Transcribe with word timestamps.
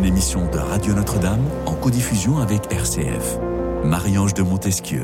Une 0.00 0.06
émission 0.06 0.50
de 0.50 0.56
Radio 0.56 0.94
Notre-Dame 0.94 1.44
en 1.66 1.74
codiffusion 1.74 2.38
avec 2.38 2.72
RCF. 2.72 3.38
Marie-Ange 3.84 4.32
de 4.32 4.40
Montesquieu. 4.40 5.02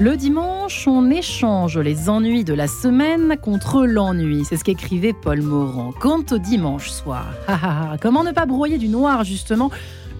Le 0.00 0.16
dimanche, 0.16 0.88
on 0.88 1.08
échange 1.08 1.78
les 1.78 2.08
ennuis 2.08 2.42
de 2.42 2.52
la 2.52 2.66
semaine 2.66 3.36
contre 3.40 3.86
l'ennui. 3.86 4.44
C'est 4.44 4.56
ce 4.56 4.64
qu'écrivait 4.64 5.12
Paul 5.12 5.42
Morand. 5.42 5.92
Quant 6.00 6.24
au 6.32 6.38
dimanche 6.38 6.90
soir, 6.90 7.26
comment 8.02 8.24
ne 8.24 8.32
pas 8.32 8.44
broyer 8.44 8.76
du 8.76 8.88
noir 8.88 9.22
justement 9.22 9.70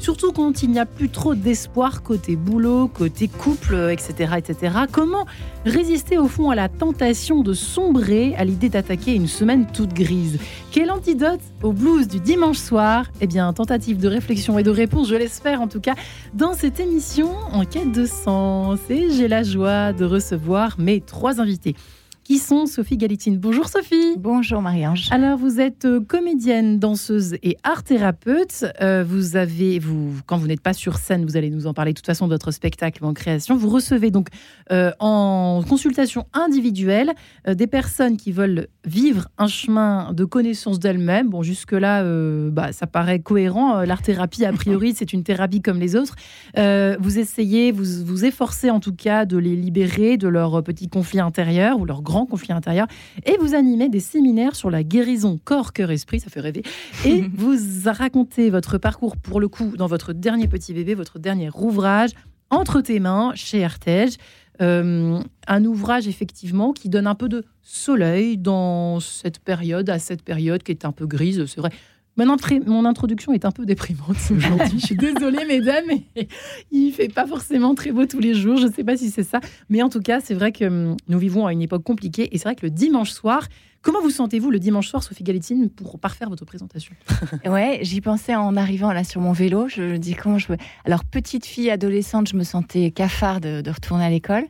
Surtout 0.00 0.32
quand 0.32 0.62
il 0.62 0.70
n'y 0.70 0.78
a 0.78 0.86
plus 0.86 1.10
trop 1.10 1.34
d'espoir 1.34 2.02
côté 2.02 2.34
boulot, 2.34 2.88
côté 2.88 3.28
couple, 3.28 3.91
etc., 3.92 4.32
etc. 4.38 4.74
Comment 4.91 5.27
résister 5.66 6.16
au 6.16 6.27
fond 6.27 6.48
à 6.48 6.54
la 6.54 6.70
tentation 6.70 7.42
de 7.42 7.52
sombrer 7.52 8.34
à 8.36 8.46
l'idée 8.46 8.70
d'attaquer 8.70 9.14
une 9.14 9.27
semaine 9.27 9.66
toute 9.66 9.92
grise? 9.92 10.38
Quel 10.70 10.91
antidote 10.91 11.42
au 11.62 11.72
blues 11.72 12.08
du 12.08 12.18
dimanche 12.18 12.56
soir? 12.56 13.10
Eh 13.20 13.27
bien, 13.27 13.52
tentative 13.52 13.98
de 13.98 14.08
réflexion 14.08 14.58
et 14.58 14.62
de 14.62 14.70
réponse, 14.70 15.10
je 15.10 15.16
l'espère 15.16 15.60
en 15.60 15.68
tout 15.68 15.80
cas, 15.80 15.94
dans 16.32 16.55
cette 16.55 16.80
émission 16.80 17.32
en 17.52 17.66
quête 17.66 17.92
de 17.92 18.06
sens. 18.06 18.78
Et 18.88 19.10
j'ai 19.10 19.28
la 19.28 19.42
joie 19.42 19.92
de 19.92 20.06
recevoir 20.06 20.80
mes 20.80 21.02
trois 21.02 21.42
invités 21.42 21.77
qui 22.24 22.38
sont 22.38 22.66
Sophie 22.66 22.97
Galitine. 22.97 23.38
Bonjour 23.38 23.69
Sophie. 23.69 24.16
Bonjour 24.16 24.62
Marie-Ange. 24.62 25.09
Alors 25.11 25.38
vous 25.38 25.61
êtes 25.61 25.84
euh, 25.84 26.01
comédienne, 26.01 26.78
danseuse 26.78 27.37
et 27.42 27.56
art 27.62 27.83
thérapeute. 27.83 28.66
Euh, 28.80 29.05
vous 29.06 29.37
avez, 29.37 29.78
vous, 29.78 30.12
quand 30.27 30.37
vous 30.37 30.47
n'êtes 30.47 30.61
pas 30.61 30.72
sur 30.72 30.98
scène, 30.98 31.25
vous 31.25 31.36
allez 31.36 31.50
nous 31.50 31.67
en 31.67 31.75
parler 31.75 31.92
de 31.92 31.97
toute 31.97 32.06
façon 32.06 32.27
de 32.27 32.33
votre 32.33 32.50
spectacle 32.50 33.05
en 33.05 33.14
création. 33.14 33.56
Vous 33.56 33.69
recevez 33.69 34.11
donc 34.11 34.28
euh, 34.70 34.92
en 35.00 35.62
consultation 35.69 36.27
individuelle 36.33 37.12
des 37.48 37.67
personnes 37.67 38.17
qui 38.17 38.33
veulent 38.33 38.69
vivre 38.84 39.28
un 39.39 39.47
chemin 39.47 40.12
de 40.12 40.25
connaissance 40.25 40.78
d'elles-mêmes. 40.78 41.31
Bon, 41.31 41.42
jusque-là, 41.42 42.05
bah, 42.50 42.72
ça 42.72 42.87
paraît 42.87 43.20
cohérent. 43.20 43.83
L'art 43.83 44.03
thérapie, 44.03 44.44
a 44.44 44.53
priori, 44.53 44.94
c'est 44.97 45.12
une 45.12 45.25
thérapie 45.25 45.62
comme 45.62 45.78
les 45.78 45.97
autres. 45.97 46.16
vous 46.56 47.19
essayez, 47.19 47.72
vous 47.72 48.05
vous 48.05 48.25
efforcez 48.25 48.70
en 48.70 48.81
tout 48.81 48.94
cas 48.94 49.25
de 49.25 49.37
les 49.37 49.56
libérer 49.56 50.16
de 50.16 50.28
leurs 50.28 50.62
petits 50.62 50.89
conflits 50.89 51.20
intérieurs 51.20 51.78
ou 51.78 51.84
leurs 51.84 52.03
grands 52.03 52.19
conflit 52.26 52.52
intérieur. 52.52 52.86
Et 53.24 53.36
vous 53.38 53.54
animez 53.54 53.88
des 53.88 54.00
séminaires 54.00 54.56
sur 54.56 54.70
la 54.70 54.82
guérison 54.82 55.38
corps, 55.44 55.72
cœur, 55.72 55.90
esprit, 55.90 56.20
ça 56.20 56.30
fait 56.30 56.40
rêver. 56.40 56.62
Et 57.04 57.22
vous 57.34 57.56
racontez 57.86 58.50
votre 58.50 58.78
parcours, 58.78 59.16
pour 59.16 59.40
le 59.40 59.48
coup, 59.48 59.76
dans 59.76 59.86
votre 59.86 60.12
dernier 60.12 60.48
petit 60.48 60.72
bébé, 60.72 60.94
votre 60.94 61.18
dernier 61.18 61.50
ouvrage, 61.54 62.10
Entre 62.50 62.80
tes 62.80 62.98
mains, 62.98 63.32
chez 63.34 63.64
Artege. 63.64 64.16
Euh, 64.60 65.18
un 65.46 65.64
ouvrage 65.64 66.06
effectivement 66.06 66.72
qui 66.74 66.91
donne 66.91 67.06
un 67.06 67.14
peu 67.14 67.30
de 67.30 67.44
soleil 67.62 68.36
dans 68.36 69.00
cette 69.00 69.38
période, 69.38 69.88
à 69.88 69.98
cette 69.98 70.22
période 70.22 70.62
qui 70.62 70.72
est 70.72 70.84
un 70.84 70.92
peu 70.92 71.06
grise, 71.06 71.46
c'est 71.46 71.60
vrai. 71.60 71.70
Mon, 72.16 72.84
introduction 72.84 73.33
est 73.33 73.44
un 73.44 73.50
peu 73.50 73.64
déprimante 73.64 74.16
aujourd'hui. 74.30 74.78
Je 74.80 74.86
suis 74.86 74.97
désolée, 74.97 75.44
mesdames, 75.47 75.84
mais 75.86 76.28
il 76.70 76.92
fait 76.92 77.08
pas 77.08 77.27
forcément 77.27 77.75
très 77.75 77.92
beau 77.92 78.05
tous 78.06 78.19
les 78.19 78.34
jours. 78.34 78.56
Je 78.58 78.66
ne 78.66 78.72
sais 78.72 78.84
pas 78.84 78.97
si 78.97 79.11
c'est 79.11 79.22
ça. 79.22 79.41
Mais 79.69 79.83
en 79.83 79.89
tout 79.89 80.00
cas, 80.00 80.20
c'est 80.20 80.34
vrai 80.34 80.53
que 80.53 80.64
hum, 80.64 80.97
nous 81.08 81.19
vivons 81.19 81.47
à 81.47 81.53
une 81.53 81.62
époque 81.62 81.83
compliquée. 81.83 82.28
Et 82.34 82.38
c'est 82.38 82.44
vrai 82.44 82.56
que 82.56 82.66
le 82.66 82.70
dimanche 82.70 83.11
soir, 83.11 83.47
comment 83.83 84.03
vous 84.03 84.11
sentez-vous 84.11 84.50
le 84.50 84.58
dimanche 84.58 84.88
soir, 84.88 85.03
Sophie 85.03 85.25
Galitine, 85.25 85.70
pour 85.70 85.98
parfaire 85.98 86.28
votre 86.28 86.44
présentation? 86.44 86.94
Ouais, 87.47 87.81
j'y 87.83 88.00
pensais 88.00 88.34
en 88.34 88.56
arrivant 88.56 88.92
là 88.92 89.05
sur 89.05 89.20
mon 89.20 89.33
vélo. 89.33 89.69
Je 89.69 89.97
dis 89.97 90.14
comment 90.14 90.38
je. 90.38 90.53
Alors, 90.84 91.05
petite 91.05 91.47
fille, 91.47 91.70
adolescente, 91.70 92.28
je 92.28 92.36
me 92.36 92.44
sentais 92.44 92.91
cafard 92.91 93.41
de, 93.41 93.62
retourner 93.70 94.05
à 94.05 94.11
l'école. 94.11 94.44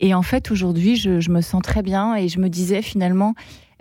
Et 0.00 0.14
en 0.14 0.22
fait, 0.22 0.50
aujourd'hui, 0.50 0.96
je, 0.96 1.30
me 1.30 1.40
sens 1.40 1.62
très 1.62 1.82
bien. 1.82 2.16
Et 2.16 2.28
je 2.28 2.40
me 2.40 2.48
disais 2.48 2.82
finalement, 2.82 3.34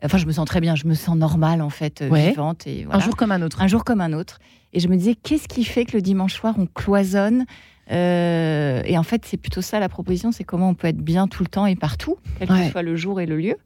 Enfin, 0.03 0.17
je 0.17 0.25
me 0.25 0.31
sens 0.31 0.45
très 0.45 0.61
bien, 0.61 0.75
je 0.75 0.87
me 0.87 0.93
sens 0.93 1.15
normale 1.15 1.61
en 1.61 1.69
fait, 1.69 2.01
euh, 2.01 2.09
vivante. 2.09 2.65
Et 2.67 2.87
Un 2.89 2.99
jour 2.99 3.15
comme 3.15 3.31
un 3.31 3.41
autre. 3.41 3.61
Un 3.61 3.67
jour 3.67 3.83
comme 3.83 4.01
un 4.01 4.13
autre. 4.13 4.39
Et 4.73 4.79
je 4.79 4.87
me 4.87 4.95
disais, 4.95 5.15
qu'est-ce 5.15 5.47
qui 5.47 5.63
fait 5.63 5.85
que 5.85 5.97
le 5.97 6.01
dimanche 6.01 6.33
soir, 6.33 6.55
on 6.57 6.65
cloisonne 6.65 7.45
euh, 7.91 8.81
Et 8.85 8.97
en 8.97 9.03
fait, 9.03 9.25
c'est 9.25 9.37
plutôt 9.37 9.61
ça 9.61 9.79
la 9.79 9.89
proposition, 9.89 10.31
c'est 10.31 10.43
comment 10.43 10.69
on 10.69 10.75
peut 10.75 10.87
être 10.87 11.01
bien 11.01 11.27
tout 11.27 11.43
le 11.43 11.49
temps 11.49 11.65
et 11.65 11.75
partout, 11.75 12.17
quel 12.39 12.47
que 12.47 12.69
soit 12.69 12.83
le 12.83 12.95
jour 12.95 13.19
et 13.19 13.25
le 13.25 13.37
lieu. 13.37 13.57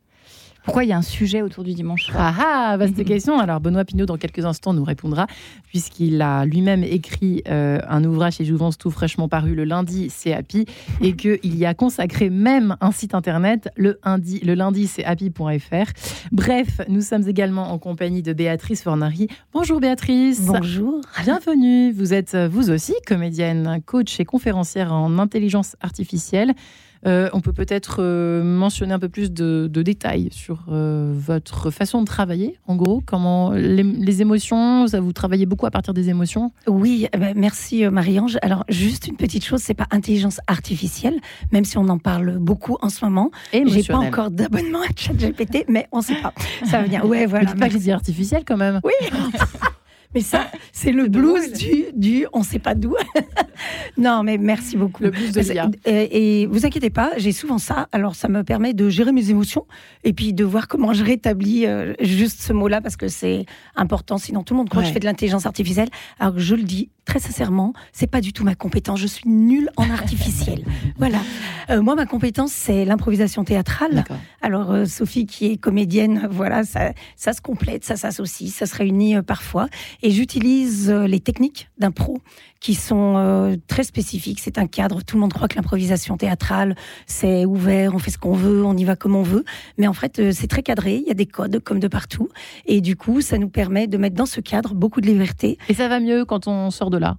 Pourquoi 0.65 0.83
il 0.83 0.89
y 0.89 0.93
a 0.93 0.97
un 0.97 1.03
sujet 1.03 1.43
autour 1.43 1.63
du 1.63 1.75
dimanche 1.75 2.07
soir 2.07 2.35
Ah 2.39 2.71
ah, 2.71 2.77
vaste 2.77 3.05
question. 3.05 3.39
Alors 3.39 3.59
Benoît 3.59 3.85
Pinault, 3.85 4.07
dans 4.07 4.17
quelques 4.17 4.45
instants, 4.45 4.73
nous 4.73 4.83
répondra, 4.83 5.27
puisqu'il 5.67 6.19
a 6.23 6.43
lui-même 6.43 6.83
écrit 6.83 7.43
euh, 7.47 7.77
un 7.87 8.03
ouvrage 8.03 8.37
chez 8.37 8.45
Jouvence 8.45 8.79
tout 8.79 8.89
fraîchement 8.89 9.29
paru 9.29 9.53
le 9.53 9.63
lundi, 9.63 10.09
c'est 10.09 10.33
Happy, 10.33 10.65
et 11.01 11.13
qu'il 11.15 11.55
y 11.55 11.65
a 11.67 11.75
consacré 11.75 12.31
même 12.31 12.77
un 12.81 12.91
site 12.91 13.13
internet, 13.13 13.69
le, 13.77 13.99
lundi, 14.03 14.39
le 14.39 14.55
lundi 14.55 14.87
c'est 14.87 15.05
happy.fr. 15.05 15.91
Bref, 16.31 16.81
nous 16.89 17.01
sommes 17.01 17.27
également 17.27 17.71
en 17.71 17.77
compagnie 17.77 18.23
de 18.23 18.33
Béatrice 18.33 18.81
Fornari. 18.81 19.27
Bonjour 19.53 19.79
Béatrice. 19.79 20.41
Bonjour. 20.47 20.99
Bienvenue. 21.23 21.91
Vous 21.91 22.11
êtes 22.11 22.35
vous 22.35 22.71
aussi 22.71 22.95
comédienne, 23.05 23.81
coach 23.85 24.19
et 24.19 24.25
conférencière 24.25 24.91
en 24.91 25.19
intelligence 25.19 25.75
artificielle. 25.81 26.55
Euh, 27.05 27.29
on 27.33 27.41
peut 27.41 27.53
peut-être 27.53 27.97
euh, 27.99 28.43
mentionner 28.43 28.93
un 28.93 28.99
peu 28.99 29.09
plus 29.09 29.31
de, 29.31 29.67
détails 29.67 30.29
sur 30.31 30.65
euh, 30.69 31.13
votre 31.15 31.69
façon 31.69 32.01
de 32.01 32.07
travailler, 32.07 32.57
en 32.67 32.75
gros, 32.75 33.01
comment 33.05 33.51
les, 33.51 34.21
émotions, 34.21 34.87
ça 34.87 34.99
vous 34.99 35.13
travaillez 35.13 35.45
beaucoup 35.45 35.65
à 35.65 35.71
partir 35.71 35.93
des 35.93 36.09
émotions? 36.09 36.51
Oui, 36.67 37.07
eh 37.13 37.17
ben, 37.17 37.33
merci 37.35 37.85
Marie-Ange. 37.85 38.37
Alors 38.41 38.63
juste 38.69 39.07
une 39.07 39.17
petite 39.17 39.45
chose, 39.45 39.59
c'est 39.61 39.73
pas 39.73 39.87
intelligence 39.91 40.39
artificielle, 40.47 41.19
même 41.51 41.65
si 41.65 41.77
on 41.77 41.87
en 41.89 41.99
parle 41.99 42.37
beaucoup 42.39 42.77
en 42.81 42.89
ce 42.89 43.05
moment. 43.05 43.29
J'ai 43.53 43.83
pas 43.83 43.97
encore 43.97 44.31
d'abonnement 44.31 44.81
à 44.81 44.87
ChatGPT, 44.95 45.65
mais 45.67 45.87
on 45.91 46.01
sait 46.01 46.15
pas. 46.21 46.33
Ça 46.65 46.81
va 46.81 46.87
bien. 46.87 47.03
Ouais, 47.05 47.27
voilà. 47.27 47.53
Mais 47.53 47.59
pas 47.59 47.67
que 47.67 47.73
j'ai 47.73 47.79
dit 47.79 47.91
artificiel 47.91 48.43
quand 48.45 48.57
même. 48.57 48.79
Oui. 48.83 48.93
Mais 50.15 50.21
ça, 50.21 50.47
c'est 50.71 50.93
le 50.93 51.09
blues 51.09 51.51
du, 51.51 51.87
du 51.93 52.25
on 52.31 52.41
sait 52.41 52.57
pas 52.57 52.73
d'où. 52.73 52.95
Non, 53.97 54.23
mais 54.23 54.37
merci 54.37 54.77
beaucoup. 54.77 55.03
Le 55.03 55.11
blues 55.11 55.31
de 55.31 55.41
l'IA. 55.41 55.69
Et, 55.85 56.41
et, 56.41 56.45
vous 56.47 56.65
inquiétez 56.65 56.89
pas, 56.89 57.11
j'ai 57.17 57.31
souvent 57.31 57.57
ça. 57.57 57.87
Alors, 57.91 58.15
ça 58.15 58.27
me 58.27 58.43
permet 58.43 58.73
de 58.73 58.89
gérer 58.89 59.11
mes 59.11 59.29
émotions 59.29 59.65
et 60.03 60.13
puis 60.13 60.33
de 60.33 60.43
voir 60.43 60.67
comment 60.67 60.93
je 60.93 61.03
rétablis 61.03 61.65
euh, 61.65 61.93
juste 62.01 62.41
ce 62.41 62.53
mot-là 62.53 62.81
parce 62.81 62.97
que 62.97 63.07
c'est 63.07 63.45
important. 63.75 64.17
Sinon, 64.17 64.43
tout 64.43 64.53
le 64.53 64.59
monde 64.59 64.69
croit 64.69 64.81
que 64.81 64.87
je 64.87 64.93
fais 64.93 64.99
de 64.99 65.05
l'intelligence 65.05 65.45
artificielle. 65.45 65.89
Alors, 66.19 66.37
je 66.37 66.55
le 66.55 66.63
dis 66.63 66.89
très 67.05 67.19
sincèrement, 67.19 67.73
c'est 67.93 68.07
pas 68.07 68.21
du 68.21 68.33
tout 68.33 68.43
ma 68.43 68.55
compétence. 68.55 68.99
Je 68.99 69.07
suis 69.07 69.29
nulle 69.29 69.69
en 69.77 69.89
artificiel. 69.89 70.65
voilà. 70.97 71.19
Euh, 71.69 71.81
moi, 71.81 71.95
ma 71.95 72.05
compétence, 72.05 72.51
c'est 72.51 72.85
l'improvisation 72.85 73.43
théâtrale. 73.43 74.03
Alors, 74.41 74.71
euh, 74.71 74.85
Sophie, 74.85 75.25
qui 75.25 75.51
est 75.51 75.57
comédienne, 75.57 76.27
voilà, 76.29 76.63
ça, 76.63 76.93
ça 77.15 77.33
se 77.33 77.41
complète, 77.41 77.85
ça 77.85 77.95
s'associe, 77.95 78.51
ça 78.51 78.65
se 78.65 78.75
réunit 78.75 79.21
parfois. 79.21 79.67
Et 80.01 80.11
j'utilise 80.11 80.89
euh, 80.89 81.07
les 81.07 81.19
techniques 81.19 81.69
d'impro 81.77 82.21
qui 82.65 82.73
sont 82.73 83.13
euh, 83.17 83.55
très 83.67 83.83
spécifiques. 83.83 84.39
C'est 84.39 84.57
un 84.57 84.65
cadre. 84.65 85.03
Tout 85.03 85.17
le 85.17 85.21
monde 85.21 85.33
croit 85.33 85.47
que 85.47 85.55
l'improvisation 85.55 86.17
théâtrale, 86.17 86.75
c'est 87.05 87.45
ouvert, 87.45 87.93
on 87.93 87.99
fait 87.99 88.09
ce 88.09 88.17
qu'on 88.17 88.33
veut, 88.33 88.65
on 88.65 88.75
y 88.75 88.83
va 88.83 88.95
comme 88.95 89.15
on 89.15 89.21
veut. 89.21 89.45
Mais 89.77 89.87
en 89.87 89.93
fait, 89.93 90.17
euh, 90.17 90.31
c'est 90.31 90.47
très 90.47 90.63
cadré. 90.63 90.95
Il 90.95 91.07
y 91.07 91.11
a 91.11 91.13
des 91.13 91.27
codes 91.27 91.59
comme 91.59 91.79
de 91.79 91.87
partout. 91.87 92.29
Et 92.65 92.81
du 92.81 92.95
coup, 92.95 93.21
ça 93.21 93.37
nous 93.37 93.49
permet 93.49 93.85
de 93.85 93.97
mettre 93.97 94.15
dans 94.15 94.25
ce 94.25 94.41
cadre 94.41 94.73
beaucoup 94.73 94.99
de 94.99 95.05
liberté. 95.05 95.59
Et 95.69 95.75
ça 95.75 95.87
va 95.87 95.99
mieux 95.99 96.25
quand 96.25 96.47
on 96.47 96.71
sort 96.71 96.89
de 96.89 96.94
là 96.97 97.17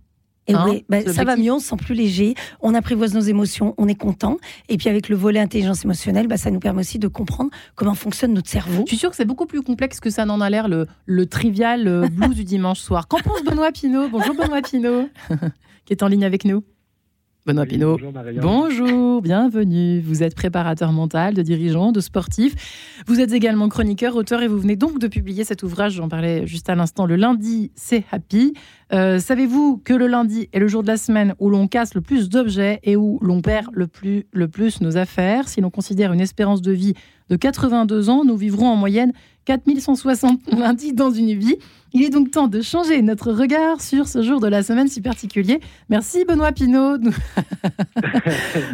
et 0.49 0.55
hein, 0.55 0.65
oui, 0.69 0.85
bah, 0.89 1.01
ça 1.13 1.25
va 1.25 1.37
mieux, 1.37 1.53
on 1.53 1.59
se 1.59 1.69
sent 1.69 1.77
plus 1.77 1.95
léger, 1.95 2.35
on 2.61 2.75
apprivoise 2.75 3.15
nos 3.15 3.21
émotions, 3.21 3.75
on 3.79 3.89
est 3.89 3.97
content. 3.97 4.37
Et 4.69 4.77
puis 4.77 4.89
avec 4.89 5.09
le 5.09 5.17
volet 5.17 5.41
intelligence 5.41 5.85
émotionnelle, 5.85 6.29
bah, 6.29 6.37
ça 6.37 6.51
nous 6.51 6.61
permet 6.61 6.81
aussi 6.81 6.99
de 6.99 7.09
comprendre 7.09 7.51
comment 7.75 7.95
fonctionne 7.95 8.33
notre 8.33 8.49
cerveau. 8.49 8.85
Je 8.87 8.91
suis 8.91 8.97
sûre 8.97 9.11
que 9.11 9.17
c'est 9.17 9.25
beaucoup 9.25 9.47
plus 9.47 9.63
complexe 9.63 9.99
que 9.99 10.11
ça 10.11 10.25
n'en 10.25 10.41
a 10.41 10.49
l'air, 10.49 10.69
le, 10.69 10.87
le 11.05 11.27
trivial 11.27 11.89
euh, 11.89 12.09
blues 12.09 12.37
du 12.37 12.45
dimanche 12.45 12.79
soir. 12.79 13.09
Qu'en 13.09 13.19
pense 13.19 13.43
Benoît 13.43 13.73
Pinault? 13.73 14.09
Bonjour 14.09 14.35
Benoît 14.35 14.63
Pinault, 14.63 15.09
qui 15.85 15.93
est 15.93 16.03
en 16.03 16.09
ligne 16.09 16.25
avec 16.25 16.45
nous. 16.45 16.63
Benoît 17.47 17.65
Pinault. 17.65 17.97
Bonjour, 18.43 19.23
bienvenue. 19.23 20.01
Vous 20.01 20.25
êtes 20.25 20.35
préparateur 20.35 20.91
mental, 20.91 21.33
de 21.33 21.43
dirigeant, 21.43 21.93
de 21.93 22.01
sportif. 22.01 22.57
Vous 23.07 23.21
êtes 23.21 23.33
également 23.33 23.69
chroniqueur, 23.69 24.17
auteur 24.17 24.43
et 24.43 24.49
vous 24.49 24.59
venez 24.59 24.75
donc 24.75 24.99
de 24.99 25.07
publier 25.07 25.45
cet 25.45 25.63
ouvrage, 25.63 25.93
j'en 25.93 26.09
parlais 26.09 26.45
juste 26.49 26.69
à 26.69 26.75
l'instant, 26.75 27.07
le 27.07 27.15
lundi, 27.15 27.71
c'est 27.77 28.03
happy. 28.11 28.55
Euh, 28.93 29.21
savez-vous 29.21 29.81
que 29.85 29.95
le 29.95 30.09
lundi 30.09 30.49
est 30.53 30.59
le 30.59 30.67
jour 30.67 30.83
de 30.83 30.89
la 30.89 30.97
semaine 30.97 31.37
où 31.39 31.49
l'on 31.49 31.69
casse 31.69 31.95
le 31.95 32.01
plus 32.01 32.29
d'objets 32.29 32.81
et 32.83 32.97
où 32.97 33.21
l'on 33.23 33.43
perd 33.43 33.69
le 33.73 33.87
plus, 33.87 34.27
le 34.33 34.49
plus 34.49 34.81
nos 34.81 34.97
affaires? 34.97 35.49
Si 35.49 35.61
l'on 35.61 35.71
considère 35.71 36.13
une 36.13 36.21
espérance 36.21 36.63
de 36.63 36.73
vie 36.73 36.95
de 37.29 37.37
82 37.37 38.11
ans, 38.11 38.25
nous 38.25 38.37
vivrons 38.37 38.67
en 38.67 38.77
moyenne 38.77 39.13
4160 39.45 40.41
lundis 40.53 40.93
dans 40.93 41.13
une 41.13 41.33
vie. 41.33 41.59
Il 41.97 42.03
est 42.03 42.11
donc 42.11 42.31
temps 42.31 42.47
de 42.47 42.61
changer 42.61 43.01
notre 43.01 43.33
regard 43.33 43.81
sur 43.81 44.07
ce 44.07 44.21
jour 44.21 44.39
de 44.39 44.47
la 44.47 44.63
semaine 44.63 44.87
si 44.87 45.01
particulier. 45.01 45.61
Merci 45.89 46.27
Benoît 46.29 46.53
Pinault 46.53 46.99
de, 46.99 47.11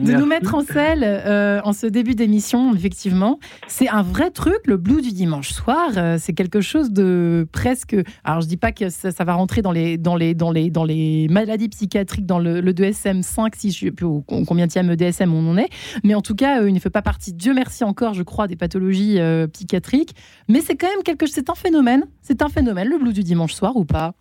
nous 0.00 0.26
mettre 0.26 0.56
en 0.56 0.62
selle 0.62 1.04
euh, 1.04 1.60
en 1.62 1.72
ce 1.72 1.86
début 1.86 2.16
d'émission, 2.16 2.74
effectivement. 2.74 3.38
C'est 3.68 3.88
un 3.88 4.02
vrai 4.02 4.32
truc, 4.32 4.58
le 4.66 4.76
blues 4.76 5.02
du 5.02 5.12
dimanche 5.12 5.52
soir. 5.52 5.90
Euh, 5.96 6.16
c'est 6.18 6.32
quelque 6.32 6.60
chose 6.60 6.90
de 6.90 7.46
presque... 7.52 7.94
Alors 8.24 8.40
je 8.40 8.48
dis 8.48 8.56
pas 8.56 8.72
que 8.72 8.88
ça, 8.88 9.12
va 9.22 9.34
rentrer 9.34 9.62
dans 9.62 9.70
les, 9.70 9.98
dans, 9.98 10.16
les, 10.16 10.34
dans, 10.34 10.50
les, 10.50 10.70
dans 10.70 10.82
les 10.82 11.28
maladies 11.30 11.68
psychiatriques, 11.68 12.26
dans 12.26 12.40
le, 12.40 12.60
DSM-5, 12.72 13.50
si 13.56 13.70
je 13.70 13.78
sais 13.84 13.90
plus 13.92 14.08
combien 14.26 14.66
de 14.66 14.94
DSM 14.96 15.32
on 15.32 15.48
en 15.48 15.56
est. 15.58 15.68
Mais 16.02 16.16
en 16.16 16.22
tout 16.22 16.34
cas, 16.34 16.60
euh, 16.60 16.68
il 16.68 16.74
ne 16.74 16.80
fait 16.80 16.90
pas 16.90 17.02
partie, 17.02 17.32
Dieu 17.32 17.54
merci 17.54 17.84
encore, 17.84 18.14
je 18.14 18.24
crois, 18.24 18.48
des 18.48 18.56
pathologies 18.56 19.20
psychiatriques. 19.52 20.16
Mais 20.48 20.60
c'est 20.60 20.74
quand 20.74 20.88
même 20.88 21.04
quelque 21.04 21.26
c'est 21.26 21.50
un 21.50 21.54
phénomène. 21.54 22.06
C'est 22.20 22.42
un 22.42 22.48
phénomène, 22.48 22.88
le 22.88 22.98
blues 22.98 23.11
du 23.12 23.22
dimanche 23.22 23.52
soir 23.52 23.76
ou 23.76 23.84
pas 23.84 24.14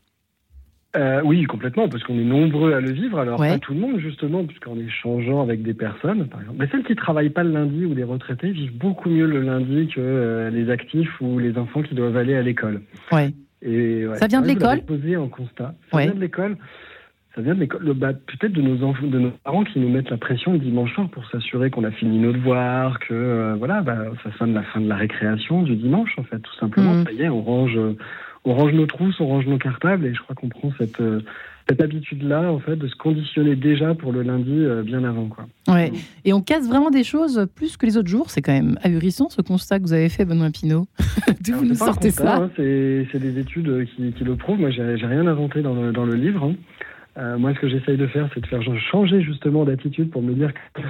euh, 0.95 1.21
oui, 1.23 1.45
complètement, 1.45 1.87
parce 1.87 2.03
qu'on 2.03 2.19
est 2.19 2.23
nombreux 2.23 2.73
à 2.73 2.81
le 2.81 2.91
vivre. 2.91 3.19
Alors, 3.19 3.37
pas 3.37 3.57
tout 3.59 3.73
le 3.73 3.79
monde, 3.79 3.99
justement, 3.99 4.43
puisqu'en 4.43 4.77
échangeant 4.77 5.41
avec 5.41 5.63
des 5.63 5.73
personnes, 5.73 6.27
par 6.27 6.41
exemple. 6.41 6.57
Mais 6.59 6.67
celles 6.69 6.83
qui 6.83 6.95
travaillent 6.95 7.29
pas 7.29 7.43
le 7.43 7.51
lundi 7.51 7.85
ou 7.85 7.93
les 7.93 8.03
retraités 8.03 8.51
vivent 8.51 8.77
beaucoup 8.77 9.09
mieux 9.09 9.25
le 9.25 9.41
lundi 9.41 9.87
que 9.87 10.01
euh, 10.01 10.49
les 10.49 10.69
actifs 10.69 11.21
ou 11.21 11.39
les 11.39 11.57
enfants 11.57 11.81
qui 11.81 11.95
doivent 11.95 12.17
aller 12.17 12.35
à 12.35 12.41
l'école. 12.41 12.81
Ouais. 13.11 13.33
Et, 13.61 14.05
ça 14.15 14.27
vient 14.27 14.41
de 14.41 14.47
l'école 14.47 14.81
posé 14.81 15.15
en 15.15 15.29
constat. 15.29 15.75
Ça 15.91 15.99
vient 15.99 16.13
de 16.13 16.19
l'école. 16.19 16.57
Ça 17.35 17.41
vient 17.41 17.55
de 17.55 17.61
l'école. 17.61 17.93
Bah, 17.93 18.11
peut-être 18.11 18.51
de 18.51 18.61
nos 18.61 18.83
enfants, 18.83 19.07
de 19.07 19.19
nos 19.19 19.31
parents 19.45 19.63
qui 19.63 19.79
nous 19.79 19.87
mettent 19.87 20.09
la 20.09 20.17
pression 20.17 20.51
le 20.51 20.59
dimanche 20.59 20.93
soir 20.93 21.07
pour 21.09 21.25
s'assurer 21.29 21.69
qu'on 21.69 21.85
a 21.85 21.91
fini 21.91 22.19
nos 22.19 22.33
devoirs, 22.33 22.99
que 22.99 23.13
euh, 23.13 23.55
voilà, 23.57 23.81
bah, 23.81 23.99
ça 24.23 24.31
sonne 24.37 24.53
la 24.53 24.63
fin 24.63 24.81
de 24.81 24.89
la 24.89 24.97
récréation 24.97 25.61
du 25.61 25.77
dimanche, 25.77 26.11
en 26.17 26.23
fait, 26.23 26.39
tout 26.39 26.55
simplement. 26.55 26.95
Mmh. 26.95 27.03
Ça 27.05 27.11
y 27.13 27.21
est, 27.21 27.29
on 27.29 27.41
range 27.43 27.79
on 28.45 28.53
range 28.53 28.73
nos 28.73 28.85
trousses, 28.85 29.19
on 29.19 29.27
range 29.27 29.45
nos 29.45 29.57
cartables, 29.57 30.05
et 30.05 30.13
je 30.13 30.21
crois 30.21 30.35
qu'on 30.35 30.49
prend 30.49 30.71
cette, 30.77 30.99
euh, 30.99 31.21
cette 31.69 31.81
habitude-là, 31.81 32.51
en 32.51 32.59
fait, 32.59 32.75
de 32.75 32.87
se 32.87 32.95
conditionner 32.95 33.55
déjà 33.55 33.93
pour 33.93 34.11
le 34.11 34.23
lundi 34.23 34.51
euh, 34.51 34.81
bien 34.81 35.03
avant. 35.03 35.27
Quoi. 35.27 35.47
Ouais. 35.67 35.91
Et 36.25 36.33
on 36.33 36.41
casse 36.41 36.67
vraiment 36.67 36.89
des 36.89 37.03
choses 37.03 37.47
plus 37.55 37.77
que 37.77 37.85
les 37.85 37.97
autres 37.97 38.09
jours. 38.09 38.29
C'est 38.31 38.41
quand 38.41 38.53
même 38.53 38.77
ahurissant 38.81 39.29
ce 39.29 39.41
constat 39.41 39.79
que 39.79 39.83
vous 39.83 39.93
avez 39.93 40.09
fait, 40.09 40.25
Benoît 40.25 40.49
Pinault. 40.49 40.87
D'où 41.45 41.53
vous 41.53 41.65
nous 41.65 41.75
sortez 41.75 42.09
ça 42.09 42.37
hein, 42.37 42.51
C'est 42.55 43.19
des 43.19 43.39
études 43.39 43.87
qui, 43.95 44.11
qui, 44.11 44.23
le 44.23 44.35
prouvent. 44.35 44.59
Moi, 44.59 44.71
j'ai 44.71 45.05
rien 45.05 45.27
inventé 45.27 45.61
dans 45.61 45.75
le, 45.75 45.91
dans 45.91 46.05
le 46.05 46.15
livre. 46.15 46.43
Hein. 46.43 46.55
Euh, 47.17 47.37
moi, 47.37 47.53
ce 47.53 47.59
que 47.59 47.67
j'essaye 47.67 47.97
de 47.97 48.07
faire, 48.07 48.29
c'est 48.33 48.39
de 48.39 48.47
faire 48.47 48.61
changer 48.91 49.21
justement 49.21 49.65
d'attitude 49.65 50.09
pour 50.11 50.21
me 50.21 50.33
dire 50.33 50.53
que 50.53 50.81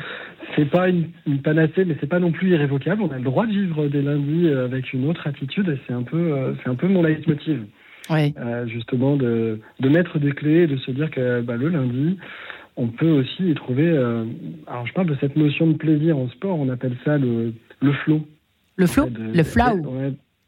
c'est 0.55 0.69
pas 0.69 0.89
une, 0.89 1.07
panacée, 1.43 1.85
mais 1.85 1.97
c'est 1.99 2.09
pas 2.09 2.19
non 2.19 2.31
plus 2.31 2.49
irrévocable. 2.49 3.01
On 3.01 3.11
a 3.11 3.17
le 3.17 3.23
droit 3.23 3.47
de 3.47 3.51
vivre 3.51 3.87
des 3.87 4.01
lundis 4.01 4.47
euh, 4.47 4.65
avec 4.65 4.93
une 4.93 5.07
autre 5.09 5.25
attitude, 5.25 5.69
et 5.69 5.79
c'est 5.87 5.93
un 5.93 6.03
peu, 6.03 6.33
euh, 6.33 6.53
c'est 6.61 6.69
un 6.69 6.75
peu 6.75 6.87
mon 6.87 7.03
leitmotiv. 7.03 7.63
Oui. 8.09 8.33
justement, 8.65 9.15
de, 9.15 9.59
de 9.79 9.89
mettre 9.89 10.19
des 10.19 10.31
clés, 10.31 10.67
de 10.67 10.75
se 10.75 10.91
dire 10.91 11.09
que 11.11 11.39
bah, 11.41 11.55
le 11.55 11.69
lundi, 11.69 12.17
on 12.75 12.87
peut 12.87 13.09
aussi 13.09 13.51
y 13.51 13.53
trouver. 13.53 13.89
alors, 14.67 14.85
je 14.85 14.93
parle 14.93 15.07
de 15.07 15.15
cette 15.21 15.37
notion 15.37 15.67
de 15.67 15.77
plaisir 15.77 16.17
en 16.17 16.27
sport. 16.29 16.59
On 16.59 16.67
appelle 16.67 16.97
ça 17.05 17.17
le, 17.17 17.53
le 17.79 17.93
flow. 17.93 18.21
Le 18.75 18.85
flow, 18.85 19.07
le 19.33 19.43
flow. 19.43 19.63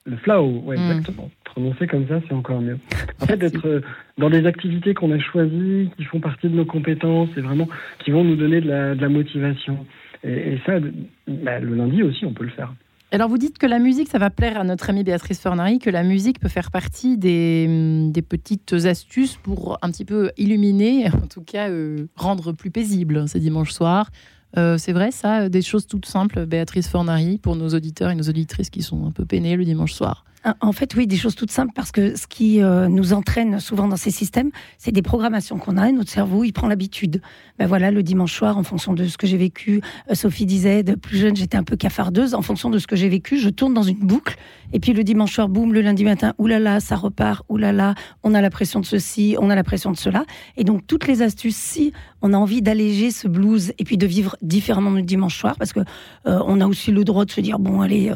Le 0.05 0.17
flow, 0.17 0.63
oui, 0.65 0.77
mm. 0.77 0.91
exactement. 0.91 1.31
Prononcer 1.45 1.87
comme 1.87 2.07
ça, 2.07 2.19
c'est 2.27 2.33
encore 2.33 2.61
mieux. 2.61 2.77
En 3.21 3.25
fait, 3.25 3.37
d'être 3.37 3.65
euh, 3.65 3.81
dans 4.17 4.29
des 4.29 4.45
activités 4.45 4.93
qu'on 4.93 5.11
a 5.11 5.19
choisies, 5.19 5.89
qui 5.97 6.03
font 6.03 6.19
partie 6.19 6.49
de 6.49 6.55
nos 6.55 6.65
compétences 6.65 7.29
et 7.37 7.41
vraiment 7.41 7.67
qui 8.03 8.11
vont 8.11 8.23
nous 8.23 8.35
donner 8.35 8.59
de 8.59 8.67
la, 8.67 8.95
de 8.95 9.01
la 9.01 9.09
motivation. 9.09 9.85
Et, 10.25 10.57
ça, 10.65 10.79
bah, 11.27 11.59
le 11.59 11.75
lundi 11.75 12.01
aussi, 12.01 12.25
on 12.25 12.33
peut 12.33 12.45
le 12.45 12.49
faire. 12.49 12.73
Alors, 13.11 13.29
vous 13.29 13.37
dites 13.37 13.59
que 13.59 13.67
la 13.67 13.77
musique, 13.77 14.07
ça 14.07 14.17
va 14.17 14.29
plaire 14.29 14.59
à 14.59 14.63
notre 14.63 14.89
amie 14.89 15.03
Béatrice 15.03 15.39
Fornari, 15.39 15.77
que 15.77 15.91
la 15.91 16.03
musique 16.03 16.39
peut 16.39 16.49
faire 16.49 16.71
partie 16.71 17.17
des, 17.17 17.67
mm, 17.67 18.11
des 18.11 18.23
petites 18.23 18.73
astuces 18.73 19.35
pour 19.35 19.77
un 19.83 19.91
petit 19.91 20.05
peu 20.05 20.31
illuminer, 20.37 21.07
en 21.23 21.27
tout 21.27 21.43
cas 21.43 21.69
euh, 21.69 22.07
rendre 22.15 22.51
plus 22.53 22.71
paisible 22.71 23.27
ce 23.29 23.37
dimanche 23.37 23.71
soir, 23.71 24.09
euh, 24.57 24.77
c'est 24.77 24.93
vrai, 24.93 25.11
ça, 25.11 25.49
des 25.49 25.61
choses 25.61 25.87
toutes 25.87 26.05
simples, 26.05 26.45
Béatrice 26.45 26.87
Fornari, 26.87 27.37
pour 27.37 27.55
nos 27.55 27.69
auditeurs 27.69 28.11
et 28.11 28.15
nos 28.15 28.29
auditrices 28.29 28.69
qui 28.69 28.81
sont 28.81 29.05
un 29.05 29.11
peu 29.11 29.25
peinés 29.25 29.55
le 29.55 29.65
dimanche 29.65 29.93
soir. 29.93 30.25
En 30.59 30.73
fait, 30.73 30.93
oui, 30.95 31.07
des 31.07 31.15
choses 31.15 31.35
toutes 31.35 31.51
simples 31.51 31.71
parce 31.73 31.93
que 31.93 32.17
ce 32.17 32.27
qui 32.27 32.61
euh, 32.61 32.89
nous 32.89 33.13
entraîne 33.13 33.61
souvent 33.61 33.87
dans 33.87 33.95
ces 33.95 34.11
systèmes, 34.11 34.51
c'est 34.77 34.91
des 34.91 35.01
programmations 35.01 35.57
qu'on 35.57 35.77
a 35.77 35.87
et 35.87 35.93
notre 35.93 36.09
cerveau, 36.09 36.43
il 36.43 36.51
prend 36.51 36.67
l'habitude. 36.67 37.21
Ben 37.57 37.65
voilà, 37.65 37.91
le 37.91 38.03
dimanche 38.03 38.33
soir, 38.33 38.57
en 38.57 38.63
fonction 38.63 38.91
de 38.91 39.05
ce 39.05 39.17
que 39.17 39.25
j'ai 39.25 39.37
vécu, 39.37 39.81
euh, 40.11 40.15
Sophie 40.15 40.45
disait, 40.45 40.83
de 40.83 40.95
plus 40.95 41.17
jeune, 41.17 41.37
j'étais 41.37 41.55
un 41.55 41.63
peu 41.63 41.77
cafardeuse. 41.77 42.33
En 42.33 42.41
fonction 42.41 42.69
de 42.69 42.77
ce 42.77 42.87
que 42.87 42.97
j'ai 42.97 43.07
vécu, 43.07 43.37
je 43.37 43.49
tourne 43.49 43.73
dans 43.73 43.83
une 43.83 43.99
boucle. 43.99 44.35
Et 44.73 44.81
puis 44.81 44.91
le 44.91 45.05
dimanche 45.05 45.33
soir, 45.33 45.47
boum, 45.47 45.71
le 45.71 45.79
lundi 45.79 46.03
matin, 46.03 46.33
oulala, 46.37 46.81
ça 46.81 46.97
repart, 46.97 47.45
oulala, 47.47 47.95
on 48.23 48.33
a 48.33 48.41
la 48.41 48.49
pression 48.49 48.81
de 48.81 48.85
ceci, 48.85 49.37
on 49.39 49.49
a 49.49 49.55
la 49.55 49.63
pression 49.63 49.91
de 49.91 49.97
cela. 49.97 50.25
Et 50.57 50.65
donc, 50.65 50.85
toutes 50.87 51.07
les 51.07 51.21
astuces, 51.21 51.55
si 51.55 51.93
on 52.23 52.33
a 52.33 52.37
envie 52.37 52.63
d'alléger 52.63 53.11
ce 53.11 53.27
blues 53.27 53.73
et 53.77 53.83
puis 53.83 53.97
de 53.97 54.07
vivre 54.07 54.35
différemment 54.41 54.89
le 54.89 55.03
dimanche 55.03 55.37
soir, 55.37 55.55
parce 55.57 55.73
que 55.73 55.81
euh, 56.25 56.39
on 56.47 56.59
a 56.61 56.65
aussi 56.65 56.91
le 56.91 57.03
droit 57.03 57.25
de 57.25 57.31
se 57.31 57.41
dire, 57.41 57.59
bon, 57.59 57.81
allez, 57.81 58.11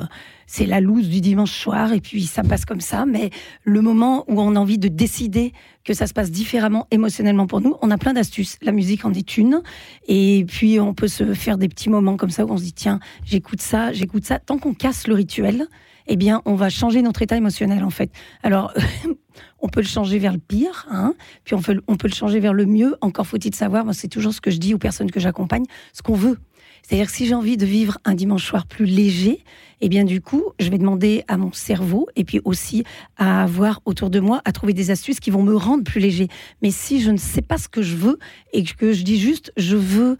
c'est 0.47 0.65
la 0.65 0.79
loose 0.79 1.09
du 1.09 1.19
dimanche 1.19 1.51
soir 1.51 1.91
et 1.91 1.99
puis 1.99 2.23
ça 2.23 2.41
passe 2.41 2.65
comme 2.65 2.81
ça. 2.81 3.05
Mais 3.05 3.29
le 3.63 3.81
moment 3.81 4.23
où 4.29 4.41
on 4.41 4.55
a 4.55 4.59
envie 4.59 4.79
de 4.79 4.87
décider 4.87 5.51
que 5.83 5.93
ça 5.93 6.07
se 6.07 6.13
passe 6.13 6.31
différemment 6.31 6.87
émotionnellement 6.89 7.47
pour 7.47 7.61
nous, 7.61 7.75
on 7.81 7.91
a 7.91 7.97
plein 7.97 8.13
d'astuces. 8.13 8.57
La 8.61 8.71
musique 8.71 9.05
en 9.05 9.13
est 9.13 9.37
une. 9.37 9.61
Et 10.07 10.45
puis 10.47 10.79
on 10.79 10.93
peut 10.93 11.09
se 11.09 11.33
faire 11.33 11.57
des 11.57 11.67
petits 11.67 11.89
moments 11.89 12.15
comme 12.15 12.29
ça 12.29 12.45
où 12.45 12.51
on 12.51 12.57
se 12.57 12.63
dit 12.63 12.73
tiens, 12.73 12.99
j'écoute 13.25 13.61
ça, 13.61 13.91
j'écoute 13.91 14.23
ça. 14.23 14.39
Tant 14.39 14.57
qu'on 14.57 14.73
casse 14.73 15.07
le 15.07 15.15
rituel, 15.15 15.67
eh 16.07 16.15
bien, 16.15 16.41
on 16.45 16.55
va 16.55 16.69
changer 16.69 17.01
notre 17.01 17.21
état 17.21 17.37
émotionnel 17.37 17.83
en 17.83 17.89
fait. 17.89 18.11
Alors, 18.43 18.73
on 19.59 19.69
peut 19.69 19.81
le 19.81 19.87
changer 19.87 20.19
vers 20.19 20.33
le 20.33 20.39
pire, 20.39 20.87
hein, 20.89 21.13
puis 21.43 21.55
on 21.55 21.61
peut, 21.61 21.73
le 22.07 22.13
changer 22.13 22.39
vers 22.39 22.53
le 22.53 22.65
mieux. 22.65 22.95
Encore 23.01 23.27
faut-il 23.27 23.53
savoir, 23.53 23.85
moi 23.85 23.93
c'est 23.93 24.07
toujours 24.07 24.33
ce 24.33 24.41
que 24.41 24.51
je 24.51 24.57
dis 24.57 24.73
aux 24.73 24.77
personnes 24.77 25.11
que 25.11 25.19
j'accompagne, 25.19 25.65
ce 25.93 26.01
qu'on 26.01 26.15
veut. 26.15 26.37
C'est-à-dire 26.83 27.07
que 27.07 27.11
si 27.11 27.25
j'ai 27.25 27.33
envie 27.33 27.57
de 27.57 27.65
vivre 27.65 27.97
un 28.05 28.15
dimanche 28.15 28.45
soir 28.45 28.65
plus 28.65 28.85
léger, 28.85 29.43
eh 29.81 29.89
bien 29.89 30.05
du 30.05 30.21
coup, 30.21 30.43
je 30.59 30.69
vais 30.69 30.77
demander 30.77 31.23
à 31.27 31.37
mon 31.37 31.51
cerveau 31.51 32.07
et 32.15 32.23
puis 32.23 32.39
aussi 32.45 32.83
à 33.17 33.43
avoir 33.43 33.81
autour 33.85 34.09
de 34.09 34.19
moi 34.19 34.41
à 34.45 34.53
trouver 34.53 34.73
des 34.73 34.89
astuces 34.89 35.19
qui 35.19 35.29
vont 35.29 35.43
me 35.43 35.55
rendre 35.55 35.83
plus 35.83 35.99
léger. 35.99 36.29
Mais 36.61 36.71
si 36.71 37.01
je 37.01 37.11
ne 37.11 37.17
sais 37.17 37.41
pas 37.41 37.57
ce 37.57 37.67
que 37.67 37.81
je 37.81 37.95
veux 37.95 38.19
et 38.53 38.63
que 38.63 38.93
je 38.93 39.03
dis 39.03 39.19
juste 39.19 39.51
je 39.57 39.75
veux 39.75 40.17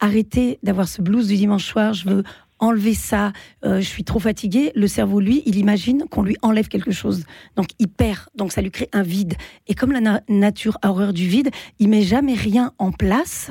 arrêter 0.00 0.58
d'avoir 0.62 0.88
ce 0.88 1.00
blues 1.00 1.28
du 1.28 1.36
dimanche 1.36 1.64
soir, 1.64 1.92
je 1.94 2.08
veux 2.08 2.24
enlever 2.60 2.94
ça, 2.94 3.32
euh, 3.64 3.80
je 3.80 3.86
suis 3.86 4.04
trop 4.04 4.20
fatiguée, 4.20 4.70
le 4.74 4.86
cerveau, 4.86 5.20
lui, 5.20 5.42
il 5.46 5.56
imagine 5.56 6.04
qu'on 6.10 6.22
lui 6.22 6.36
enlève 6.42 6.68
quelque 6.68 6.92
chose. 6.92 7.24
Donc 7.56 7.68
il 7.78 7.88
perd, 7.88 8.20
donc 8.36 8.52
ça 8.52 8.62
lui 8.62 8.70
crée 8.70 8.88
un 8.92 9.02
vide. 9.02 9.34
Et 9.66 9.74
comme 9.74 9.92
la 9.92 10.20
nature 10.28 10.78
a 10.82 10.90
horreur 10.90 11.12
du 11.12 11.26
vide, 11.26 11.50
il 11.78 11.88
met 11.88 12.02
jamais 12.02 12.34
rien 12.34 12.72
en 12.78 12.92
place 12.92 13.50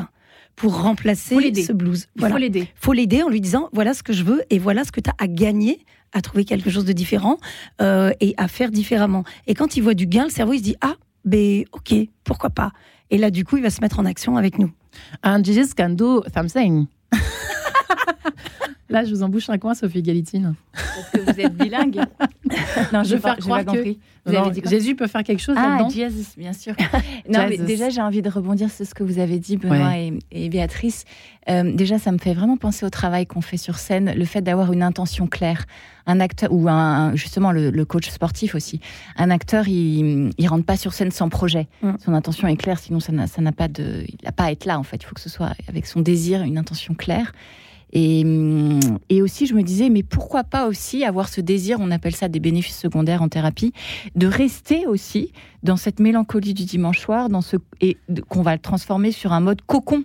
pour 0.55 0.81
remplacer 0.81 1.53
ce 1.55 1.71
blues. 1.71 2.07
Voilà. 2.15 2.35
faut 2.35 2.39
l'aider. 2.39 2.67
faut 2.75 2.93
l'aider 2.93 3.23
en 3.23 3.29
lui 3.29 3.41
disant 3.41 3.69
voilà 3.71 3.93
ce 3.93 4.03
que 4.03 4.11
je 4.11 4.23
veux 4.23 4.43
et 4.49 4.59
voilà 4.59 4.83
ce 4.83 4.91
que 4.91 4.99
tu 4.99 5.09
as 5.09 5.15
à 5.17 5.27
gagner 5.27 5.85
à 6.11 6.21
trouver 6.21 6.43
quelque 6.43 6.69
chose 6.69 6.85
de 6.85 6.91
différent 6.91 7.37
euh, 7.81 8.11
et 8.19 8.33
à 8.37 8.47
faire 8.47 8.71
différemment. 8.71 9.23
Et 9.47 9.53
quand 9.53 9.77
il 9.77 9.83
voit 9.83 9.93
du 9.93 10.05
gain, 10.05 10.25
le 10.25 10.29
cerveau 10.29 10.53
il 10.53 10.59
se 10.59 10.63
dit 10.63 10.75
ah 10.81 10.95
ben 11.23 11.63
ok 11.71 11.93
pourquoi 12.25 12.49
pas. 12.49 12.71
Et 13.09 13.17
là 13.17 13.31
du 13.31 13.45
coup 13.45 13.55
il 13.55 13.63
va 13.63 13.69
se 13.69 13.79
mettre 13.79 13.99
en 13.99 14.05
action 14.05 14.35
avec 14.35 14.59
nous. 14.59 14.71
And 15.23 15.43
Jesus 15.45 15.73
can 15.77 15.91
do 15.91 16.23
something. 16.33 16.87
Là, 18.89 19.03
je 19.03 19.13
vous 19.13 19.21
embouche 19.21 19.49
un 19.49 19.57
coin, 19.59 19.75
Sophie 19.75 20.01
Galitine. 20.01 20.55
Parce 20.73 21.11
que 21.13 21.31
vous 21.31 21.39
êtes 21.39 21.55
bilingue. 21.55 21.95
non, 22.93 23.03
je 23.03 23.15
vais 23.15 23.21
faire 23.21 23.37
croire 23.37 23.63
que 23.63 23.95
Jésus 24.67 24.95
peut 24.95 25.07
faire 25.07 25.23
quelque 25.23 25.41
chose 25.41 25.55
ah, 25.57 25.69
là-dedans. 25.69 25.89
Jésus, 25.89 26.25
bien 26.37 26.53
sûr. 26.53 26.73
non, 27.29 27.45
mais 27.47 27.57
déjà, 27.57 27.89
j'ai 27.89 28.01
envie 28.01 28.23
de 28.23 28.29
rebondir 28.29 28.71
sur 28.71 28.85
ce 28.85 28.95
que 28.95 29.03
vous 29.03 29.19
avez 29.19 29.37
dit, 29.37 29.57
Benoît 29.57 29.95
et, 30.31 30.49
Béatrice. 30.49 31.05
Euh, 31.49 31.71
déjà, 31.75 31.99
ça 31.99 32.11
me 32.11 32.17
fait 32.17 32.33
vraiment 32.33 32.57
penser 32.57 32.85
au 32.85 32.89
travail 32.89 33.27
qu'on 33.27 33.41
fait 33.41 33.57
sur 33.57 33.77
scène, 33.77 34.13
le 34.15 34.25
fait 34.25 34.41
d'avoir 34.41 34.73
une 34.73 34.83
intention 34.83 35.27
claire. 35.27 35.65
Un 36.07 36.19
acteur, 36.19 36.51
ou 36.51 36.67
un, 36.67 37.15
justement 37.15 37.51
le, 37.51 37.85
coach 37.85 38.09
sportif 38.09 38.55
aussi. 38.55 38.79
Un 39.17 39.29
acteur, 39.29 39.67
il, 39.67 40.31
il 40.35 40.47
rentre 40.47 40.65
pas 40.65 40.77
sur 40.77 40.93
scène 40.93 41.11
sans 41.11 41.29
projet. 41.29 41.67
Mm. 41.83 41.91
Son 42.03 42.13
intention 42.15 42.47
est 42.47 42.55
claire, 42.55 42.79
sinon 42.79 42.99
ça 42.99 43.11
n'a 43.11 43.51
pas 43.51 43.67
de, 43.67 44.03
il 44.07 44.17
n'a 44.25 44.31
pas 44.31 44.45
à 44.45 44.51
être 44.51 44.65
là 44.65 44.79
en 44.79 44.83
fait. 44.83 44.97
Il 44.97 45.05
faut 45.05 45.13
que 45.13 45.21
ce 45.21 45.29
soit 45.29 45.51
avec 45.67 45.85
son 45.85 46.01
désir, 46.01 46.41
une 46.41 46.57
intention 46.57 46.95
claire. 46.95 47.31
Et, 47.91 48.23
et, 49.09 49.21
aussi, 49.21 49.47
je 49.47 49.53
me 49.53 49.63
disais, 49.63 49.89
mais 49.89 50.03
pourquoi 50.03 50.43
pas 50.43 50.67
aussi 50.67 51.03
avoir 51.03 51.29
ce 51.29 51.41
désir, 51.41 51.77
on 51.79 51.91
appelle 51.91 52.15
ça 52.15 52.27
des 52.27 52.39
bénéfices 52.39 52.77
secondaires 52.77 53.21
en 53.21 53.29
thérapie, 53.29 53.73
de 54.15 54.27
rester 54.27 54.85
aussi 54.85 55.31
dans 55.63 55.77
cette 55.77 55.99
mélancolie 55.99 56.53
du 56.53 56.65
dimanche 56.65 56.99
soir, 56.99 57.29
dans 57.29 57.41
ce, 57.41 57.57
et 57.81 57.97
qu'on 58.27 58.41
va 58.41 58.53
le 58.53 58.61
transformer 58.61 59.11
sur 59.11 59.33
un 59.33 59.39
mode 59.39 59.61
cocon. 59.63 60.03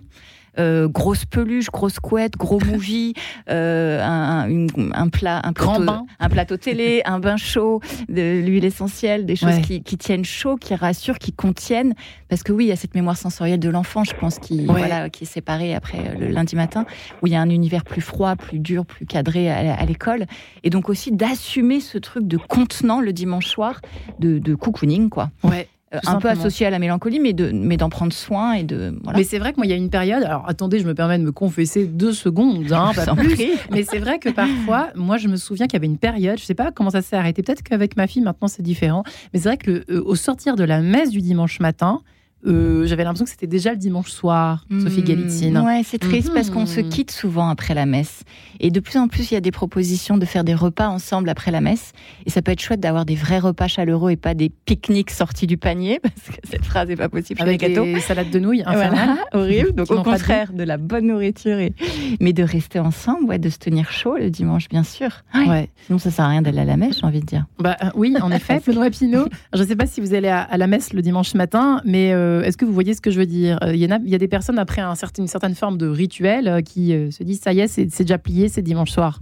Euh, 0.57 0.87
grosse 0.87 1.25
peluche, 1.25 1.69
grosse 1.69 1.99
couette, 1.99 2.37
gros 2.37 2.59
movie, 2.65 3.13
euh, 3.49 4.01
un, 4.01 5.09
plat, 5.09 5.41
un 5.43 5.53
plateau, 5.53 6.07
un 6.19 6.29
plateau 6.29 6.57
télé, 6.57 7.01
un 7.05 7.19
bain 7.19 7.37
chaud, 7.37 7.81
de 8.07 8.41
l'huile 8.41 8.65
essentielle, 8.65 9.25
des 9.25 9.35
choses 9.35 9.59
qui, 9.61 9.81
tiennent 9.81 10.25
chaud, 10.25 10.55
qui 10.55 10.75
rassurent, 10.75 11.19
qui 11.19 11.31
contiennent. 11.31 11.93
Parce 12.29 12.43
que 12.43 12.51
oui, 12.51 12.65
il 12.65 12.67
y 12.69 12.71
a 12.71 12.75
cette 12.75 12.95
mémoire 12.95 13.17
sensorielle 13.17 13.59
de 13.59 13.69
l'enfant, 13.69 14.03
je 14.03 14.13
pense, 14.13 14.39
qui, 14.39 14.65
voilà, 14.65 15.09
qui 15.09 15.25
est 15.25 15.27
séparée 15.27 15.75
après 15.75 15.99
euh, 15.99 16.17
le 16.17 16.27
lundi 16.27 16.55
matin, 16.55 16.85
où 17.21 17.27
il 17.27 17.33
y 17.33 17.35
a 17.35 17.41
un 17.41 17.49
univers 17.49 17.83
plus 17.83 18.01
froid, 18.01 18.35
plus 18.35 18.59
dur, 18.59 18.85
plus 18.85 19.05
cadré 19.05 19.49
à, 19.51 19.85
l'école. 19.85 20.25
Et 20.63 20.69
donc 20.69 20.89
aussi 20.89 21.11
d'assumer 21.11 21.79
ce 21.79 21.97
truc 21.97 22.27
de 22.27 22.37
contenant 22.37 23.01
le 23.01 23.13
dimanche 23.13 23.47
soir, 23.47 23.81
de, 24.19 24.39
de 24.39 24.55
cocooning, 24.55 25.09
quoi. 25.09 25.29
Ouais. 25.43 25.67
Un 26.05 26.19
peu 26.19 26.29
associé 26.29 26.65
à 26.65 26.69
la 26.69 26.79
mélancolie, 26.79 27.19
mais 27.19 27.33
de 27.33 27.51
mais 27.51 27.77
d'en 27.77 27.89
prendre 27.89 28.13
soin 28.13 28.53
et 28.53 28.63
de. 28.63 28.97
Mais 29.15 29.23
c'est 29.23 29.39
vrai 29.39 29.51
que 29.51 29.57
moi, 29.57 29.65
il 29.65 29.69
y 29.69 29.73
a 29.73 29.77
une 29.77 29.89
période. 29.89 30.23
Alors 30.23 30.45
attendez, 30.47 30.79
je 30.79 30.87
me 30.87 30.93
permets 30.93 31.17
de 31.17 31.23
me 31.23 31.31
confesser 31.31 31.85
deux 31.85 32.13
secondes, 32.13 32.71
hein, 32.71 32.91
pas 32.95 33.15
plus. 33.15 33.37
mais 33.71 33.83
c'est 33.83 33.99
vrai 33.99 34.19
que 34.19 34.29
parfois, 34.29 34.89
moi, 34.95 35.17
je 35.17 35.27
me 35.27 35.35
souviens 35.35 35.67
qu'il 35.67 35.73
y 35.73 35.77
avait 35.77 35.85
une 35.85 35.97
période. 35.97 36.37
Je 36.37 36.43
sais 36.43 36.55
pas 36.55 36.71
comment 36.71 36.89
ça 36.89 37.01
s'est 37.01 37.15
arrêté. 37.15 37.41
Peut-être 37.43 37.63
qu'avec 37.63 37.97
ma 37.97 38.07
fille 38.07 38.21
maintenant 38.21 38.47
c'est 38.47 38.63
différent. 38.63 39.03
Mais 39.33 39.39
c'est 39.39 39.49
vrai 39.49 39.57
que 39.57 39.83
euh, 39.89 40.01
au 40.05 40.15
sortir 40.15 40.55
de 40.55 40.63
la 40.63 40.81
messe 40.81 41.09
du 41.09 41.21
dimanche 41.21 41.59
matin, 41.59 42.01
euh, 42.45 42.85
j'avais 42.85 43.03
l'impression 43.03 43.25
que 43.25 43.31
c'était 43.31 43.47
déjà 43.47 43.71
le 43.71 43.77
dimanche 43.77 44.09
soir, 44.09 44.65
Sophie 44.81 45.01
hmm. 45.01 45.05
Galitzine. 45.05 45.57
Ouais, 45.59 45.81
c'est 45.83 45.99
triste 45.99 46.31
parce 46.33 46.49
qu'on 46.49 46.65
se 46.65 46.81
hmm. 46.81 46.89
quitte 46.89 47.11
souvent 47.11 47.49
après 47.49 47.73
la 47.73 47.85
messe. 47.85 48.23
Et 48.59 48.71
de 48.71 48.79
plus 48.79 48.97
en 48.97 49.07
plus, 49.07 49.31
il 49.31 49.33
y 49.33 49.37
a 49.37 49.41
des 49.41 49.51
propositions 49.51 50.17
de 50.17 50.25
faire 50.25 50.43
des 50.43 50.53
repas 50.53 50.87
ensemble 50.87 51.29
après 51.29 51.51
la 51.51 51.61
messe. 51.61 51.91
Et 52.25 52.29
ça 52.29 52.41
peut 52.41 52.51
être 52.51 52.61
chouette 52.61 52.79
d'avoir 52.79 53.05
des 53.05 53.15
vrais 53.15 53.39
repas 53.39 53.67
chaleureux 53.67 54.11
et 54.11 54.15
pas 54.15 54.33
des 54.33 54.49
pique-niques 54.49 55.11
sortis 55.11 55.47
du 55.47 55.57
panier, 55.57 55.99
parce 56.03 56.37
que 56.37 56.41
cette 56.43 56.65
phrase 56.65 56.87
n'est 56.87 56.95
pas 56.95 57.09
possible 57.09 57.41
Avec 57.41 57.61
les 57.61 57.75
des 57.75 57.99
salades 57.99 58.29
de 58.31 58.39
nouilles, 58.39 58.63
voilà, 58.65 59.17
horrible. 59.33 59.73
Donc 59.73 59.91
au 59.91 60.01
contraire, 60.01 60.53
de 60.53 60.63
la 60.63 60.77
bonne 60.77 61.07
nourriture, 61.07 61.57
et... 61.59 61.73
mais 62.19 62.33
de 62.33 62.43
rester 62.43 62.79
ensemble, 62.79 63.25
ouais, 63.25 63.39
de 63.39 63.49
se 63.49 63.57
tenir 63.57 63.91
chaud 63.91 64.17
le 64.17 64.29
dimanche, 64.29 64.69
bien 64.69 64.83
sûr. 64.83 65.09
Ouais. 65.33 65.69
Sinon, 65.85 65.99
ça 65.99 66.11
sert 66.11 66.25
à 66.25 66.29
rien 66.29 66.41
d'aller 66.41 66.59
à 66.59 66.65
la 66.65 66.77
messe, 66.77 66.99
j'ai 66.99 67.05
envie 67.05 67.19
de 67.19 67.25
dire. 67.25 67.45
Bah 67.59 67.77
euh, 67.83 67.89
oui, 67.95 68.15
en 68.21 68.31
effet, 68.31 68.61
Benoît 68.65 68.89
Pinot. 68.89 69.27
Je 69.53 69.61
ne 69.61 69.67
sais 69.67 69.75
pas 69.75 69.85
si 69.85 70.01
vous 70.01 70.13
allez 70.13 70.29
à, 70.29 70.57
la 70.57 70.67
messe 70.67 70.93
le 70.93 71.01
dimanche 71.01 71.33
matin, 71.35 71.81
mais 71.85 72.13
euh, 72.13 72.34
est-ce 72.41 72.57
que 72.57 72.65
vous 72.65 72.73
voyez 72.73 72.93
ce 72.93 73.01
que 73.01 73.11
je 73.11 73.19
veux 73.19 73.25
dire? 73.25 73.57
Il 73.67 73.77
y, 73.77 73.85
a, 73.85 73.99
il 74.03 74.09
y 74.09 74.15
a 74.15 74.17
des 74.17 74.27
personnes 74.27 74.59
après 74.59 74.81
un 74.81 74.95
certain, 74.95 75.23
une 75.23 75.27
certaine 75.27 75.55
forme 75.55 75.77
de 75.77 75.87
rituel 75.87 76.47
euh, 76.47 76.61
qui 76.61 76.89
se 77.11 77.23
disent 77.23 77.41
ça 77.41 77.53
y 77.53 77.59
est, 77.59 77.67
c'est 77.67 77.85
déjà 77.85 78.17
plié, 78.17 78.47
c'est 78.47 78.61
dimanche 78.61 78.91
soir. 78.91 79.19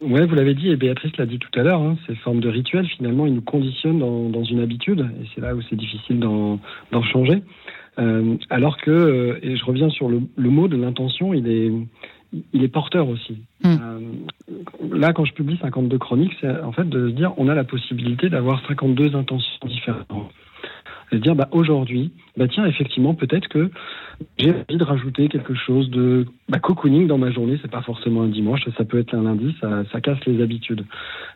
Oui, 0.00 0.24
vous 0.26 0.34
l'avez 0.36 0.54
dit, 0.54 0.68
et 0.68 0.76
Béatrice 0.76 1.16
l'a 1.16 1.26
dit 1.26 1.40
tout 1.40 1.58
à 1.58 1.64
l'heure, 1.64 1.80
hein, 1.80 1.96
ces 2.06 2.14
formes 2.14 2.38
de 2.38 2.48
rituel, 2.48 2.86
finalement, 2.86 3.26
ils 3.26 3.34
nous 3.34 3.42
conditionnent 3.42 3.98
dans, 3.98 4.44
une 4.44 4.60
habitude, 4.60 5.00
et 5.00 5.26
c'est 5.34 5.40
là 5.40 5.56
où 5.56 5.62
c'est 5.62 5.74
difficile 5.74 6.20
d'en 6.20 6.60
changer. 7.12 7.42
alors 8.48 8.76
que, 8.76 9.40
et 9.42 9.56
je 9.56 9.64
reviens 9.64 9.90
sur 9.90 10.08
le, 10.08 10.20
le 10.36 10.50
mot 10.50 10.68
de 10.68 10.76
l'intention, 10.76 11.34
il 11.34 11.48
est, 11.48 11.72
il 12.52 12.62
est 12.62 12.68
porteur 12.68 13.08
aussi. 13.08 13.38
Hmm. 13.64 13.76
Euh, 13.80 14.96
là, 14.96 15.12
quand 15.12 15.24
je 15.24 15.32
publie 15.32 15.58
52 15.60 15.98
chroniques, 15.98 16.36
c'est 16.40 16.60
en 16.60 16.72
fait 16.72 16.88
de 16.88 17.08
se 17.08 17.14
dire 17.14 17.32
on 17.36 17.48
a 17.48 17.54
la 17.54 17.64
possibilité 17.64 18.28
d'avoir 18.28 18.64
52 18.66 19.16
intentions 19.16 19.66
différentes 19.66 20.06
de 21.12 21.18
dire 21.18 21.34
bah, 21.34 21.48
aujourd'hui, 21.52 22.12
bah, 22.36 22.46
tiens, 22.48 22.66
effectivement, 22.66 23.14
peut-être 23.14 23.48
que 23.48 23.70
j'ai 24.38 24.50
envie 24.50 24.76
de 24.76 24.84
rajouter 24.84 25.28
quelque 25.28 25.54
chose 25.54 25.90
de 25.90 26.26
bah, 26.48 26.58
cocooning 26.58 27.06
dans 27.06 27.18
ma 27.18 27.30
journée. 27.30 27.58
C'est 27.60 27.70
pas 27.70 27.82
forcément 27.82 28.22
un 28.22 28.28
dimanche, 28.28 28.60
ça 28.76 28.84
peut 28.84 28.98
être 28.98 29.14
un 29.14 29.22
lundi, 29.22 29.54
ça, 29.60 29.82
ça, 29.92 30.00
casse 30.00 30.18
les 30.26 30.42
habitudes. 30.42 30.84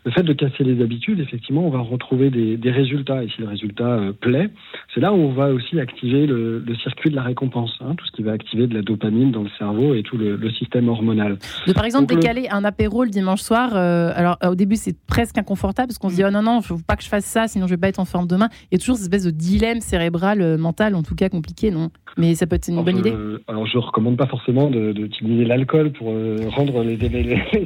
Le 0.05 0.11
fait 0.11 0.23
de 0.23 0.33
casser 0.33 0.65
les 0.65 0.83
habitudes, 0.83 1.21
effectivement, 1.21 1.67
on 1.67 1.71
va 1.71 1.81
retrouver 1.81 2.31
des, 2.31 2.57
des 2.57 2.71
résultats. 2.71 3.23
Et 3.25 3.29
si 3.29 3.41
le 3.41 3.49
résultat 3.49 3.85
euh, 3.85 4.13
plaît, 4.13 4.51
c'est 4.95 5.01
là 5.01 5.13
où 5.13 5.17
on 5.17 5.33
va 5.33 5.53
aussi 5.53 5.79
activer 5.81 6.27
le, 6.27 6.61
le 6.61 6.75
circuit 6.77 7.11
de 7.11 7.17
la 7.17 7.23
récompense, 7.23 7.77
hein, 7.81 7.95
tout 7.97 8.07
ce 8.07 8.13
qui 8.13 8.23
va 8.23 8.33
activer 8.33 8.67
de 8.67 8.75
la 8.75 8.83
dopamine 8.83 9.33
dans 9.33 9.43
le 9.43 9.51
cerveau 9.59 9.95
et 9.95 10.03
tout 10.03 10.17
le, 10.17 10.37
le 10.37 10.51
système 10.51 10.89
hormonal. 10.89 11.39
De, 11.67 11.73
par 11.73 11.85
exemple, 11.85 12.15
décaler 12.15 12.49
un 12.51 12.65
apéro 12.65 13.05
le 13.05 13.11
dimanche 13.11 13.41
soir, 13.41 13.71
euh, 13.75 14.13
alors 14.15 14.39
au 14.45 14.55
début 14.55 14.77
c'est 14.77 14.97
presque 15.07 15.39
inconfortable 15.39 15.89
parce 15.89 15.99
qu'on 15.99 16.09
se 16.09 16.17
dit 16.17 16.23
mm. 16.23 16.27
oh 16.29 16.31
non 16.31 16.43
non, 16.43 16.63
faut 16.63 16.79
pas 16.87 16.97
que 16.97 17.03
je 17.03 17.09
fasse 17.09 17.25
ça, 17.25 17.49
sinon 17.49 17.67
je 17.67 17.75
vais 17.75 17.81
pas 17.81 17.89
être 17.89 18.01
en 18.01 18.05
forme 18.05 18.27
demain. 18.27 18.49
Il 18.71 18.75
y 18.75 18.77
a 18.77 18.79
toujours 18.79 18.97
cette 18.97 19.05
espèce 19.05 19.25
de 19.25 19.31
dilemme 19.31 19.81
cérébral, 19.81 20.41
euh, 20.41 20.59
mental, 20.59 20.95
en 20.95 21.03
tout 21.03 21.15
cas 21.15 21.29
compliqué, 21.29 21.71
non? 21.71 21.91
Mais 22.17 22.35
ça 22.35 22.47
peut 22.47 22.57
être 22.57 22.69
une 22.79 22.85
bonne 22.85 22.99
idée. 22.99 23.15
Alors 23.49 23.67
je 23.67 23.79
recommande 23.79 24.17
pas 24.17 24.27
forcément 24.27 24.71
d'utiliser 24.71 25.45
l'alcool 25.45 25.93
pour 25.93 26.09
rendre 26.55 26.83
les, 26.85 27.03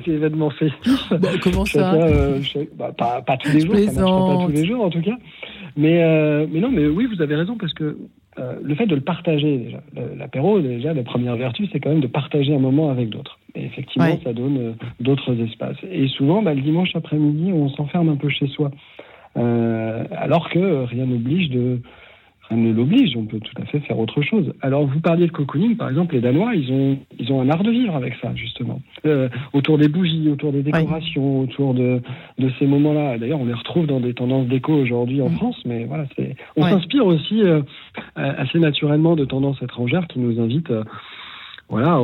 événements 0.07 0.51
festifs. 0.51 1.11
Bah, 1.11 1.29
comment 1.43 1.65
ça 1.65 1.97
bah, 2.77 2.93
pas, 2.97 3.23
pas, 3.23 3.37
tous 3.37 3.53
les 3.53 3.61
jours, 3.61 3.77
ça 3.77 4.03
marche 4.03 4.39
pas 4.39 4.47
tous 4.47 4.53
les 4.53 4.67
jours 4.67 4.85
en 4.85 4.91
tout 4.91 5.03
cas. 5.03 5.17
Mais, 5.77 6.03
euh, 6.03 6.47
mais 6.51 6.61
non, 6.61 6.71
mais 6.71 6.87
oui, 6.87 7.07
vous 7.07 7.21
avez 7.23 7.37
raison, 7.37 7.57
parce 7.59 7.75
que 7.75 7.99
euh, 8.39 8.55
le 8.63 8.75
fait 8.75 8.87
de 8.87 8.95
le 8.95 9.03
partager, 9.03 9.59
déjà, 9.59 9.81
l'apéro, 10.17 10.61
déjà, 10.61 10.95
la 10.95 11.03
première 11.03 11.37
vertu, 11.37 11.67
c'est 11.71 11.81
quand 11.81 11.91
même 11.91 12.01
de 12.01 12.07
partager 12.07 12.55
un 12.55 12.59
moment 12.59 12.91
avec 12.91 13.11
d'autres. 13.11 13.39
Et 13.55 13.65
effectivement, 13.65 14.19
ça 14.25 14.33
donne 14.33 14.59
euh, 14.59 14.73
d'autres 15.01 15.39
espaces. 15.41 15.77
Et 15.91 16.09
souvent, 16.09 16.43
bah, 16.43 16.55
le 16.55 16.63
dimanche 16.63 16.97
après-midi, 16.97 17.53
on 17.53 17.69
s'enferme 17.69 18.09
un 18.09 18.17
peu 18.17 18.29
chez 18.31 18.47
soi. 18.47 18.71
alors 19.35 20.49
que 20.49 20.85
rien 20.85 21.05
n'oblige 21.05 21.51
de 21.51 21.81
rien 22.49 22.59
ne 22.59 22.73
l'oblige, 22.73 23.17
on 23.17 23.25
peut 23.25 23.41
tout 23.41 23.61
à 23.61 23.65
fait 23.67 23.81
faire 23.81 23.99
autre 23.99 24.23
chose. 24.23 24.53
Alors 24.63 24.87
vous 24.87 25.01
parliez 25.01 25.27
de 25.27 25.33
cocooning, 25.33 25.77
par 25.77 25.89
exemple, 25.89 26.15
les 26.15 26.21
Danois, 26.21 26.55
ils 26.55 26.71
ont, 26.73 26.99
ils 27.19 27.33
ont 27.33 27.41
un 27.41 27.51
art 27.51 27.63
de 27.63 27.71
vivre 27.71 27.95
avec 27.95 28.15
ça, 28.23 28.35
justement. 28.35 28.81
Euh, 29.05 29.29
autour 29.53 29.79
des 29.79 29.89
bougies, 29.89 30.29
autour 30.29 30.53
des 30.53 30.63
décorations, 30.63 31.41
autour 31.41 31.75
de, 31.75 32.01
de 32.39 32.51
ces 32.59 32.67
moments-là. 32.67 33.19
D'ailleurs, 33.19 33.41
on 33.41 33.47
les 33.47 33.55
retrouve 33.55 33.87
dans 33.87 34.01
des 34.01 34.15
tendances 34.15 34.47
déco 34.47 34.73
aujourd'hui 34.73 35.21
en 35.21 35.29
mm. 35.29 35.37
France, 35.37 35.63
mais 35.65 35.85
voilà, 35.85 36.05
c'est, 36.17 36.37
on 36.57 36.63
s'inspire 36.63 37.07
aussi 37.07 37.43
euh, 37.43 37.63
assez 38.15 38.59
naturellement 38.59 39.17
de 39.17 39.25
tendances 39.25 39.61
étrangères 39.63 40.07
qui 40.07 40.19
nous 40.19 40.41
invitent 40.41 40.71
euh, 40.71 40.85
voilà, 41.69 41.99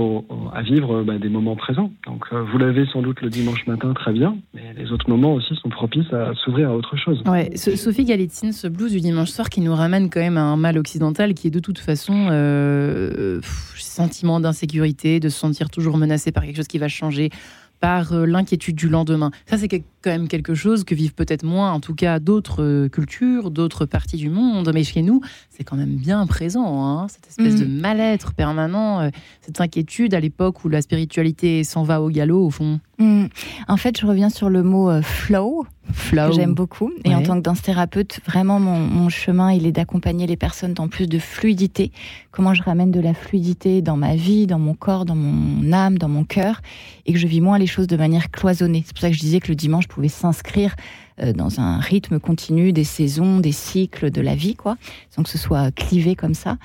à 0.53 0.63
vivre 0.63 1.05
bah, 1.05 1.19
des 1.19 1.29
moments 1.29 1.55
présents. 1.55 1.93
Donc, 2.07 2.25
euh, 2.33 2.43
vous 2.43 2.59
l'avez 2.59 2.85
sans 2.87 3.01
doute 3.01 3.21
le 3.21 3.31
dimanche 3.31 3.65
matin, 3.67 3.93
très 3.95 4.13
bien, 4.13 4.37
mais 4.55 4.75
les 4.77 4.91
autres 4.91 5.09
moments 5.09 5.35
aussi 5.35 5.55
sont 5.55 5.69
propices 5.69 6.13
à 6.13 6.35
s'ouvrir 6.35 6.71
à 6.71 6.75
autre 6.75 6.97
chose. 6.97 7.23
Ouais, 7.27 7.57
Sophie 7.57 8.05
Galitzine, 8.05 8.53
ce 8.53 8.67
blues 8.67 8.91
du 8.91 9.01
dimanche 9.01 9.31
soir 9.31 9.49
qui 9.51 9.61
nous 9.61 9.75
ramène 9.75 10.11
quand 10.11 10.21
même 10.21 10.37
à 10.37 10.43
un 10.43 10.57
mal 10.57 10.79
occidental 10.79 11.35
qui 11.35 11.47
est 11.47 11.51
de 11.51 11.61
toute 11.61 11.79
façon 11.79 12.29
euh, 12.31 13.41
sentiment 13.77 14.41
d'insécurité, 14.41 15.21
de 15.21 15.29
se 15.29 15.39
sentir 15.39 15.71
toujours 15.71 15.97
menacé 15.97 16.33
par 16.33 16.45
quelque 16.45 16.57
chose 16.57 16.69
qui 16.69 16.79
va 16.79 16.89
changer, 16.89 17.31
par 17.79 18.13
euh, 18.13 18.27
l'inquiétude 18.27 18.75
du 18.75 18.89
lendemain. 18.89 19.31
Ça, 19.47 19.59
c'est 19.59 19.69
quand 20.03 20.11
même 20.11 20.29
quelque 20.29 20.55
chose 20.55 20.85
que 20.85 20.95
vivent 20.95 21.15
peut-être 21.15 21.45
moins, 21.45 21.73
en 21.73 21.81
tout 21.81 21.95
cas, 21.95 22.19
d'autres 22.19 22.63
euh, 22.63 22.89
cultures, 22.89 23.51
d'autres 23.51 23.87
parties 23.87 24.17
du 24.17 24.29
monde. 24.29 24.71
Mais 24.75 24.85
chez 24.85 25.03
nous, 25.03 25.21
c'est 25.51 25.65
quand 25.65 25.77
même 25.77 25.97
bien 25.97 26.27
présent, 26.27 26.85
hein, 26.85 27.07
cette 27.09 27.29
espèce 27.29 27.61
de 27.61 27.65
mm. 27.65 27.81
mal-être 27.81 28.35
permanent, 28.35 29.01
euh, 29.01 29.11
cette 29.41 29.61
inquiétude 29.61 30.15
à 30.15 30.21
l'époque 30.21 30.65
où 30.65 30.69
la 30.69 30.83
spiritualité 30.83 31.65
s'en 31.65 31.83
va 31.83 32.03
au 32.03 32.11
galop, 32.11 32.47
au 32.47 32.51
fond. 32.51 32.81
Mm. 32.99 33.27
En 33.69 33.77
fait, 33.77 33.99
je 33.99 34.07
reviens 34.07 34.31
sur 34.31 34.51
le 34.51 34.63
mot 34.63 34.91
flow. 35.03 35.65
Flow. 35.91 36.29
que 36.29 36.37
j'aime 36.37 36.55
beaucoup. 36.55 36.93
Et 37.05 37.15
en 37.15 37.23
tant 37.23 37.37
que 37.37 37.43
danse 37.43 37.61
thérapeute, 37.61 38.21
vraiment, 38.25 38.61
mon, 38.61 38.79
mon 38.79 39.09
chemin, 39.09 39.53
il 39.53 39.67
est 39.67 39.73
d'accompagner 39.73 40.27
les 40.27 40.37
personnes 40.37 40.75
dans 40.75 40.89
plus 40.89 41.09
de 41.09 41.19
fluidité. 41.19 41.91
Comment 42.31 42.55
je 42.55 42.63
ramène 42.63 42.91
de 42.91 43.01
la 43.01 43.15
fluidité 43.15 43.83
dans 43.83 43.97
ma 43.97 44.15
vie, 44.15 44.47
dans 44.47 44.59
mon 44.59 44.75
corps, 44.75 45.05
dans 45.05 45.17
mon 45.17 45.73
âme, 45.73 45.99
dans 45.99 46.09
mon 46.09 46.25
cœur, 46.25 46.63
et 47.07 47.13
que 47.13 47.19
je 47.19 47.27
vis 47.27 47.41
moins 47.41 47.59
les 47.59 47.67
choses 47.67 47.89
de 47.89 47.97
manière 47.97 48.31
cloisonnée. 48.31 48.85
C'est 48.87 48.93
pour 48.95 49.01
ça 49.01 49.11
que 49.11 49.17
je 49.17 49.21
disais 49.21 49.41
que 49.41 49.49
le 49.49 49.55
dimanche 49.55 49.89
pouvait 49.93 50.09
s'inscrire 50.09 50.75
euh, 51.21 51.33
dans 51.33 51.61
un 51.61 51.79
rythme 51.79 52.19
continu 52.19 52.73
des 52.73 52.85
saisons, 52.85 53.39
des 53.39 53.53
cycles 53.53 54.11
de 54.11 54.21
la 54.21 54.35
vie, 54.35 54.55
quoi, 54.55 54.77
sans 55.11 55.23
que 55.23 55.29
ce 55.29 55.37
soit 55.37 55.71
clivé 55.71 56.17
comme 56.17 56.35
ça. 56.35 56.57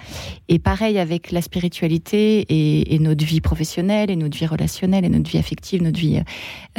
Et 0.47 0.59
pareil 0.59 0.97
avec 0.97 1.31
la 1.31 1.41
spiritualité 1.41 2.45
et, 2.49 2.99
notre 2.99 3.25
vie 3.25 3.41
professionnelle, 3.41 4.09
et 4.09 4.15
notre 4.15 4.37
vie 4.37 4.45
relationnelle, 4.45 5.03
et 5.03 5.09
notre 5.09 5.29
vie 5.29 5.37
affective, 5.37 5.83
notre 5.83 5.99
vie. 5.99 6.21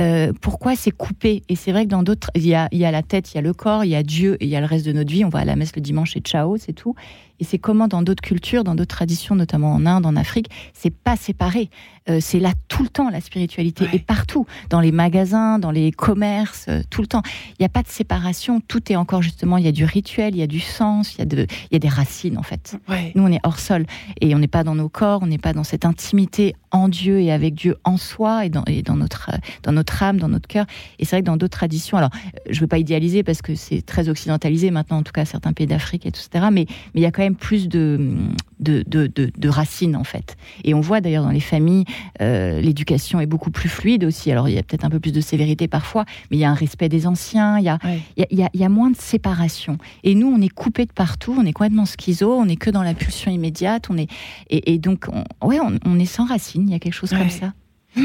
Euh, 0.01 0.33
pourquoi 0.41 0.75
c'est 0.77 0.91
coupé? 0.91 1.43
Et 1.49 1.57
c'est 1.57 1.73
vrai 1.73 1.85
que 1.85 1.91
dans 1.91 2.03
d'autres, 2.03 2.31
il 2.35 2.47
y 2.47 2.55
a 2.55 2.69
la 2.73 3.03
tête, 3.03 3.33
il 3.33 3.37
y 3.37 3.39
a 3.39 3.43
le 3.43 3.53
corps, 3.53 3.85
il 3.85 3.91
y 3.91 3.97
a 3.97 4.03
Dieu, 4.03 4.37
et 4.41 4.47
il 4.47 4.51
y 4.51 4.57
a 4.57 4.61
le 4.61 4.67
reste 4.67 4.87
de 4.87 4.93
notre 4.93 5.13
vie. 5.13 5.25
On 5.25 5.29
va 5.29 5.41
à 5.41 5.45
la 5.45 5.57
messe 5.57 5.77
le 5.77 5.83
dimanche 5.83 6.17
et 6.17 6.21
ciao, 6.21 6.57
c'est 6.57 6.73
tout. 6.73 6.95
Et 7.41 7.45
c'est 7.45 7.59
comment 7.59 7.89
dans 7.89 8.03
d'autres 8.03 8.23
cultures, 8.23 8.65
dans 8.65 8.75
d'autres 8.75 8.97
traditions, 8.97 9.35
notamment 9.35 9.73
en 9.73 9.87
Inde, 9.87 10.07
en 10.07 10.17
Afrique, 10.17 10.51
c'est 10.75 10.95
pas 10.95 11.17
séparé. 11.17 11.71
Euh, 12.09 12.19
c'est 12.21 12.41
là 12.41 12.53
tout 12.69 12.83
le 12.83 12.89
temps 12.89 13.11
la 13.11 13.21
spiritualité 13.21 13.87
et 13.93 13.99
partout, 13.99 14.47
dans 14.71 14.81
les 14.81 14.93
magasins, 14.93 15.59
dans 15.59 15.71
les 15.71 15.93
commerces, 15.93 16.67
euh, 16.69 16.81
tout 16.91 17.03
le 17.03 17.07
temps. 17.07 17.23
Il 17.51 17.57
n'y 17.63 17.67
a 17.67 17.69
pas 17.69 17.83
de 17.83 17.89
séparation. 17.89 18.61
Tout 18.61 18.93
est 18.93 18.97
encore 18.97 19.23
justement. 19.23 19.57
Il 19.59 19.65
y 19.65 19.69
a 19.69 19.73
du 19.73 19.85
rituel, 19.85 20.35
il 20.35 20.39
y 20.39 20.43
a 20.43 20.47
du 20.47 20.61
sens, 20.61 21.15
il 21.15 21.19
y 21.19 21.23
a 21.23 21.27
de, 21.27 21.47
il 21.71 21.73
y 21.73 21.77
a 21.77 21.79
des 21.79 21.89
racines 21.89 22.39
en 22.39 22.43
fait. 22.43 22.77
Nous, 23.15 23.23
on 23.23 23.31
est 23.31 23.41
hors 23.43 23.59
sol 23.59 23.85
et 24.21 24.35
on 24.35 24.39
n'est 24.39 24.49
pas 24.49 24.65
dans 24.65 24.75
nos 24.75 24.89
corps, 24.89 25.21
on 25.23 25.27
n'est 25.27 25.39
pas 25.39 25.53
dans 25.53 25.65
cette 25.65 25.85
intimité 25.85 26.55
en 26.71 26.89
Dieu 26.89 27.21
et 27.21 27.33
avec 27.33 27.55
Dieu 27.55 27.77
en 27.85 27.97
soi 27.97 28.47
et 28.47 28.51
dans, 28.51 28.65
et 28.67 28.83
dans 28.83 28.97
notre 28.97 29.31
dans 29.63 29.73
notre 29.73 30.03
âme, 30.03 30.19
dans 30.19 30.29
notre 30.29 30.49
cœur. 30.49 30.67
Et 30.99 31.05
c'est 31.05 31.17
vrai 31.17 31.23
que 31.23 31.27
dans 31.27 31.37
d'autres 31.37 31.57
traditions, 31.57 31.99
alors 31.99 32.11
je 32.49 32.57
ne 32.57 32.61
veux 32.61 32.67
pas 32.67 32.79
idéaliser 32.79 33.23
parce 33.23 33.43
que 33.43 33.55
c'est 33.55 33.83
très 33.83 34.09
occidentalisé 34.09 34.71
maintenant, 34.71 34.99
en 34.99 35.03
tout 35.03 35.13
cas 35.13 35.25
certains 35.25 35.53
pays 35.53 35.67
d'Afrique, 35.67 36.07
et 36.07 36.09
etc. 36.09 36.47
Mais 36.51 36.67
mais 36.95 37.01
il 37.01 37.03
y 37.03 37.07
a 37.07 37.11
quand 37.11 37.23
même 37.23 37.28
plus 37.37 37.69
de, 37.69 37.99
de, 38.61 38.85
de, 38.87 39.49
racines, 39.49 39.97
en 39.97 40.05
fait. 40.05 40.37
Et 40.65 40.75
on 40.75 40.81
voit 40.81 41.01
d'ailleurs 41.01 41.25
dans 41.25 41.31
les 41.31 41.41
familles, 41.41 41.85
euh, 42.21 42.61
l'éducation 42.61 43.21
est 43.21 43.27
beaucoup 43.27 43.51
plus 43.51 43.69
fluide 43.69 44.05
aussi. 44.05 44.31
Alors, 44.31 44.49
il 44.49 44.55
y 44.55 44.59
a 44.59 44.63
peut-être 44.63 44.85
un 44.85 44.91
peu 44.91 45.01
plus 45.01 45.13
de 45.13 45.21
sévérité 45.21 45.69
parfois, 45.69 46.05
mais 46.31 46.37
il 46.37 46.41
y 46.41 46.45
a 46.45 46.51
un 46.51 46.55
respect 46.55 46.89
des 46.89 47.07
anciens, 47.07 47.59
il 47.59 47.65
y 47.65 47.69
a, 47.69 47.79
il, 48.17 48.25
y 48.39 48.43
a, 48.43 48.51
il 48.53 48.61
y 48.61 48.65
a 48.65 48.69
moins 48.69 48.91
de 48.91 48.97
séparation. 48.97 49.79
Et 50.05 50.15
nous, 50.15 50.29
on 50.29 50.41
est 50.41 50.49
coupé 50.49 50.85
de 50.85 50.93
partout, 50.93 51.35
on 51.39 51.45
est 51.45 51.53
complètement 51.53 51.87
schizo, 51.87 52.33
on 52.33 52.47
est 52.47 52.57
que 52.57 52.71
dans 52.71 52.83
la 52.83 52.95
pulsion 52.95 53.31
immédiate, 53.31 53.89
on 53.91 53.97
est, 53.97 54.09
et, 54.51 54.79
donc, 54.79 55.07
on, 55.13 55.47
ouais, 55.47 55.59
on, 55.61 55.99
est 55.99 56.05
sans 56.05 56.27
racines, 56.27 56.69
il 56.69 56.73
y 56.73 56.77
a 56.77 56.79
quelque 56.79 56.95
chose 56.95 57.11
comme 57.11 57.31
ça. 57.31 57.53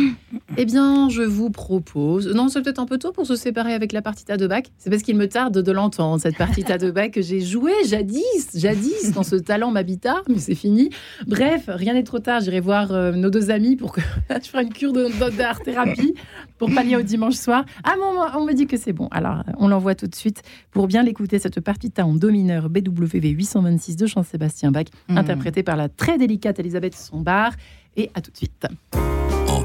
Eh 0.58 0.66
bien, 0.66 1.10
je 1.10 1.22
vous 1.24 1.50
propose. 1.50 2.28
Non, 2.28 2.48
c'est 2.48 2.62
peut-être 2.62 2.80
un 2.80 2.86
peu 2.86 2.98
tôt 2.98 3.12
pour 3.12 3.26
se 3.26 3.36
séparer 3.36 3.74
avec 3.74 3.92
la 3.92 4.02
partita 4.02 4.38
de 4.38 4.46
bac. 4.46 4.68
C'est 4.78 4.90
parce 4.90 5.02
qu'il 5.02 5.16
me 5.16 5.28
tarde 5.28 5.58
de 5.58 5.72
l'entendre, 5.72 6.22
cette 6.22 6.38
partita 6.38 6.78
de 6.78 6.92
bac 6.92 7.12
que 7.12 7.22
j'ai 7.22 7.42
jouée 7.42 7.74
jadis, 7.86 8.50
jadis, 8.54 9.12
dans 9.14 9.24
ce 9.24 9.36
talent 9.36 9.72
m'habita, 9.72 10.22
mais 10.28 10.38
c'est 10.38 10.56
fini. 10.56 10.90
Bref, 11.26 11.64
rien 11.68 11.94
n'est 11.94 12.04
trop 12.04 12.20
tard. 12.20 12.42
J'irai 12.42 12.60
voir 12.60 12.92
euh, 12.92 13.14
nos 13.14 13.30
deux 13.30 13.50
amis 13.50 13.76
pour 13.76 13.94
que 13.94 14.02
je 14.30 14.50
fasse 14.50 14.64
une 14.64 14.74
cure 14.74 14.94
d'art 14.94 15.60
thérapie 15.62 16.14
pour 16.58 16.74
pallier 16.74 16.98
au 16.98 17.02
dimanche 17.02 17.36
soir. 17.36 17.66
Ah, 17.84 17.96
bon, 17.98 18.40
on 18.40 18.46
me 18.46 18.54
dit 18.54 18.68
que 18.68 18.78
c'est 18.78 18.94
bon. 18.94 19.08
Alors, 19.10 19.44
on 19.58 19.68
l'envoie 19.68 19.96
tout 19.96 20.08
de 20.08 20.16
suite 20.16 20.44
pour 20.72 20.88
bien 20.88 21.02
l'écouter, 21.02 21.40
cette 21.40 21.60
partita 21.62 22.06
en 22.06 22.14
do 22.14 22.30
mineur 22.30 22.70
BWV 22.70 23.30
826 23.30 23.96
de 23.96 24.06
Jean-Sébastien 24.06 24.72
Bach, 24.72 24.86
mmh. 25.10 25.18
interprétée 25.18 25.64
par 25.64 25.78
la 25.78 25.90
très 25.90 26.18
délicate 26.18 26.60
Elisabeth 26.60 26.96
Sombar. 26.96 27.54
Et 27.96 28.10
à 28.16 28.22
tout 28.22 28.32
de 28.32 28.38
suite. 28.38 28.66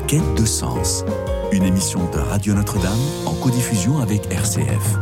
Quête 0.09 0.35
de 0.37 0.47
sens, 0.47 1.05
une 1.53 1.65
émission 1.65 2.11
de 2.11 2.19
Radio 2.19 2.55
Notre-Dame 2.55 2.99
en 3.27 3.35
codiffusion 3.35 3.99
avec 3.99 4.33
RCF. 4.33 4.97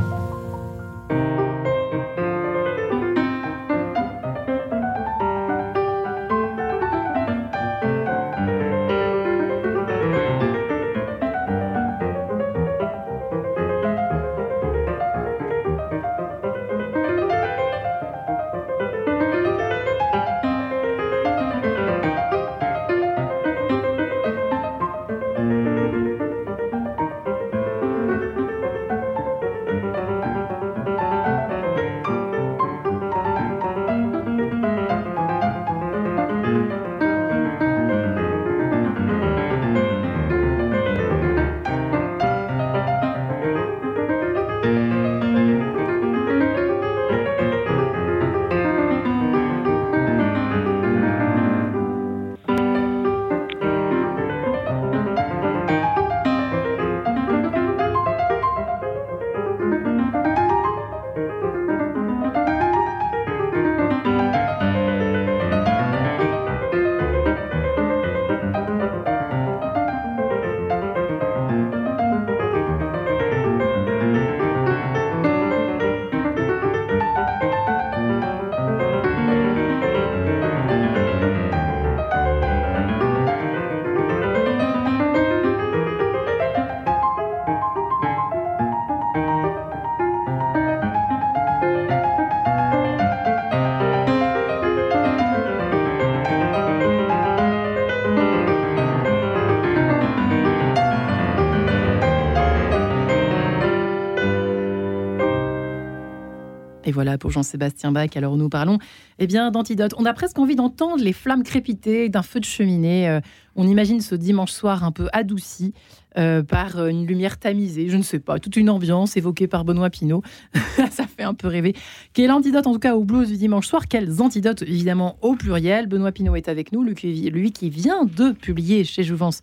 Voilà, 106.96 107.18
pour 107.18 107.30
Jean-Sébastien 107.30 107.92
Bach, 107.92 108.08
alors 108.16 108.38
nous 108.38 108.48
parlons 108.48 108.78
eh 109.18 109.26
bien, 109.26 109.50
d'antidote. 109.50 109.92
On 109.98 110.06
a 110.06 110.14
presque 110.14 110.38
envie 110.38 110.56
d'entendre 110.56 111.04
les 111.04 111.12
flammes 111.12 111.42
crépiter 111.42 112.08
d'un 112.08 112.22
feu 112.22 112.40
de 112.40 112.46
cheminée. 112.46 113.06
Euh, 113.06 113.20
on 113.54 113.68
imagine 113.68 114.00
ce 114.00 114.14
dimanche 114.14 114.50
soir 114.50 114.82
un 114.82 114.92
peu 114.92 115.08
adouci 115.12 115.74
euh, 116.16 116.42
par 116.42 116.78
euh, 116.78 116.88
une 116.88 117.06
lumière 117.06 117.38
tamisée, 117.38 117.90
je 117.90 117.98
ne 117.98 118.02
sais 118.02 118.18
pas, 118.18 118.38
toute 118.38 118.56
une 118.56 118.70
ambiance 118.70 119.18
évoquée 119.18 119.46
par 119.46 119.66
Benoît 119.66 119.90
Pinault. 119.90 120.22
Ça 120.90 121.06
fait 121.06 121.24
un 121.24 121.34
peu 121.34 121.48
rêver. 121.48 121.74
Quel 122.14 122.32
antidote 122.32 122.66
en 122.66 122.72
tout 122.72 122.78
cas 122.78 122.96
au 122.96 123.04
blues 123.04 123.28
du 123.28 123.36
dimanche 123.36 123.66
soir 123.66 123.88
Quels 123.88 124.22
antidotes 124.22 124.62
évidemment 124.62 125.18
au 125.20 125.34
pluriel? 125.34 125.88
Benoît 125.88 126.12
Pinault 126.12 126.36
est 126.36 126.48
avec 126.48 126.72
nous, 126.72 126.82
lui 126.82 127.52
qui 127.52 127.68
vient 127.68 128.06
de 128.06 128.32
publier 128.32 128.84
chez 128.84 129.02
Jouvence 129.02 129.42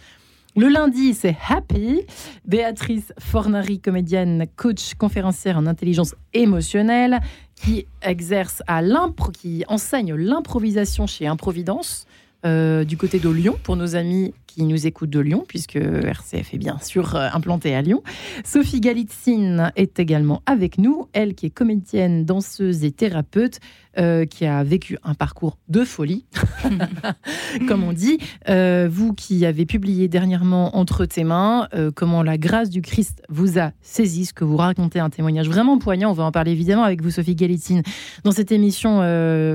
le 0.55 0.67
lundi, 0.67 1.15
c'est 1.15 1.35
Happy. 1.49 2.01
Béatrice 2.45 3.11
Fornari, 3.17 3.79
comédienne, 3.79 4.45
coach, 4.55 4.93
conférencière 4.93 5.57
en 5.57 5.65
intelligence 5.65 6.13
émotionnelle, 6.33 7.19
qui 7.55 7.87
exerce 8.03 8.61
à 8.67 8.83
l'impro, 8.83 9.31
qui 9.31 9.63
enseigne 9.67 10.13
l'improvisation 10.13 11.07
chez 11.07 11.25
Improvidence. 11.25 12.05
Euh, 12.45 12.83
du 12.83 12.97
côté 12.97 13.19
de 13.19 13.29
Lyon, 13.29 13.57
pour 13.63 13.77
nos 13.77 13.95
amis 13.95 14.33
qui 14.53 14.63
nous 14.63 14.85
écoutent 14.85 15.09
de 15.09 15.19
Lyon, 15.19 15.45
puisque 15.47 15.77
RCF 15.77 16.53
est 16.53 16.57
bien 16.57 16.77
sûr 16.79 17.15
euh, 17.15 17.27
implanté 17.33 17.73
à 17.73 17.81
Lyon. 17.81 18.03
Sophie 18.43 18.81
Galitzine 18.81 19.71
est 19.75 19.99
également 19.99 20.43
avec 20.45 20.77
nous, 20.77 21.07
elle 21.13 21.33
qui 21.33 21.47
est 21.47 21.49
comédienne, 21.49 22.23
danseuse 22.25 22.83
et 22.83 22.91
thérapeute. 22.91 23.59
Euh, 23.99 24.25
qui 24.25 24.47
a 24.47 24.63
vécu 24.63 24.97
un 25.03 25.13
parcours 25.13 25.59
de 25.69 25.83
folie, 25.83 26.25
comme 27.67 27.83
on 27.83 27.93
dit. 27.93 28.17
Euh, 28.49 28.89
vous 28.91 29.13
qui 29.13 29.45
avez 29.45 29.67
publié 29.67 30.07
dernièrement 30.07 30.77
Entre 30.77 31.05
tes 31.05 31.23
mains, 31.23 31.67
euh, 31.75 31.91
comment 31.93 32.23
la 32.23 32.39
grâce 32.39 32.71
du 32.71 32.81
Christ 32.81 33.21
vous 33.29 33.59
a 33.59 33.71
saisi, 33.83 34.25
ce 34.25 34.33
que 34.33 34.43
vous 34.43 34.57
racontez, 34.57 34.99
un 34.99 35.11
témoignage 35.11 35.47
vraiment 35.47 35.77
poignant. 35.77 36.09
On 36.09 36.13
va 36.13 36.23
en 36.23 36.31
parler 36.31 36.53
évidemment 36.53 36.81
avec 36.81 37.03
vous, 37.03 37.11
Sophie 37.11 37.35
Galitine, 37.35 37.83
dans 38.23 38.31
cette 38.31 38.51
émission, 38.51 39.01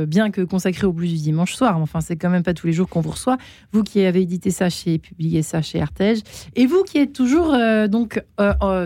bien 0.06 0.30
que 0.30 0.42
consacrée 0.42 0.86
au 0.86 0.92
blues 0.92 1.10
du 1.10 1.18
dimanche 1.18 1.54
soir. 1.54 1.76
Enfin, 1.78 2.00
c'est 2.00 2.14
quand 2.14 2.30
même 2.30 2.44
pas 2.44 2.54
tous 2.54 2.68
les 2.68 2.72
jours 2.72 2.88
qu'on 2.88 3.00
vous 3.00 3.10
reçoit. 3.10 3.38
Vous 3.72 3.82
qui 3.82 4.04
avez 4.04 4.22
édité 4.22 4.52
ça 4.52 4.70
chez, 4.70 4.87
publié 4.96 5.42
ça 5.42 5.60
chez 5.60 5.82
Artege, 5.82 6.20
et 6.56 6.64
vous 6.64 6.82
qui 6.84 6.96
êtes 6.96 7.12
toujours 7.12 7.54
donc 7.88 8.22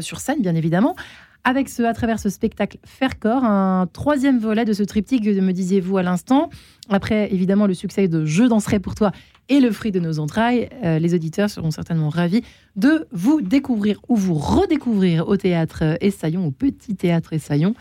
sur 0.01 0.19
scène, 0.19 0.41
bien 0.41 0.57
évidemment 0.57 0.97
avec 1.45 1.69
ce, 1.69 1.83
à 1.83 1.93
travers 1.93 2.21
ce 2.21 2.29
spectacle 2.29 2.79
Faire 2.85 3.19
corps, 3.19 3.45
un 3.45 3.89
troisième 3.93 4.39
volet 4.39 4.65
de 4.65 4.73
ce 4.73 4.83
triptyque, 4.83 5.25
me 5.25 5.53
disiez-vous 5.53 5.99
à 5.99 6.03
l'instant. 6.03 6.51
Après, 6.89 7.33
évidemment, 7.33 7.67
le 7.67 7.75
succès 7.75 8.09
de 8.09 8.25
Je 8.25 8.45
danserai 8.45 8.79
pour 8.79 8.95
toi 8.95 9.13
et 9.49 9.61
le 9.61 9.73
fruit 9.73 9.91
de 9.91 10.01
nos 10.01 10.19
entrailles, 10.19 10.69
euh, 10.85 10.99
les 10.99 11.15
auditeurs 11.15 11.51
seront 11.51 11.71
certainement 11.71 12.09
ravis 12.09 12.43
de 12.77 13.07
vous 13.11 13.41
découvrir 13.41 14.01
ou 14.09 14.17
vous 14.17 14.35
redécouvrir 14.35 15.29
au 15.29 15.37
théâtre 15.37 15.97
Essaillon, 16.01 16.47
au 16.47 16.51
petit 16.53 16.95
théâtre 16.95 17.33
Essaillon. 17.33 17.75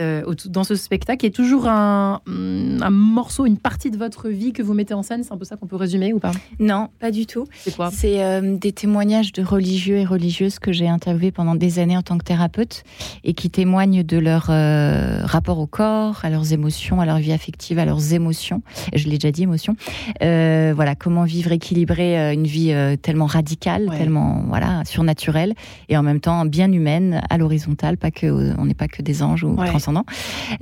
Euh, 0.00 0.22
dans 0.46 0.62
ce 0.62 0.76
spectacle 0.76 1.26
est 1.26 1.34
toujours 1.34 1.66
un, 1.66 2.20
mm, 2.26 2.82
un, 2.82 2.90
morceau, 2.90 3.46
une 3.46 3.58
partie 3.58 3.90
de 3.90 3.96
votre 3.96 4.28
vie 4.28 4.52
que 4.52 4.62
vous 4.62 4.72
mettez 4.72 4.94
en 4.94 5.02
scène 5.02 5.24
C'est 5.24 5.32
un 5.32 5.36
peu 5.36 5.44
ça 5.44 5.56
qu'on 5.56 5.66
peut 5.66 5.76
résumer 5.76 6.12
ou 6.12 6.20
pas? 6.20 6.30
Non, 6.60 6.88
pas 7.00 7.10
du 7.10 7.26
tout. 7.26 7.46
C'est 7.58 7.74
quoi? 7.74 7.90
C'est 7.92 8.22
euh, 8.22 8.56
des 8.56 8.72
témoignages 8.72 9.32
de 9.32 9.42
religieux 9.42 9.96
et 9.96 10.04
religieuses 10.04 10.60
que 10.60 10.72
j'ai 10.72 10.88
interviewés 10.88 11.32
pendant 11.32 11.56
des 11.56 11.80
années 11.80 11.96
en 11.96 12.02
tant 12.02 12.16
que 12.16 12.24
thérapeute 12.24 12.84
et 13.24 13.34
qui 13.34 13.50
témoignent 13.50 14.04
de 14.04 14.18
leur 14.18 14.46
euh, 14.50 15.20
rapport 15.24 15.58
au 15.58 15.66
corps, 15.66 16.20
à 16.24 16.30
leurs 16.30 16.52
émotions, 16.52 17.00
à 17.00 17.06
leur 17.06 17.18
vie 17.18 17.32
affective, 17.32 17.78
à 17.78 17.84
leurs 17.84 18.14
émotions. 18.14 18.62
Je 18.94 19.04
l'ai 19.08 19.18
déjà 19.18 19.32
dit, 19.32 19.42
émotions. 19.42 19.74
voilà, 20.20 20.94
comment 20.94 21.24
vivre 21.24 21.50
équilibré 21.52 22.32
une 22.32 22.46
vie 22.46 22.74
tellement 23.02 23.26
radicale, 23.26 23.90
tellement 23.96 24.44
voilà 24.46 24.84
surnaturelle 24.84 25.54
et 25.88 25.96
en 25.96 26.02
même 26.02 26.20
temps 26.20 26.44
bien 26.44 26.70
humaine, 26.70 27.22
à 27.30 27.38
l'horizontale, 27.38 27.96
pas 27.96 28.10
que 28.10 28.54
on 28.58 28.64
n'est 28.64 28.74
pas 28.74 28.88
que 28.88 29.02
des 29.02 29.22
anges 29.22 29.44
ou 29.44 29.56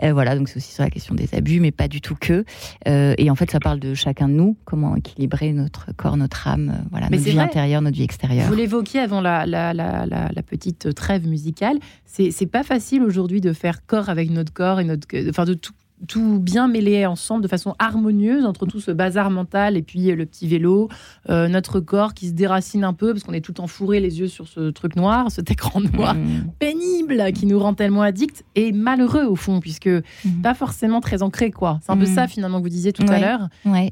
euh, 0.03 0.12
voilà, 0.12 0.37
donc 0.37 0.49
c'est 0.49 0.57
aussi 0.57 0.73
sur 0.73 0.85
la 0.85 0.91
question 0.91 1.15
des 1.15 1.35
abus, 1.35 1.61
mais 1.61 1.73
pas 1.73 1.89
du 1.89 2.01
tout 2.01 2.17
que. 2.19 2.45
Euh, 2.89 3.15
et 3.19 3.31
en 3.31 3.35
fait, 3.35 3.51
ça 3.51 3.61
parle 3.61 3.81
de 3.81 3.95
chacun 3.95 4.29
de 4.29 4.35
nous, 4.35 4.57
comment 4.65 4.97
équilibrer 4.97 5.53
notre 5.53 5.93
corps, 5.95 6.17
notre 6.17 6.49
âme, 6.49 6.73
euh, 6.75 6.89
voilà, 6.91 7.09
notre 7.11 7.23
vie 7.23 7.39
intérieure, 7.39 7.83
notre 7.83 7.97
vie 7.97 8.05
extérieure. 8.05 8.49
Vous 8.49 8.55
l'évoquiez 8.55 9.01
avant 9.01 9.21
la, 9.21 9.47
la, 9.47 9.73
la, 9.75 10.07
la, 10.07 10.43
petite 10.43 10.95
trêve 10.95 11.27
musicale. 11.27 11.79
C'est 12.05 12.51
pas 12.51 12.62
facile 12.62 13.03
aujourd'hui 13.03 13.41
de 13.41 13.53
faire 13.53 13.85
corps 13.85 14.09
avec 14.09 14.31
notre 14.31 14.53
corps 14.53 14.81
et 14.81 14.85
notre, 14.85 15.07
enfin 15.29 15.45
de 15.45 15.55
tout 15.55 15.73
tout 16.09 16.39
bien 16.39 16.69
mêlé 16.69 17.07
ensemble 17.07 17.43
de 17.43 17.49
façon 17.49 17.75
harmonieuse 17.79 18.45
entre 18.45 18.67
tout 18.67 18.81
ce 18.81 18.91
bazar 18.91 19.31
mental 19.31 19.77
et 19.77 19.83
puis 19.83 20.07
le 20.15 20.27
petit 20.27 20.47
vélo, 20.47 20.89
euh, 21.31 21.49
notre 21.49 21.81
corps 21.81 22.15
qui 22.15 22.29
se 22.29 22.33
déracine 22.33 22.85
un 22.85 22.93
peu 22.93 23.13
parce 23.13 23.25
qu'on 23.25 23.33
est 23.33 23.41
tout 23.41 23.61
enfouré 23.61 24.01
les 24.01 24.21
yeux 24.21 24.29
sur 24.29 24.47
ce 24.47 24.71
truc 24.71 24.97
noir, 24.97 25.31
cet 25.31 25.51
écran 25.51 25.81
noir 25.81 26.15
mmh. 26.15 26.53
pénible 26.59 27.33
qui 27.33 27.47
nous 27.47 27.59
rend 27.59 27.75
tellement 27.75 28.03
addicts 28.03 28.45
et 28.55 28.73
malheureux 28.73 29.25
au 29.25 29.37
fond 29.37 29.61
puisque 29.61 29.89
mmh. 29.89 30.43
pas 30.43 30.55
forcément 30.55 31.01
très 31.01 31.23
ancré 31.23 31.51
quoi. 31.51 31.79
C'est 31.83 31.93
un 31.93 31.97
peu 31.97 32.05
mmh. 32.05 32.15
ça 32.15 32.29
finalement 32.29 32.59
que 32.59 32.65
vous 32.65 32.69
disiez 32.69 32.93
tout 32.93 33.07
à 33.09 33.19
l'heure. 33.19 33.49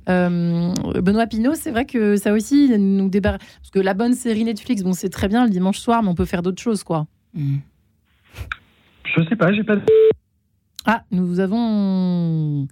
Euh, 0.09 0.73
Benoît 1.01 1.27
Pinault, 1.27 1.55
c'est 1.55 1.71
vrai 1.71 1.87
que 1.87 2.17
ça 2.17 2.33
aussi 2.33 2.79
nous 2.79 3.09
débarrasse 3.09 3.40
parce 3.61 3.71
que 3.71 3.81
la 3.81 3.95
bonne 3.95 4.14
série 4.14 4.45
Netflix, 4.45 4.83
bon 4.83 4.93
c'est 4.93 5.09
très 5.09 5.29
bien 5.29 5.45
le 5.45 5.51
dimanche 5.51 5.79
soir, 5.79 6.03
mais 6.03 6.09
on 6.09 6.14
peut 6.14 6.25
faire 6.25 6.43
d'autres 6.43 6.62
choses 6.62 6.85
quoi. 6.85 7.07
Je 7.35 9.23
sais 9.29 9.37
pas, 9.37 9.53
j'ai 9.53 9.64
pas. 9.64 9.77
Ah, 10.87 11.03
nous 11.11 11.40
avons. 11.40 12.66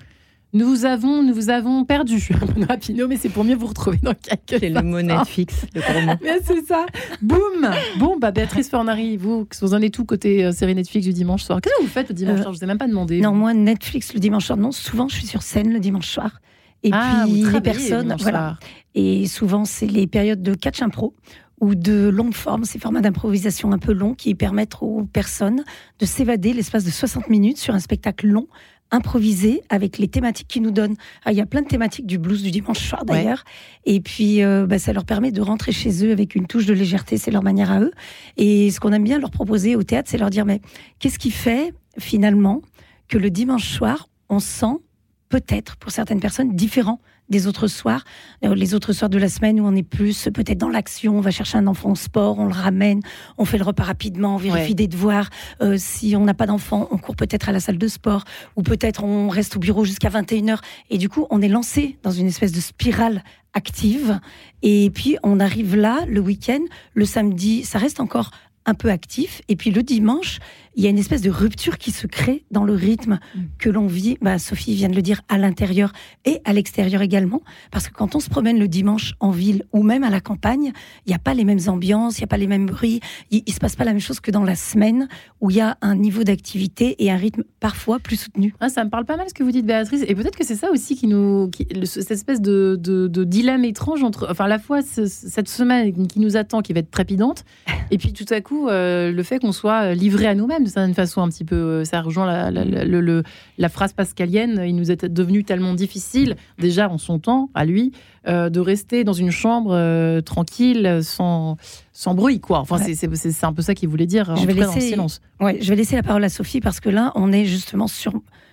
Nous 0.55 0.67
vous 0.67 0.85
avons, 0.85 1.23
nous 1.23 1.33
vous 1.33 1.49
avons 1.49 1.87
perdu, 1.87 2.29
mais 3.09 3.17
c'est 3.17 3.31
pour 3.31 3.43
mieux 3.43 3.55
vous 3.55 3.69
retrouver 3.69 3.97
dans 4.03 4.13
quelques 4.13 4.61
C'est 4.61 4.69
le 4.69 4.83
mot 4.83 5.01
Netflix, 5.01 5.65
le 5.75 5.81
gros 5.81 6.19
c'est 6.45 6.67
ça. 6.67 6.85
Boum 7.23 7.71
Bon, 7.99 8.19
bah, 8.19 8.33
Béatrice 8.33 8.69
Fornari, 8.69 9.17
vous, 9.17 9.49
vous 9.63 9.75
en 9.75 9.81
êtes 9.81 9.95
tout 9.95 10.05
côté 10.05 10.45
euh, 10.45 10.53
série 10.53 10.75
Netflix 10.75 11.07
du 11.07 11.15
dimanche 11.15 11.45
soir? 11.45 11.59
Qu'est-ce 11.63 11.75
que 11.79 11.83
vous 11.83 11.89
faites 11.89 12.11
le 12.11 12.15
dimanche 12.15 12.41
euh, 12.41 12.43
soir? 12.43 12.53
Je 12.53 12.57
ne 12.57 12.59
vous 12.59 12.65
ai 12.65 12.67
même 12.67 12.77
pas 12.77 12.87
demandé. 12.87 13.23
Non, 13.23 13.33
moi, 13.33 13.55
Netflix 13.55 14.13
le 14.13 14.21
dimanche 14.21 14.45
soir, 14.45 14.59
non. 14.59 14.73
Souvent, 14.73 15.09
je 15.09 15.15
suis 15.15 15.27
sur 15.27 15.41
scène 15.41 15.73
le 15.73 15.81
dimanche 15.81 16.09
soir. 16.09 16.43
Et 16.83 16.91
ah, 16.93 17.25
puis, 17.25 17.45
les 17.51 17.61
personnes. 17.63 18.15
Voilà. 18.19 18.59
Et 18.95 19.27
souvent, 19.27 19.65
c'est 19.65 19.87
les 19.87 20.07
périodes 20.07 20.43
de 20.43 20.53
catch 20.53 20.83
impro 20.83 21.15
ou 21.63 21.77
de 21.77 22.09
longue 22.09 22.35
forme, 22.35 22.65
ces 22.65 22.81
formats 22.81 23.01
d'improvisation 23.01 23.71
un 23.71 23.79
peu 23.79 23.93
longs 23.93 24.15
qui 24.15 24.35
permettent 24.35 24.79
aux 24.81 25.05
personnes 25.05 25.63
de 26.01 26.07
s'évader 26.07 26.53
l'espace 26.53 26.85
de 26.85 26.91
60 26.91 27.31
minutes 27.31 27.57
sur 27.57 27.73
un 27.73 27.79
spectacle 27.79 28.27
long, 28.27 28.49
improvisé, 28.91 29.63
avec 29.69 29.99
les 29.99 30.09
thématiques 30.09 30.49
qu'ils 30.49 30.63
nous 30.63 30.73
donnent. 30.73 30.97
Ah, 31.25 31.31
il 31.31 31.39
y 31.39 31.41
a 31.41 31.47
plein 31.47 31.63
de 31.63 31.69
thématiques 31.69 32.05
du 32.05 32.19
blues 32.19 32.43
du 32.43 32.51
dimanche 32.51 32.81
soir 32.81 33.05
d'ailleurs. 33.05 33.45
Et 33.85 34.01
puis, 34.01 34.43
euh, 34.43 34.67
bah, 34.67 34.81
ça 34.81 34.93
leur 34.93 35.05
permet 35.05 35.31
de 35.31 35.41
rentrer 35.41 35.71
chez 35.71 36.05
eux 36.05 36.11
avec 36.11 36.35
une 36.35 36.49
touche 36.49 36.67
de 36.67 36.75
légèreté, 36.75 37.17
c'est 37.17 37.31
leur 37.31 37.45
manière 37.45 37.71
à 37.71 37.81
eux. 37.81 37.93
Et 38.37 38.73
ce 38.73 38.81
qu'on 38.81 38.91
aime 38.91 39.05
bien 39.05 39.21
leur 39.21 39.31
proposer 39.31 39.77
au 39.77 39.85
théâtre, 39.85 40.11
c'est 40.11 40.19
leur 40.19 40.31
dire, 40.31 40.45
mais 40.45 40.61
qu'est-ce 40.99 41.21
qui 41.21 41.31
fait 41.31 41.73
finalement 41.97 42.61
que 43.07 43.19
le 43.19 43.31
dimanche 43.31 43.69
soir, 43.69 44.09
on 44.29 44.41
sent 44.41 44.81
peut-être 45.29 45.77
pour 45.77 45.93
certaines 45.93 46.21
personnes 46.21 46.57
différent 46.57 47.01
des 47.33 47.49
autres 47.49 47.67
soirs. 47.67 48.05
Euh, 48.45 48.55
les 48.55 48.75
autres 48.75 48.93
soirs 48.93 49.11
de 49.11 49.19
la 49.19 49.29
semaine 49.29 49.59
où 49.59 49.67
on 49.67 49.75
est 49.75 49.83
plus 49.83 50.29
peut-être 50.33 50.59
dans 50.59 50.69
l'action, 50.69 51.19
on 51.19 51.21
va 51.21 51.33
chercher 51.33 51.59
un 51.59 51.67
enfant 51.67 51.91
au 51.91 51.97
sport, 51.97 52.39
on 52.39 52.47
le 52.47 52.53
ramène, 52.53 53.01
on 53.39 53.45
fait 53.45 53.59
le 53.59 53.65
repas 53.65 53.83
rapidement, 53.83 54.37
on 54.37 54.39
vérifie 54.39 54.77
des 54.77 54.87
devoirs. 54.87 55.29
Euh, 55.61 55.77
si 55.77 56.15
on 56.15 56.25
n'a 56.25 56.35
pas 56.35 56.47
d'enfant, 56.47 56.87
on 56.93 56.99
court 56.99 57.17
peut-être 57.17 57.49
à 57.49 57.53
la 57.53 57.59
salle 57.59 57.79
de 57.79 57.89
sport 57.89 58.23
ou 58.55 58.63
peut-être 58.63 59.03
on 59.03 59.29
reste 59.29 59.57
au 59.57 59.59
bureau 59.59 59.85
jusqu'à 59.85 60.11
21h. 60.11 60.59
Et 60.91 60.99
du 60.99 61.09
coup, 61.09 61.27
on 61.31 61.43
est 61.43 61.49
lancé 61.49 61.97
dans 62.05 62.13
une 62.13 62.29
espèce 62.29 62.53
de 62.53 62.61
spirale 62.61 63.25
active. 63.55 64.21
Et 64.63 64.91
puis, 64.91 65.17
on 65.23 65.41
arrive 65.41 65.75
là, 65.75 66.05
le 66.09 66.21
week-end, 66.21 66.61
le 66.95 67.05
samedi, 67.05 67.65
ça 67.65 67.79
reste 67.79 67.99
encore 67.99 68.31
un 68.67 68.75
peu 68.75 68.91
actif. 68.91 69.43
Et 69.49 69.57
puis 69.57 69.71
le 69.71 69.83
dimanche, 69.83 70.39
il 70.75 70.83
y 70.83 70.87
a 70.87 70.91
une 70.91 70.99
espèce 70.99 71.23
de 71.23 71.31
rupture 71.31 71.79
qui 71.79 71.91
se 71.91 72.07
crée 72.07 72.45
dans 72.51 72.65
le 72.65 72.75
rythme 72.75 73.19
mm. 73.35 73.41
que 73.59 73.71
l'on 73.71 73.87
vit. 73.87 74.17
Bah, 74.21 74.39
Sophie 74.39 74.75
vient 74.75 74.89
de 74.89 74.95
le 74.95 75.03
dire 75.03 75.23
à 75.29 75.39
l'intérieur 75.39 75.93
et 76.25 76.41
à 76.45 76.53
l'extérieur 76.53 77.03
également. 77.03 77.43
Parce 77.71 77.89
que 77.89 77.95
quand 77.95 78.15
on 78.15 78.21
se 78.21 78.31
promène 78.31 78.59
le 78.59 78.69
dimanche 78.69 79.15
en 79.21 79.31
ville 79.31 79.65
ou 79.73 79.83
même 79.83 80.05
à 80.05 80.11
la 80.11 80.21
campagne, 80.21 80.73
il 81.07 81.11
n'y 81.11 81.15
a 81.15 81.19
pas 81.19 81.35
les 81.35 81.45
mêmes 81.45 81.61
ambiances, 81.67 82.19
il 82.19 82.23
n'y 82.23 82.25
a 82.25 82.29
pas 82.29 82.37
les 82.37 82.47
mêmes 82.47 82.67
bruits. 82.67 83.01
Il 83.31 83.43
ne 83.47 83.53
se 83.53 83.59
passe 83.59 83.77
pas 83.77 83.85
la 83.85 83.93
même 83.93 84.01
chose 84.01 84.21
que 84.21 84.31
dans 84.31 84.45
la 84.45 84.57
semaine 84.57 85.09
où 85.41 85.51
il 85.51 85.57
y 85.57 85.61
a 85.61 85.77
un 85.83 85.97
niveau 85.97 86.25
d'activité 86.25 87.03
et 87.05 87.11
un 87.11 87.17
rythme 87.17 87.45
parfois 87.61 87.99
plus 87.99 88.17
soutenu. 88.17 88.55
Ah, 88.61 88.69
ça 88.69 88.85
me 88.85 88.91
parle 88.91 89.05
pas 89.05 89.17
mal 89.17 89.29
ce 89.29 89.35
que 89.35 89.43
vous 89.43 89.53
dites, 89.53 89.67
Béatrice. 89.67 90.05
Et 90.07 90.15
peut-être 90.15 90.37
que 90.37 90.45
c'est 90.45 90.57
ça 90.57 90.71
aussi 90.71 90.97
qui 90.97 91.07
nous. 91.07 91.51
cette 91.85 92.11
espèce 92.11 92.41
de, 92.41 92.77
de, 92.81 93.25
dilemme 93.25 93.65
étrange 93.65 94.03
entre. 94.03 94.27
Enfin, 94.31 94.47
à 94.47 94.49
la 94.49 94.59
fois 94.59 94.81
cette 94.83 95.49
semaine 95.49 96.07
qui 96.07 96.21
nous 96.21 96.37
attend, 96.37 96.61
qui 96.61 96.73
va 96.73 96.81
être 96.81 96.91
trépidante, 96.91 97.45
et 97.91 97.99
puis 97.99 98.13
tout 98.13 98.27
à 98.31 98.41
coup, 98.41 98.69
euh, 98.69 99.13
le 99.13 99.23
fait 99.23 99.39
qu'on 99.39 99.53
soit 99.53 99.95
livré 99.95 100.27
à 100.27 100.35
nous-mêmes 100.35 100.62
de 100.63 100.69
certaine 100.69 100.95
façon 100.95 101.23
un 101.23 101.29
petit 101.29 101.45
peu. 101.45 101.57
Euh, 101.57 101.85
ça 101.85 102.01
rejoint 102.01 102.27
la, 102.27 102.51
la, 102.51 102.85
le, 102.85 103.23
la, 103.59 103.69
phrase 103.69 103.93
pascalienne. 103.93 104.63
Il 104.67 104.77
nous 104.77 104.91
est 104.91 105.05
devenu 105.05 105.45
tellement 105.45 105.75
difficile, 105.75 106.37
déjà 106.59 106.89
en 106.89 106.99
son 106.99 107.19
temps, 107.19 107.51
à 107.55 107.65
lui, 107.65 107.93
euh, 108.29 108.51
de 108.51 108.61
rester 108.61 109.05
dans 109.05 109.13
une 109.13 109.31
chambre 109.31 109.73
euh, 109.75 110.21
tranquille, 110.21 111.01
sans, 111.03 111.57
sans 111.93 112.15
bruit, 112.15 112.41
quoi. 112.41 112.59
Enfin, 112.59 112.79
c'est 112.79 113.45
un 113.45 113.53
peu 113.53 113.63
ça 113.63 113.75
qu'il 113.75 113.89
voulait 113.89 114.07
dire. 114.07 114.35
Je 114.37 114.47
vais 114.47 114.55
laisser, 114.55 114.81
silence. 114.81 115.21
Ouais, 115.41 115.59
je 115.61 115.69
vais 115.69 115.77
laisser 115.77 115.97
la 115.97 116.03
parole 116.03 116.25
à 116.25 116.29
Sophie 116.29 116.61
parce 116.61 116.81
que 116.81 116.89
là, 116.89 117.13
on 117.15 117.33
est 117.33 117.45
justement 117.45 117.87
sur 117.87 118.13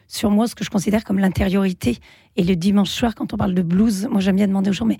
sur 0.09 0.31
moi 0.31 0.47
ce 0.47 0.55
que 0.55 0.65
je 0.65 0.69
considère 0.69 1.05
comme 1.05 1.19
l'intériorité. 1.19 1.99
Et 2.35 2.43
le 2.43 2.55
dimanche 2.55 2.89
soir, 2.89 3.15
quand 3.15 3.33
on 3.33 3.37
parle 3.37 3.53
de 3.53 3.61
blues, 3.61 4.07
moi 4.11 4.19
j'aime 4.19 4.35
bien 4.35 4.47
demander 4.47 4.69
aux 4.69 4.73
gens, 4.73 4.85
mais 4.85 4.97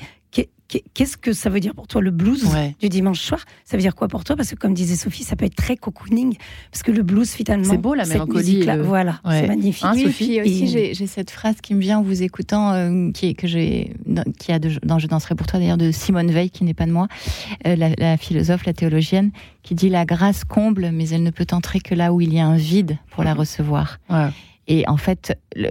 qu'est-ce 0.94 1.18
que 1.18 1.34
ça 1.34 1.50
veut 1.50 1.60
dire 1.60 1.74
pour 1.74 1.88
toi 1.88 2.02
le 2.02 2.12
blues 2.12 2.48
du 2.80 2.90
dimanche 2.90 3.22
soir? 3.22 3.44
Ça 3.66 3.76
veut 3.76 3.82
dire 3.82 3.96
quoi 3.96 4.08
pour 4.08 4.24
toi? 4.24 4.36
Parce 4.36 4.52
que 4.52 4.56
comme 4.56 4.74
disait 4.74 4.96
Sophie, 4.96 5.24
ça 5.24 5.36
peut 5.36 5.46
être 5.46 5.56
très 5.56 5.76
cocooning, 5.78 6.36
parce 6.72 6.84
que 6.84 6.92
le 6.92 7.02
blues 7.02 7.32
finalement, 7.32 7.72
c'est 7.72 7.78
beau 7.78 7.96
la 7.96 8.06
mélancolie, 8.06 8.66
voilà, 8.84 9.20
c'est 9.30 9.48
magnifique. 9.48 9.84
Hein, 9.84 9.96
Sophie, 9.96 10.42
aussi 10.42 10.68
j'ai 10.68 11.08
cette 11.08 11.32
phrase 11.32 11.56
qui 11.62 11.74
me 11.74 11.80
vient 11.80 12.00
en 12.00 12.04
vous 12.04 12.22
écoutant, 12.22 12.74
euh, 12.74 13.12
qui 13.12 13.34
que 13.34 13.48
j'ai, 13.48 13.96
qui 14.38 14.52
a 14.52 14.60
de, 14.60 14.72
dans 14.84 15.00
Je 15.00 15.08
danserai 15.08 15.36
pour 15.36 15.48
toi 15.48 15.60
d'ailleurs 15.60 15.78
de 15.78 15.92
Simone 15.92 16.32
Veil, 16.32 16.50
qui 16.50 16.64
n'est 16.64 16.74
pas 16.74 16.86
de 16.86 16.92
moi, 16.92 17.08
euh, 17.66 17.76
la, 17.76 18.18
philosophe, 18.18 18.66
la 18.66 18.74
théologienne, 18.74 19.32
qui 19.64 19.76
dit 19.76 19.90
la 19.90 20.06
grâce 20.06 20.44
comble, 20.44 20.92
mais 20.92 21.10
elle 21.10 21.24
ne 21.24 21.32
peut 21.32 21.48
entrer 21.52 21.80
que 21.80 21.96
là 21.96 22.14
où 22.14 22.22
il 22.22 22.34
y 22.34 22.40
a 22.40 22.46
un 22.46 22.58
vide 22.58 22.98
pour 23.12 23.24
la 23.24 23.34
recevoir. 23.34 23.98
Et 24.72 24.88
en 24.88 24.98
fait, 24.98 25.36
le, 25.56 25.70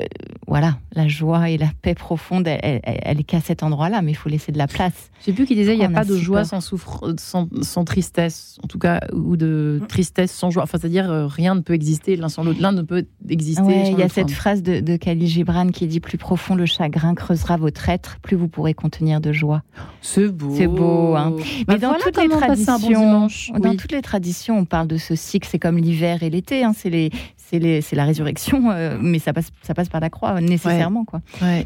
voilà, 0.48 0.76
la 0.92 1.06
joie 1.06 1.50
et 1.50 1.56
la 1.56 1.68
paix 1.82 1.94
profonde, 1.94 2.48
elle, 2.48 2.80
elle, 2.82 3.20
est 3.20 3.22
qu'à 3.22 3.40
cet 3.40 3.62
endroit-là, 3.62 4.02
mais 4.02 4.10
il 4.10 4.16
faut 4.16 4.28
laisser 4.28 4.50
de 4.50 4.58
la 4.58 4.66
place. 4.66 5.10
J'ai 5.24 5.30
vu 5.30 5.46
qu'il 5.46 5.56
disait 5.56 5.74
il 5.74 5.78
n'y 5.78 5.84
a 5.84 5.88
pas 5.88 6.04
de 6.04 6.16
joie 6.16 6.44
sans, 6.44 6.60
souffre, 6.60 7.14
sans, 7.16 7.48
sans, 7.62 7.84
tristesse, 7.84 8.58
en 8.64 8.66
tout 8.66 8.80
cas, 8.80 9.00
ou 9.12 9.36
de 9.36 9.80
tristesse 9.88 10.32
sans 10.32 10.50
joie. 10.50 10.64
Enfin, 10.64 10.78
c'est-à-dire 10.78 11.08
euh, 11.12 11.28
rien 11.28 11.54
ne 11.54 11.60
peut 11.60 11.74
exister 11.74 12.16
l'un 12.16 12.28
sans 12.28 12.42
l'autre. 12.42 12.60
L'un 12.60 12.72
ne 12.72 12.82
peut 12.82 13.06
exister. 13.28 13.62
Ouais, 13.62 13.92
il 13.92 13.98
y 14.00 14.02
a 14.02 14.08
cette 14.08 14.32
phrase 14.32 14.64
de, 14.64 14.80
de 14.80 14.96
Khalil 14.96 15.28
Gibran 15.28 15.68
qui 15.68 15.86
dit 15.86 16.00
plus 16.00 16.18
profond 16.18 16.56
le 16.56 16.66
chagrin 16.66 17.14
creusera 17.14 17.56
votre 17.56 17.88
être, 17.88 18.18
plus 18.20 18.36
vous 18.36 18.48
pourrez 18.48 18.74
contenir 18.74 19.20
de 19.20 19.30
joie. 19.30 19.62
C'est 20.02 20.26
beau. 20.26 20.54
C'est 20.56 20.66
beau. 20.66 21.14
Hein. 21.14 21.36
Bah, 21.68 21.74
mais 21.74 21.78
dans 21.78 21.94
toutes 21.94 22.16
les 22.16 22.28
traditions, 22.28 23.28
dans 23.58 23.76
toutes 23.76 23.92
les 23.92 24.02
traditions, 24.02 24.58
on 24.58 24.64
parle 24.64 24.88
de 24.88 24.96
ce 24.96 25.14
cycle. 25.14 25.48
C'est 25.48 25.60
comme 25.60 25.78
l'hiver 25.78 26.24
et 26.24 26.30
l'été. 26.30 26.64
Hein. 26.64 26.72
C'est 26.76 26.90
les 26.90 27.10
c'est 27.50 27.94
la 27.94 28.04
résurrection, 28.04 28.70
euh, 28.70 28.98
mais 29.00 29.18
ça 29.18 29.32
passe, 29.32 29.50
ça 29.62 29.74
passe 29.74 29.88
par 29.88 30.00
la 30.00 30.10
croix 30.10 30.40
nécessairement, 30.40 31.04
quoi. 31.04 31.20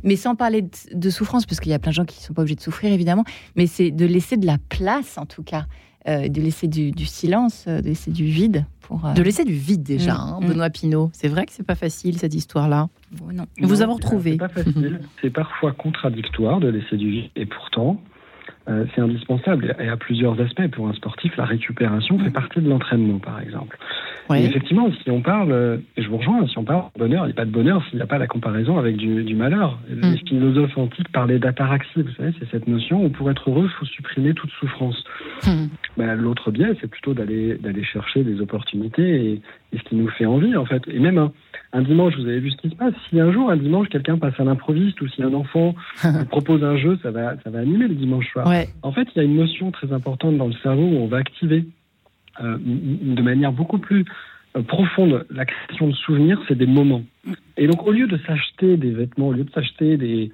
Mais 0.04 0.16
sans 0.16 0.34
parler 0.34 0.64
de, 0.92 1.10
souffrance, 1.10 1.46
parce 1.46 1.60
qu'il 1.60 1.72
y 1.72 1.74
a 1.74 1.78
plein 1.78 1.90
de 1.90 1.94
gens 1.94 2.04
qui 2.04 2.18
ne 2.18 2.24
sont 2.24 2.34
pas 2.34 2.42
obligés 2.42 2.56
de 2.56 2.60
souffrir, 2.60 2.92
évidemment, 2.92 3.24
mais 3.56 3.66
c'est 3.66 3.90
de 3.90 4.06
laisser 4.06 4.36
de 4.36 4.46
la 4.46 4.58
place, 4.68 5.18
en 5.18 5.26
tout 5.26 5.42
cas, 5.42 5.66
euh, 6.08 6.28
de 6.28 6.40
laisser 6.40 6.68
du, 6.68 6.92
silence, 7.06 7.64
euh, 7.68 7.80
de 7.80 7.86
laisser 7.86 8.10
du 8.10 8.24
vide. 8.24 8.64
Pour, 8.80 9.00
De 9.14 9.22
laisser 9.22 9.44
du 9.44 9.52
vide 9.52 9.84
déjà, 9.84 10.14
mm, 10.14 10.16
hein, 10.16 10.38
mm. 10.40 10.46
Benoît 10.48 10.70
Pinault. 10.70 11.10
C'est 11.12 11.28
vrai 11.28 11.46
que 11.46 11.52
c'est 11.52 11.66
pas 11.66 11.76
facile 11.76 12.18
cette 12.18 12.34
histoire-là. 12.34 12.88
non. 13.32 13.46
Vous 13.60 13.82
avez 13.82 13.92
retrouvé. 13.92 14.32
C'est 14.32 14.38
pas 14.38 14.48
facile. 14.48 15.00
c'est 15.20 15.30
parfois 15.30 15.72
contradictoire 15.72 16.58
de 16.58 16.68
laisser 16.68 16.96
du 16.96 17.10
vide, 17.10 17.30
et 17.36 17.46
pourtant, 17.46 18.00
c'est 18.66 19.00
indispensable 19.00 19.74
et 19.78 19.88
à 19.88 19.96
plusieurs 19.96 20.40
aspects. 20.40 20.68
Pour 20.68 20.88
un 20.88 20.92
sportif, 20.94 21.36
la 21.36 21.44
récupération 21.44 22.18
fait 22.18 22.30
partie 22.30 22.60
de 22.60 22.68
l'entraînement, 22.68 23.18
par 23.18 23.40
exemple 23.40 23.78
effectivement, 24.30 24.90
si 25.02 25.10
on 25.10 25.20
parle, 25.20 25.52
euh, 25.52 25.76
et 25.96 26.02
je 26.02 26.08
vous 26.08 26.16
rejoins, 26.16 26.46
si 26.46 26.58
on 26.58 26.64
parle 26.64 26.84
de 26.94 27.00
bonheur, 27.00 27.24
il 27.24 27.28
n'y 27.28 27.32
a 27.32 27.36
pas 27.36 27.44
de 27.44 27.50
bonheur 27.50 27.82
s'il 27.86 27.96
n'y 27.96 28.02
a 28.02 28.06
pas 28.06 28.18
la 28.18 28.26
comparaison 28.26 28.78
avec 28.78 28.96
du, 28.96 29.34
malheur. 29.34 29.78
Mm. 29.88 30.12
Les 30.12 30.18
philosophes 30.18 30.78
antiques 30.78 31.10
parlaient 31.12 31.38
d'ataraxie, 31.38 32.02
vous 32.02 32.12
savez, 32.16 32.32
c'est 32.38 32.50
cette 32.50 32.66
notion 32.68 33.04
où 33.04 33.08
pour 33.08 33.30
être 33.30 33.50
heureux, 33.50 33.68
il 33.70 33.78
faut 33.78 33.86
supprimer 33.86 34.34
toute 34.34 34.50
souffrance. 34.52 35.02
Mm. 35.46 35.66
Ben, 35.96 36.14
l'autre 36.14 36.50
biais, 36.50 36.74
c'est 36.80 36.88
plutôt 36.88 37.14
d'aller 37.14 37.56
d'aller 37.56 37.84
chercher 37.84 38.24
des 38.24 38.40
opportunités 38.40 39.32
et, 39.32 39.42
ce 39.78 39.82
qui 39.84 39.96
nous 39.96 40.08
fait 40.08 40.26
envie, 40.26 40.56
en 40.56 40.64
fait. 40.64 40.82
Et 40.88 40.98
même 40.98 41.30
un, 41.72 41.82
dimanche, 41.82 42.14
vous 42.16 42.26
avez 42.26 42.40
vu 42.40 42.50
ce 42.50 42.56
qui 42.56 42.70
se 42.70 42.74
passe. 42.74 42.94
Si 43.08 43.18
un 43.18 43.32
jour, 43.32 43.50
un 43.50 43.56
dimanche, 43.56 43.88
quelqu'un 43.88 44.18
passe 44.18 44.38
à 44.38 44.44
l'improviste 44.44 45.00
ou 45.00 45.08
si 45.08 45.22
un 45.22 45.32
enfant 45.32 45.74
propose 46.30 46.62
un 46.62 46.76
jeu, 46.76 46.98
ça 47.02 47.10
va, 47.10 47.36
ça 47.42 47.50
va 47.50 47.60
animer 47.60 47.88
le 47.88 47.94
dimanche 47.94 48.30
soir. 48.30 48.50
En 48.82 48.92
fait, 48.92 49.08
il 49.14 49.18
y 49.18 49.20
a 49.20 49.24
une 49.24 49.36
notion 49.36 49.70
très 49.70 49.92
importante 49.92 50.36
dans 50.36 50.46
le 50.46 50.54
cerveau 50.62 50.82
où 50.82 50.96
on 50.96 51.06
va 51.06 51.18
activer 51.18 51.64
euh, 52.42 52.58
de 52.58 53.22
manière 53.22 53.52
beaucoup 53.52 53.78
plus 53.78 54.04
euh, 54.56 54.62
profonde. 54.62 55.26
La 55.30 55.46
création 55.46 55.88
de 55.88 55.94
souvenirs, 55.94 56.40
c'est 56.48 56.56
des 56.56 56.66
moments. 56.66 57.02
Et 57.56 57.66
donc, 57.66 57.86
au 57.86 57.92
lieu 57.92 58.06
de 58.06 58.18
s'acheter 58.26 58.76
des 58.76 58.90
vêtements, 58.90 59.28
au 59.28 59.32
lieu 59.32 59.44
de 59.44 59.50
s'acheter 59.50 59.96
des, 59.96 60.32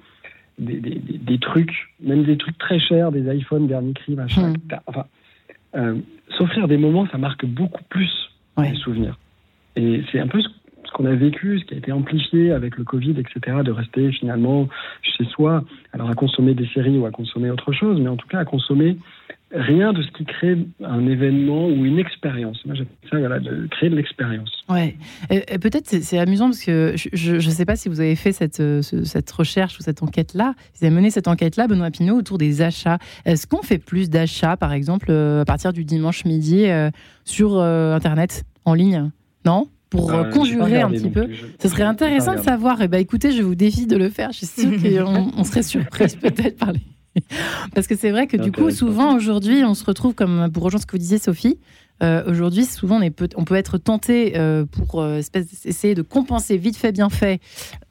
des, 0.57 1.39
trucs, 1.39 1.89
même 2.01 2.23
des 2.23 2.37
trucs 2.37 2.57
très 2.57 2.79
chers, 2.79 3.11
des 3.11 3.33
iPhones 3.33 3.67
dernier 3.67 3.93
cri, 3.93 4.15
machin, 4.15 4.49
hmm. 4.51 4.75
enfin, 4.87 5.05
euh, 5.75 5.95
s'offrir 6.37 6.67
des 6.67 6.77
moments, 6.77 7.07
ça 7.11 7.17
marque 7.17 7.45
beaucoup 7.45 7.83
plus 7.89 8.11
les 8.57 8.75
souvenirs. 8.75 9.17
Et 9.75 10.01
c'est 10.11 10.19
un 10.19 10.27
peu 10.27 10.41
ce 10.41 10.91
qu'on 10.93 11.05
a 11.05 11.15
vécu, 11.15 11.59
ce 11.59 11.65
qui 11.65 11.75
a 11.75 11.77
été 11.77 11.91
amplifié 11.91 12.51
avec 12.51 12.77
le 12.77 12.83
Covid, 12.83 13.11
etc., 13.11 13.57
de 13.63 13.71
rester 13.71 14.11
finalement 14.11 14.67
chez 15.01 15.25
soi, 15.25 15.63
alors 15.93 16.09
à 16.09 16.15
consommer 16.15 16.53
des 16.53 16.67
séries 16.67 16.97
ou 16.97 17.05
à 17.05 17.11
consommer 17.11 17.51
autre 17.51 17.71
chose, 17.73 17.99
mais 18.01 18.09
en 18.09 18.17
tout 18.17 18.27
cas 18.27 18.39
à 18.39 18.45
consommer 18.45 18.97
rien 19.51 19.93
de 19.93 20.03
ce 20.03 20.11
qui 20.11 20.25
crée 20.25 20.57
un 20.83 21.07
événement 21.07 21.67
ou 21.67 21.85
une 21.85 21.97
expérience. 21.97 22.63
Moi, 22.65 22.75
j'appelle 22.75 23.09
ça 23.09 23.17
voilà, 23.17 23.39
de 23.39 23.67
créer 23.71 23.89
de 23.89 23.95
l'expérience. 23.95 24.51
Ouais. 24.69 24.95
peut-être 25.29 25.87
c'est 25.87 26.19
amusant 26.19 26.45
parce 26.45 26.63
que 26.63 26.93
je 26.95 27.33
ne 27.33 27.39
sais 27.39 27.65
pas 27.65 27.75
si 27.75 27.89
vous 27.89 27.99
avez 27.99 28.15
fait 28.15 28.31
cette, 28.31 28.59
euh, 28.59 28.81
cette 28.81 29.31
recherche 29.31 29.79
ou 29.79 29.81
cette 29.81 30.03
enquête-là. 30.03 30.53
Vous 30.75 30.85
avez 30.85 30.95
mené 30.95 31.09
cette 31.09 31.27
enquête-là, 31.27 31.67
Benoît 31.67 31.89
Pinault, 31.89 32.17
autour 32.17 32.37
des 32.37 32.61
achats. 32.61 32.99
Est-ce 33.25 33.47
qu'on 33.47 33.63
fait 33.63 33.79
plus 33.79 34.09
d'achats, 34.09 34.57
par 34.57 34.71
exemple, 34.71 35.07
euh, 35.09 35.41
à 35.41 35.45
partir 35.45 35.73
du 35.73 35.83
dimanche 35.83 36.25
midi 36.25 36.67
euh, 36.67 36.91
sur 37.25 37.59
Internet, 37.59 38.43
en 38.65 38.75
ligne? 38.75 39.09
Non 39.45 39.67
pour 39.89 40.11
conjurer 40.31 40.81
un 40.81 40.91
petit 40.91 41.09
peu. 41.09 41.27
Ce 41.59 41.67
serait 41.67 41.81
intéressant 41.81 42.35
de 42.35 42.41
savoir. 42.41 42.79
Et 42.79 42.83
eh 42.83 42.87
ben, 42.87 42.99
écoutez, 42.99 43.31
je 43.31 43.41
vous 43.41 43.55
défie 43.55 43.87
de 43.87 43.97
le 43.97 44.09
faire. 44.09 44.31
Je 44.31 44.45
suis 44.45 44.45
sûre 44.45 44.69
qu'on 44.79 45.31
on 45.37 45.43
serait 45.43 45.63
surprise 45.63 46.15
peut-être 46.15 46.57
par 46.57 46.73
les, 46.73 46.81
Parce 47.73 47.87
que 47.87 47.95
c'est 47.95 48.11
vrai 48.11 48.27
que 48.27 48.37
du 48.37 48.51
coup, 48.51 48.71
souvent 48.71 49.15
aujourd'hui, 49.15 49.63
on 49.63 49.73
se 49.73 49.83
retrouve 49.83 50.13
comme 50.13 50.51
pour 50.51 50.63
rejoindre 50.63 50.81
ce 50.81 50.87
que 50.87 50.93
vous 50.93 50.99
disiez, 51.01 51.17
Sophie. 51.17 51.59
Euh, 52.01 52.23
aujourd'hui, 52.27 52.65
souvent, 52.65 53.01
on, 53.01 53.11
peut, 53.11 53.27
on 53.35 53.43
peut 53.43 53.55
être 53.55 53.77
tenté 53.77 54.37
euh, 54.37 54.65
pour 54.65 55.01
euh, 55.01 55.19
essayer 55.65 55.95
de 55.95 56.01
compenser 56.01 56.57
vite 56.57 56.77
fait, 56.77 56.91
bien 56.91 57.09
fait 57.09 57.41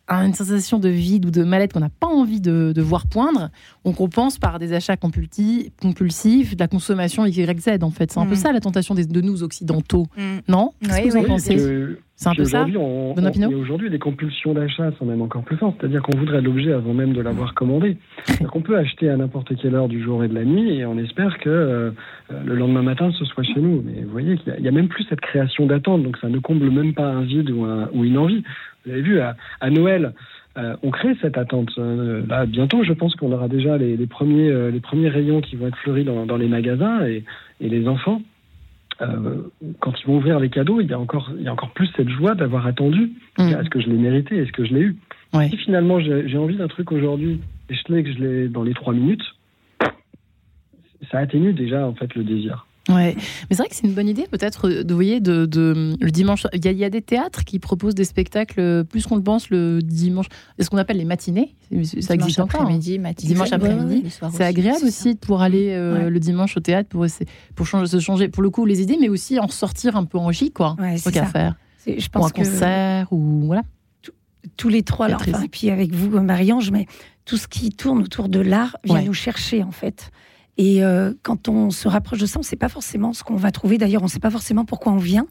une 0.09 0.35
sensation 0.35 0.79
de 0.79 0.89
vide 0.89 1.27
ou 1.27 1.31
de 1.31 1.45
mal-être 1.45 1.73
qu'on 1.73 1.81
n'a 1.81 1.89
pas 1.89 2.07
envie 2.07 2.41
de, 2.41 2.81
voir 2.81 3.07
poindre, 3.07 3.51
on 3.85 3.93
compense 3.93 4.39
par 4.39 4.59
des 4.59 4.73
achats 4.73 4.97
compulsifs, 4.97 6.57
de 6.57 6.59
la 6.59 6.69
consommation 6.69 7.27
YZ 7.27 7.79
en 7.83 7.91
fait. 7.91 8.13
C'est 8.13 8.21
un 8.21 8.27
peu 8.27 8.33
mm. 8.33 8.37
ça 8.37 8.53
la 8.53 8.61
tentation 8.61 8.95
de 8.95 9.21
nous 9.21 9.43
occidentaux, 9.43 10.07
mm. 10.17 10.39
non? 10.49 10.73
Qu'est-ce 10.83 11.03
que 11.03 11.09
vous 11.11 11.17
en 11.17 11.25
pensez? 11.25 11.99
C'est 12.19 12.31
un 12.31 12.35
peu 12.35 12.45
ça 12.45 12.67
Aujourd'hui, 12.67 13.91
les 13.91 14.01
compulsions 14.01 14.53
d'achat 14.53 14.91
sont 14.99 15.05
même 15.05 15.23
encore 15.23 15.45
plus 15.45 15.57
fortes, 15.57 15.77
c'est-à-dire 15.79 16.03
qu'on 16.03 16.19
voudrait 16.19 16.41
l'objet 16.41 16.73
avant 16.73 16.93
même 16.93 17.13
de 17.13 17.21
l'avoir 17.21 17.55
commandé. 17.55 17.97
Donc 18.41 18.57
on 18.57 18.61
peut 18.61 18.77
acheter 18.77 19.09
à 19.09 19.17
n'importe 19.17 19.55
quelle 19.57 19.77
heure 19.77 19.87
du 19.87 20.03
jour 20.03 20.25
et 20.25 20.29
de 20.29 20.35
la 20.35 20.45
nuit 20.45 20.79
et 20.79 20.85
on 20.85 20.99
espère 20.99 21.39
que 21.39 21.49
euh, 21.49 21.91
le 22.45 22.57
lendemain 22.57 22.83
matin 22.83 23.13
ce 23.17 23.25
soit 23.25 23.45
chez 23.45 23.61
nous. 23.61 23.85
Mais 23.87 24.03
vous 24.03 24.11
voyez 24.11 24.37
qu'il 24.37 24.53
n'y 24.61 24.67
a, 24.67 24.73
même 24.73 24.89
plus 24.89 25.05
cette 25.09 25.21
création 25.21 25.67
d'attente, 25.67 26.03
donc 26.03 26.17
ça 26.17 26.29
ne 26.29 26.41
comble 26.41 26.69
même 26.73 26.93
pas 26.93 27.07
un 27.07 27.23
vide 27.23 27.51
ou, 27.51 27.65
ou 27.93 28.05
une 28.05 28.19
envie. 28.19 28.43
Vous 28.89 28.95
avez 28.95 29.03
vu, 29.03 29.21
à, 29.21 29.37
Noël, 29.71 30.15
euh, 30.57 30.75
on 30.83 30.91
crée 30.91 31.15
cette 31.21 31.37
attente. 31.37 31.71
Euh, 31.77 32.25
là, 32.27 32.47
bientôt, 32.47 32.85
je 32.85 32.95
pense 32.95 33.15
qu'on 33.17 33.31
aura 33.33 33.49
déjà 33.49 33.77
les, 33.77 34.07
premiers, 34.07 34.49
euh, 34.49 34.71
les 34.71 34.81
premiers 34.81 35.11
rayons 35.11 35.43
qui 35.43 35.57
vont 35.57 35.67
être 35.67 35.77
fleuris 35.77 36.05
dans, 36.05 36.37
les 36.39 36.49
magasins 36.49 37.05
et, 37.07 37.25
les 37.61 37.87
enfants. 37.87 38.23
quand 38.99 40.01
ils 40.01 40.07
vont 40.07 40.17
ouvrir 40.17 40.41
les 40.41 40.49
cadeaux, 40.49 40.81
il 40.81 40.89
y 40.89 40.95
a 40.95 40.99
encore, 40.99 41.31
il 41.37 41.43
y 41.43 41.49
a 41.49 41.53
encore 41.53 41.71
plus 41.73 41.91
cette 41.97 42.09
joie 42.09 42.35
d'avoir 42.35 42.67
attendu. 42.67 43.13
Mm. 43.39 43.49
Est-ce 43.49 43.69
que 43.69 43.81
je 43.81 43.89
l'ai 43.89 43.99
mérité? 43.99 44.39
Est-ce 44.39 44.53
que 44.53 44.65
je 44.65 44.73
l'ai 44.73 44.81
eu? 44.81 44.97
Si 45.51 45.59
finalement 45.59 46.01
j'ai 46.01 46.39
envie 46.39 46.57
d'un 46.57 46.69
truc 46.69 46.91
aujourd'hui 46.91 47.41
et 47.69 47.75
je 47.75 47.93
l'ai 47.93 48.03
que 48.03 48.13
je 48.13 48.19
l'ai 48.19 48.49
dans 48.49 48.63
les 48.63 48.73
trois 48.73 48.95
minutes, 48.95 49.23
ça 51.11 51.19
atténue 51.19 51.53
déjà 51.53 51.87
en 51.87 51.95
fait 51.95 52.15
le 52.15 52.25
désir. 52.25 52.67
Ouais, 52.89 53.15
mais 53.17 53.23
c'est 53.51 53.59
vrai 53.59 53.69
que 53.69 53.75
c'est 53.75 53.87
une 53.87 53.93
bonne 53.93 54.09
idée 54.09 54.27
peut-être 54.31 54.69
de, 54.69 54.95
voyez, 54.95 55.21
de, 55.21 55.45
de, 55.45 55.95
le 56.01 56.11
dimanche. 56.11 56.47
Il 56.55 56.65
y, 56.65 56.85
a, 56.85 56.91
des 56.91 57.03
théâtres 57.03 57.45
qui 57.45 57.59
proposent 57.59 57.95
des 57.95 58.05
spectacles 58.05 58.85
plus 58.85 59.07
qu'on 59.07 59.17
le 59.17 59.23
pense 59.23 59.51
le 59.51 59.81
dimanche. 59.83 60.27
Ce 60.59 60.69
qu'on 60.71 60.79
appelle 60.79 60.97
les 60.97 61.05
matinées. 61.05 61.55
Ça 62.01 62.15
existe 62.15 62.41
encore. 62.41 62.63
Hein. 62.63 62.65
Après-midi, 62.65 62.99
Dimanche 63.19 63.53
après-midi. 63.53 64.05
c'est 64.33 64.45
agréable 64.45 64.85
aussi 64.85 65.15
de 65.15 65.19
pouvoir 65.19 65.43
aller 65.43 65.71
euh, 65.73 66.09
le 66.09 66.21
dimanche 66.21 66.57
au 66.57 66.61
théâtre 66.61 66.89
pour 66.89 67.07
pour 67.55 67.67
changer, 67.67 67.87
se 67.87 68.01
changer 68.01 68.29
pour 68.29 68.43
le 68.43 68.51
coup 68.51 68.65
les 68.65 68.81
idées, 68.81 68.97
mais 69.01 69.09
aussi 69.09 69.39
en 69.39 69.49
sortir 69.49 69.97
un 69.97 70.05
peu 70.05 70.19
en 70.19 70.33
J 70.33 70.51
quoi. 70.51 70.77
Ouais, 70.79 70.97
c'est 70.97 71.13
qu'à 71.13 71.27
faire. 71.27 71.57
Je 71.87 72.09
pense 72.09 72.25
ou 72.25 72.27
un 72.27 72.31
concert 72.31 73.13
ou 73.13 73.43
voilà. 73.47 73.63
Tous 74.57 74.69
les 74.69 74.83
trois, 74.83 75.07
alors, 75.07 75.23
et 75.29 75.49
puis 75.49 75.69
avec 75.69 75.93
vous, 75.93 76.21
Marie-Ange, 76.21 76.71
mais 76.71 76.87
tout 77.25 77.37
ce 77.37 77.47
qui 77.49 77.71
tourne 77.71 78.03
autour 78.03 78.29
de 78.29 78.41
l'art 78.41 78.77
vient 78.85 79.03
nous 79.03 79.13
chercher 79.13 79.63
en 79.63 79.73
fait. 79.73 80.11
Et 80.59 80.83
euh, 80.83 81.15
quand 81.23 81.49
on 81.49 81.71
se 81.71 81.87
rapproche 81.87 82.19
de 82.19 82.27
ça, 82.27 82.39
on 82.39 82.43
ne 82.43 82.47
sait 82.47 82.57
pas 82.57 82.69
forcément 82.69 83.13
ce 83.13 83.23
qu'on 83.23 83.37
va 83.37 83.53
trouver. 83.53 83.79
D'ailleurs, 83.79 84.03
on 84.03 84.07
ne 84.07 84.11
sait 84.11 84.19
pas 84.19 84.31
forcément 84.31 84.65
pourquoi 84.65 84.93
on 84.93 84.97
vient. 84.97 85.27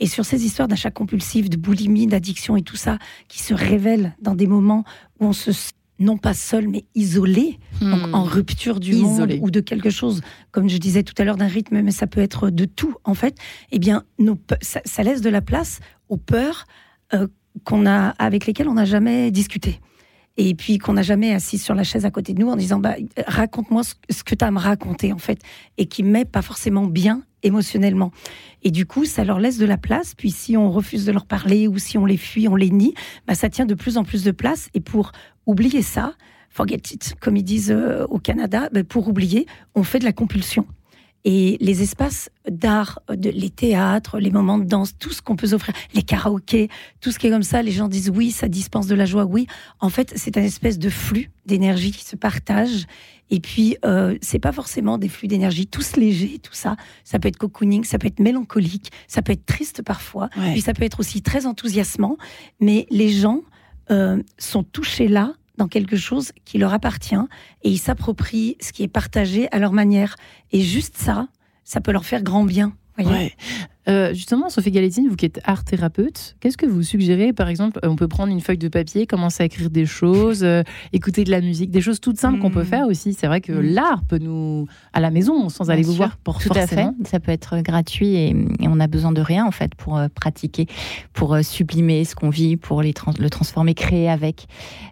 Et 0.00 0.08
sur 0.08 0.24
ces 0.24 0.44
histoires 0.44 0.66
d'achat 0.66 0.90
compulsif, 0.90 1.48
de 1.48 1.56
boulimie, 1.56 2.08
d'addiction 2.08 2.56
et 2.56 2.62
tout 2.62 2.76
ça, 2.76 2.98
qui 3.28 3.40
se 3.40 3.54
révèlent 3.54 4.14
dans 4.20 4.34
des 4.34 4.48
moments 4.48 4.84
où 5.20 5.26
on 5.26 5.32
se 5.32 5.52
non 5.98 6.18
pas 6.18 6.34
seul, 6.34 6.66
mais 6.66 6.84
isolé, 6.96 7.60
donc 7.80 8.08
hmm. 8.08 8.14
en 8.14 8.24
rupture 8.24 8.80
du 8.80 8.96
monde 8.96 9.38
ou 9.40 9.52
de 9.52 9.60
quelque 9.60 9.90
chose, 9.90 10.20
comme 10.50 10.68
je 10.68 10.78
disais 10.78 11.04
tout 11.04 11.14
à 11.18 11.24
l'heure, 11.24 11.36
d'un 11.36 11.46
rythme, 11.46 11.80
mais 11.80 11.92
ça 11.92 12.08
peut 12.08 12.20
être 12.20 12.50
de 12.50 12.64
tout, 12.64 12.96
en 13.04 13.14
fait, 13.14 13.38
eh 13.70 13.78
bien, 13.78 14.02
nos, 14.18 14.36
ça, 14.62 15.02
laisse 15.04 15.20
de 15.20 15.30
la 15.30 15.42
place 15.42 15.78
aux 16.08 16.16
peurs 16.16 16.64
euh, 17.14 17.28
qu'on 17.62 17.86
a, 17.86 18.08
avec 18.18 18.46
lesquelles 18.46 18.68
on 18.68 18.74
n'a 18.74 18.84
jamais 18.84 19.30
discuté 19.30 19.80
et 20.36 20.54
puis 20.54 20.78
qu'on 20.78 20.94
n'a 20.94 21.02
jamais 21.02 21.32
assis 21.32 21.58
sur 21.58 21.74
la 21.74 21.84
chaise 21.84 22.04
à 22.04 22.10
côté 22.10 22.32
de 22.34 22.40
nous 22.40 22.48
en 22.48 22.56
disant 22.56 22.78
bah, 22.78 22.94
raconte-moi 23.26 23.82
ce 23.84 24.24
que 24.24 24.34
tu 24.34 24.44
as 24.44 24.48
à 24.48 24.50
me 24.50 24.58
raconter 24.58 25.12
en 25.12 25.18
fait 25.18 25.40
et 25.78 25.86
qui 25.86 26.02
met 26.02 26.24
pas 26.24 26.42
forcément 26.42 26.86
bien 26.86 27.22
émotionnellement. 27.42 28.12
Et 28.62 28.70
du 28.70 28.86
coup, 28.86 29.04
ça 29.04 29.24
leur 29.24 29.40
laisse 29.40 29.58
de 29.58 29.66
la 29.66 29.76
place. 29.76 30.14
Puis 30.14 30.30
si 30.30 30.56
on 30.56 30.70
refuse 30.70 31.04
de 31.04 31.12
leur 31.12 31.26
parler 31.26 31.66
ou 31.66 31.78
si 31.78 31.98
on 31.98 32.06
les 32.06 32.16
fuit, 32.16 32.48
on 32.48 32.56
les 32.56 32.70
nie, 32.70 32.94
bah, 33.26 33.34
ça 33.34 33.50
tient 33.50 33.66
de 33.66 33.74
plus 33.74 33.96
en 33.96 34.04
plus 34.04 34.24
de 34.24 34.30
place. 34.30 34.68
Et 34.74 34.80
pour 34.80 35.12
oublier 35.46 35.82
ça, 35.82 36.14
forget 36.50 36.80
it, 36.92 37.14
comme 37.20 37.36
ils 37.36 37.42
disent 37.42 37.76
au 38.08 38.18
Canada, 38.18 38.68
ben, 38.72 38.84
pour 38.84 39.08
oublier, 39.08 39.46
on 39.74 39.82
fait 39.82 39.98
de 39.98 40.04
la 40.04 40.12
compulsion. 40.12 40.66
Et 41.24 41.56
les 41.60 41.82
espaces 41.82 42.30
d'art, 42.48 43.00
les 43.08 43.50
théâtres, 43.50 44.18
les 44.18 44.30
moments 44.30 44.58
de 44.58 44.64
danse, 44.64 44.98
tout 44.98 45.12
ce 45.12 45.22
qu'on 45.22 45.36
peut 45.36 45.48
s'offrir, 45.48 45.74
les 45.94 46.02
karaokés, 46.02 46.68
tout 47.00 47.12
ce 47.12 47.18
qui 47.18 47.28
est 47.28 47.30
comme 47.30 47.44
ça, 47.44 47.62
les 47.62 47.70
gens 47.70 47.88
disent 47.88 48.10
oui, 48.10 48.32
ça 48.32 48.48
dispense 48.48 48.88
de 48.88 48.94
la 48.94 49.06
joie, 49.06 49.24
oui. 49.24 49.46
En 49.78 49.88
fait, 49.88 50.12
c'est 50.16 50.36
un 50.36 50.42
espèce 50.42 50.78
de 50.78 50.90
flux 50.90 51.30
d'énergie 51.46 51.92
qui 51.92 52.04
se 52.04 52.16
partage. 52.16 52.86
Et 53.30 53.40
puis, 53.40 53.76
euh, 53.84 54.18
c'est 54.20 54.40
pas 54.40 54.52
forcément 54.52 54.98
des 54.98 55.08
flux 55.08 55.28
d'énergie 55.28 55.66
tous 55.66 55.96
légers, 55.96 56.38
tout 56.42 56.54
ça. 56.54 56.76
Ça 57.04 57.18
peut 57.18 57.28
être 57.28 57.38
cocooning, 57.38 57.84
ça 57.84 57.98
peut 57.98 58.08
être 58.08 58.20
mélancolique, 58.20 58.90
ça 59.06 59.22
peut 59.22 59.32
être 59.32 59.46
triste 59.46 59.82
parfois, 59.82 60.28
puis 60.52 60.60
ça 60.60 60.74
peut 60.74 60.84
être 60.84 61.00
aussi 61.00 61.22
très 61.22 61.46
enthousiasmant. 61.46 62.18
Mais 62.60 62.86
les 62.90 63.10
gens 63.10 63.40
euh, 63.90 64.22
sont 64.38 64.64
touchés 64.64 65.08
là 65.08 65.34
dans 65.58 65.68
quelque 65.68 65.96
chose 65.96 66.32
qui 66.44 66.58
leur 66.58 66.72
appartient 66.72 67.14
et 67.62 67.70
ils 67.70 67.78
s'approprient 67.78 68.56
ce 68.60 68.72
qui 68.72 68.82
est 68.82 68.88
partagé 68.88 69.48
à 69.52 69.58
leur 69.58 69.72
manière. 69.72 70.16
Et 70.50 70.60
juste 70.60 70.96
ça, 70.96 71.28
ça 71.64 71.80
peut 71.80 71.92
leur 71.92 72.04
faire 72.04 72.22
grand 72.22 72.44
bien. 72.44 72.74
Euh, 73.88 74.14
justement, 74.14 74.48
Sophie 74.48 74.70
Galétine, 74.70 75.08
vous 75.08 75.16
qui 75.16 75.26
êtes 75.26 75.40
art 75.44 75.64
thérapeute, 75.64 76.36
qu'est-ce 76.40 76.56
que 76.56 76.66
vous 76.66 76.82
suggérez 76.82 77.32
Par 77.32 77.48
exemple, 77.48 77.80
on 77.82 77.96
peut 77.96 78.06
prendre 78.06 78.32
une 78.32 78.40
feuille 78.40 78.58
de 78.58 78.68
papier, 78.68 79.06
commencer 79.06 79.42
à 79.42 79.46
écrire 79.46 79.70
des 79.70 79.86
choses, 79.86 80.44
euh, 80.44 80.62
écouter 80.92 81.24
de 81.24 81.30
la 81.30 81.40
musique, 81.40 81.70
des 81.70 81.80
choses 81.80 82.00
toutes 82.00 82.18
simples 82.18 82.38
qu'on 82.38 82.50
peut 82.50 82.62
mmh. 82.62 82.66
faire 82.66 82.86
aussi. 82.86 83.12
C'est 83.12 83.26
vrai 83.26 83.40
que 83.40 83.52
mmh. 83.52 83.74
l'art 83.74 84.02
peut 84.04 84.18
nous, 84.18 84.68
à 84.92 85.00
la 85.00 85.10
maison, 85.10 85.48
sans 85.48 85.70
aller 85.70 85.82
vous 85.82 85.94
voir 85.94 86.16
pour 86.18 86.38
Tout 86.38 86.50
à 86.54 86.66
fait. 86.66 86.86
Ça 87.04 87.18
peut 87.18 87.32
être 87.32 87.60
gratuit 87.60 88.14
et, 88.14 88.36
on 88.60 88.76
n'a 88.76 88.86
besoin 88.86 89.12
de 89.12 89.20
rien 89.20 89.44
en 89.44 89.50
fait 89.50 89.74
pour 89.74 89.98
euh, 89.98 90.08
pratiquer, 90.14 90.66
pour 91.12 91.36
sublimer 91.42 92.04
ce 92.04 92.14
qu'on 92.14 92.30
vit, 92.30 92.56
pour 92.56 92.80
les 92.82 92.94
le 93.18 93.30
transformer, 93.30 93.74
créer 93.74 94.08
avec. 94.08 94.46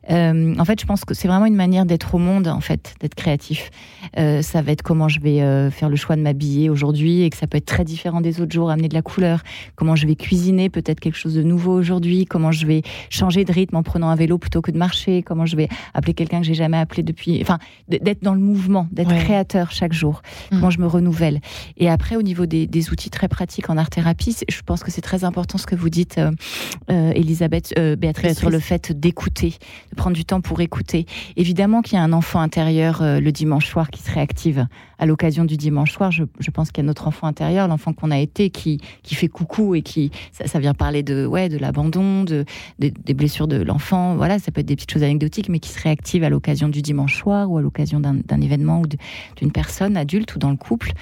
en 0.09 0.65
fait, 0.65 0.81
je 0.81 0.87
pense 0.87 1.05
que 1.05 1.15
c'est 1.15 1.29
vraiment 1.29 1.47
une 1.47 1.55
manière 1.55 1.87
d'être 1.87 2.15
au 2.15 2.19
monde, 2.19 2.49
en 2.49 2.61
fait, 2.61 2.95
d'être 3.01 3.15
créatif. 3.15 3.71
ça 4.17 4.63
va 4.63 4.73
être 4.73 4.83
comment 4.83 5.09
je 5.09 5.21
vais 5.21 5.71
faire 5.71 5.89
le 5.89 5.97
choix 5.97 6.17
de 6.17 6.23
m'habiller 6.23 6.71
aujourd'hui 6.71 7.23
et 7.23 7.31
que 7.31 7.37
ça 7.37 7.47
peut 7.47 7.59
être 7.59 7.67
très 7.67 7.85
différent 7.85 8.21
des 8.21 8.41
autres 8.41 8.53
jours 8.53 8.71
de 8.89 8.95
la 8.95 9.03
couleur, 9.03 9.43
comment 9.77 9.97
je 9.97 10.07
vais 10.07 10.17
cuisiner 10.17 10.69
peut-être 10.69 11.01
quelque 11.01 11.17
chose 11.17 11.35
de 11.35 11.43
nouveau 11.43 11.73
aujourd'hui, 11.73 12.25
comment 12.25 12.53
je 12.53 12.67
vais 12.67 12.83
changer 13.11 13.45
de 13.45 13.53
rythme 13.53 13.77
en 13.77 13.83
prenant 13.83 14.09
un 14.09 14.17
vélo 14.17 14.39
plutôt 14.39 14.63
que 14.63 14.71
de 14.71 14.79
marcher, 14.79 15.23
comment 15.23 15.47
je 15.47 15.57
vais 15.57 15.69
appeler 15.95 16.15
quelqu'un 16.15 16.41
que 16.41 16.47
j'ai 16.47 16.55
jamais 16.55 16.79
appelé 16.79 17.03
depuis, 17.03 17.41
enfin 17.43 17.59
d'être 17.89 18.23
dans 18.23 18.35
le 18.35 18.41
mouvement, 18.41 18.89
d'être 18.93 19.15
créateur 19.15 19.71
chaque 19.71 19.93
jour, 19.93 20.23
mm. 20.51 20.57
comment 20.57 20.71
je 20.71 20.81
me 20.81 20.87
renouvelle. 20.87 21.41
Et 21.77 21.89
après 21.89 22.17
au 22.17 22.23
niveau 22.23 22.47
des, 22.47 22.91
outils 22.91 23.11
très 23.11 23.29
pratiques 23.29 23.69
en 23.69 23.77
art 23.77 23.91
thérapie, 23.91 24.37
je 24.49 24.61
pense 24.63 24.83
que 24.83 24.91
c'est 24.91 25.01
très 25.01 25.25
important 25.25 25.59
ce 25.59 25.67
que 25.67 25.75
vous 25.75 25.91
dites, 25.91 26.19
euh, 26.19 26.31
euh, 26.91 27.13
Elisabeth, 27.15 27.75
euh, 27.79 27.97
Béatrice, 27.97 28.39
sur 28.39 28.51
le 28.51 28.59
fait 28.59 28.93
d'écouter, 28.93 29.55
de 29.91 29.97
prendre 29.97 30.17
du 30.17 30.25
temps 30.25 30.41
pour 30.41 30.61
écouter. 30.61 31.07
Évidemment 31.37 31.83
qu'il 31.83 31.95
y 31.95 32.01
a 32.01 32.03
un 32.03 32.13
enfant 32.13 32.41
intérieur 32.41 33.03
le 33.03 33.31
dimanche 33.33 33.67
soir 33.67 33.91
qui 33.91 34.03
se 34.03 34.11
réactive 34.11 34.67
à 35.01 35.07
l'occasion 35.07 35.45
du 35.45 35.57
dimanche 35.57 35.93
soir. 35.93 36.13
Je, 36.13 36.51
pense 36.53 36.71
qu'il 36.71 36.85
y 36.85 36.87
a 36.87 36.87
notre 36.87 37.09
enfant 37.09 37.27
intérieur, 37.27 37.67
l'enfant 37.67 37.93
qu'on 37.93 38.11
a 38.11 38.19
été, 38.19 38.51
qui 38.51 38.79
qui, 39.03 39.15
fait 39.15 39.29
coucou 39.29 39.75
et 39.75 39.83
qui 39.83 40.11
ça, 40.31 40.59
vient 40.61 40.75
parler 40.75 41.03
de 41.03 41.27
ouais 41.27 41.49
de 41.49 41.59
l'abandon, 41.59 42.23
de, 42.23 42.45
des 42.79 43.15
blessures 43.15 43.49
de 43.49 43.57
l'enfant. 43.57 44.15
Voilà, 44.15 44.39
ça 44.39 44.53
peut 44.53 44.61
être 44.61 44.67
des 44.67 44.77
petites 44.77 44.93
choses 44.93 45.03
anecdotiques, 45.03 45.49
mais 45.49 45.59
qui 45.59 45.71
se 45.71 45.81
réactivent 45.81 46.25
à 46.25 46.29
l'occasion 46.29 46.69
du 46.69 46.83
dimanche 46.83 47.17
soir 47.17 47.51
ou 47.51 47.59
à 47.59 47.63
l'occasion 47.63 47.99
d'un 47.99 48.41
événement 48.41 48.83
ou 48.83 48.87
d'une 49.37 49.53
personne 49.53 49.97
adulte 49.97 50.35
ou 50.35 50.39
dans 50.39 50.51
le 50.51 50.57
couple. 50.57 50.93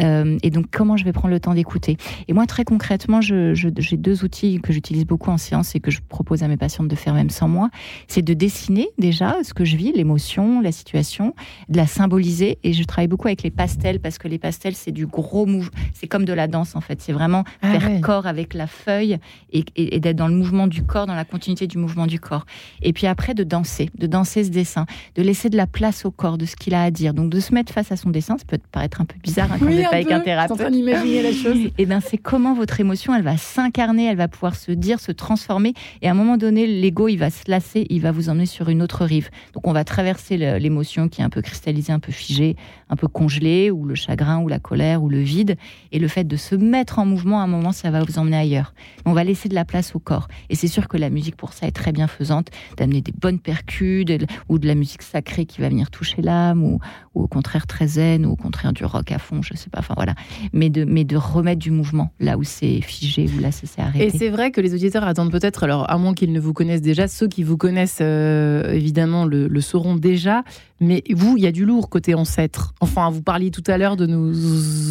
Euh, 0.00 0.36
et 0.42 0.50
donc, 0.50 0.66
comment 0.72 0.96
je 0.96 1.04
vais 1.04 1.12
prendre 1.12 1.32
le 1.32 1.40
temps 1.40 1.54
d'écouter? 1.54 1.96
Et 2.26 2.32
moi, 2.32 2.46
très 2.46 2.64
concrètement, 2.64 3.20
j'ai 3.20 3.96
deux 3.96 4.24
outils 4.24 4.60
que 4.60 4.72
j'utilise 4.72 5.06
beaucoup 5.06 5.30
en 5.30 5.38
séance 5.38 5.76
et 5.76 5.80
que 5.80 5.92
je 5.92 6.00
propose 6.08 6.42
à 6.42 6.48
mes 6.48 6.56
patientes 6.56 6.88
de 6.88 6.96
faire 6.96 7.14
même 7.14 7.30
sans 7.30 7.48
moi. 7.48 7.70
C'est 8.08 8.22
de 8.22 8.34
dessiner 8.34 8.88
déjà 8.98 9.36
ce 9.44 9.54
que 9.54 9.64
je 9.64 9.76
vis, 9.76 9.92
l'émotion, 9.92 10.60
la 10.60 10.72
situation, 10.72 11.34
de 11.68 11.76
la 11.76 11.86
symboliser. 11.86 12.58
Et 12.64 12.72
je 12.72 12.82
travaille 12.82 13.08
beaucoup 13.08 13.28
avec 13.28 13.43
les 13.44 13.50
pastels 13.50 14.00
parce 14.00 14.18
que 14.18 14.26
les 14.26 14.38
pastels, 14.38 14.74
c'est 14.74 14.90
du 14.90 15.06
gros 15.06 15.46
mouvement. 15.46 15.70
C'est 15.92 16.08
comme 16.08 16.24
de 16.24 16.32
la 16.32 16.48
danse 16.48 16.74
en 16.74 16.80
fait. 16.80 17.00
C'est 17.00 17.12
vraiment 17.12 17.44
ah 17.62 17.78
faire 17.78 18.00
corps 18.00 18.26
avec 18.26 18.54
la 18.54 18.66
feuille 18.66 19.18
et, 19.52 19.64
et 19.76 20.00
d'être 20.00 20.16
dans 20.16 20.28
le 20.28 20.34
mouvement 20.34 20.66
du 20.66 20.82
corps, 20.82 21.06
dans 21.06 21.14
la 21.14 21.24
continuité 21.24 21.66
du 21.66 21.78
mouvement 21.78 22.06
du 22.06 22.18
corps. 22.18 22.46
Et 22.82 22.92
puis 22.92 23.06
après, 23.06 23.34
de 23.34 23.44
danser, 23.44 23.90
de 23.96 24.06
danser 24.06 24.44
ce 24.44 24.50
dessin, 24.50 24.86
de 25.14 25.22
laisser 25.22 25.50
de 25.50 25.56
la 25.56 25.66
place 25.66 26.04
au 26.04 26.10
corps, 26.10 26.38
de 26.38 26.46
ce 26.46 26.56
qu'il 26.56 26.74
a 26.74 26.82
à 26.82 26.90
dire. 26.90 27.14
Donc 27.14 27.30
de 27.30 27.40
se 27.40 27.54
mettre 27.54 27.72
face 27.72 27.92
à 27.92 27.96
son 27.96 28.10
dessin, 28.10 28.38
ça 28.38 28.44
peut 28.46 28.58
paraître 28.72 29.00
un 29.00 29.04
peu 29.04 29.16
bizarre 29.22 29.52
hein, 29.52 29.56
quand 29.58 29.66
on 29.66 29.70
n'est 29.70 29.82
pas 29.82 29.90
avec 29.90 30.10
un 30.10 30.20
thérapeute. 30.20 30.52
En 30.52 30.56
train 30.56 30.70
d'imaginer 30.70 31.22
la 31.22 31.32
chose. 31.32 31.58
Et 31.78 31.86
ben 31.86 32.00
c'est 32.00 32.18
comment 32.18 32.54
votre 32.54 32.80
émotion, 32.80 33.14
elle 33.14 33.22
va 33.22 33.36
s'incarner, 33.36 34.06
elle 34.06 34.16
va 34.16 34.28
pouvoir 34.28 34.56
se 34.56 34.72
dire, 34.72 35.00
se 35.00 35.12
transformer. 35.12 35.74
Et 36.02 36.08
à 36.08 36.12
un 36.12 36.14
moment 36.14 36.36
donné, 36.36 36.66
l'ego, 36.66 37.08
il 37.08 37.16
va 37.16 37.30
se 37.30 37.50
lasser, 37.50 37.86
il 37.90 38.00
va 38.00 38.10
vous 38.10 38.28
emmener 38.30 38.46
sur 38.46 38.68
une 38.70 38.82
autre 38.82 39.04
rive. 39.04 39.28
Donc 39.52 39.66
on 39.66 39.72
va 39.72 39.84
traverser 39.84 40.36
l'émotion 40.58 41.08
qui 41.08 41.20
est 41.20 41.24
un 41.24 41.30
peu 41.30 41.42
cristallisée, 41.42 41.92
un 41.92 41.98
peu 41.98 42.12
figée, 42.12 42.56
un 42.88 42.96
peu 42.96 43.08
congelée, 43.08 43.70
ou 43.70 43.84
le 43.84 43.94
chagrin, 43.94 44.40
ou 44.40 44.48
la 44.48 44.58
colère, 44.58 45.02
ou 45.02 45.08
le 45.08 45.20
vide. 45.20 45.56
Et 45.92 45.98
le 45.98 46.08
fait 46.08 46.24
de 46.24 46.36
se 46.36 46.54
mettre 46.54 46.98
en 46.98 47.06
mouvement, 47.06 47.40
à 47.40 47.44
un 47.44 47.46
moment, 47.46 47.72
ça 47.72 47.90
va 47.90 48.02
vous 48.02 48.18
emmener 48.18 48.36
ailleurs. 48.36 48.74
On 49.04 49.12
va 49.12 49.24
laisser 49.24 49.48
de 49.48 49.54
la 49.54 49.64
place 49.64 49.94
au 49.94 49.98
corps. 49.98 50.28
Et 50.50 50.54
c'est 50.54 50.68
sûr 50.68 50.88
que 50.88 50.96
la 50.96 51.10
musique, 51.10 51.36
pour 51.36 51.52
ça, 51.52 51.66
est 51.66 51.72
très 51.72 51.92
bienfaisante, 51.92 52.48
d'amener 52.76 53.00
des 53.00 53.12
bonnes 53.12 53.38
percus, 53.38 54.04
ou 54.48 54.58
de 54.58 54.66
la 54.66 54.74
musique 54.74 55.02
sacrée 55.02 55.46
qui 55.46 55.60
va 55.60 55.68
venir 55.68 55.90
toucher 55.90 56.22
l'âme, 56.22 56.62
ou, 56.62 56.80
au 57.14 57.28
contraire 57.28 57.66
très 57.66 57.86
zen, 57.86 58.26
ou 58.26 58.32
au 58.32 58.36
contraire 58.36 58.72
du 58.72 58.84
rock 58.84 59.12
à 59.12 59.18
fond, 59.18 59.42
je 59.42 59.54
sais 59.54 59.70
pas. 59.70 59.80
Enfin 59.80 59.94
voilà. 59.96 60.14
Mais 60.52 60.70
de, 60.70 60.84
mais 60.84 61.04
de 61.04 61.16
remettre 61.16 61.60
du 61.60 61.70
mouvement 61.70 62.12
là 62.20 62.36
où 62.36 62.42
c'est 62.42 62.80
figé, 62.80 63.28
où 63.36 63.40
là 63.40 63.50
c'est 63.52 63.80
arrêté. 63.80 64.06
Et 64.06 64.10
c'est 64.10 64.30
vrai 64.30 64.50
que 64.50 64.60
les 64.60 64.74
auditeurs 64.74 65.04
attendent 65.04 65.30
peut-être, 65.30 65.64
alors 65.64 65.90
à 65.90 65.96
moins 65.98 66.14
qu'ils 66.14 66.32
ne 66.32 66.40
vous 66.40 66.52
connaissent 66.52 66.82
déjà, 66.82 67.08
ceux 67.08 67.28
qui 67.28 67.42
vous 67.42 67.56
connaissent 67.56 67.98
euh, 68.00 68.72
évidemment 68.72 69.24
le 69.24 69.60
sauront 69.60 69.94
déjà, 69.96 70.42
mais 70.84 71.02
vous, 71.10 71.36
il 71.36 71.42
y 71.42 71.46
a 71.46 71.52
du 71.52 71.64
lourd 71.64 71.88
côté 71.88 72.14
ancêtre. 72.14 72.74
Enfin, 72.80 73.10
vous 73.10 73.22
parliez 73.22 73.50
tout 73.50 73.64
à 73.66 73.78
l'heure 73.78 73.96
de 73.96 74.06
nous 74.06 74.32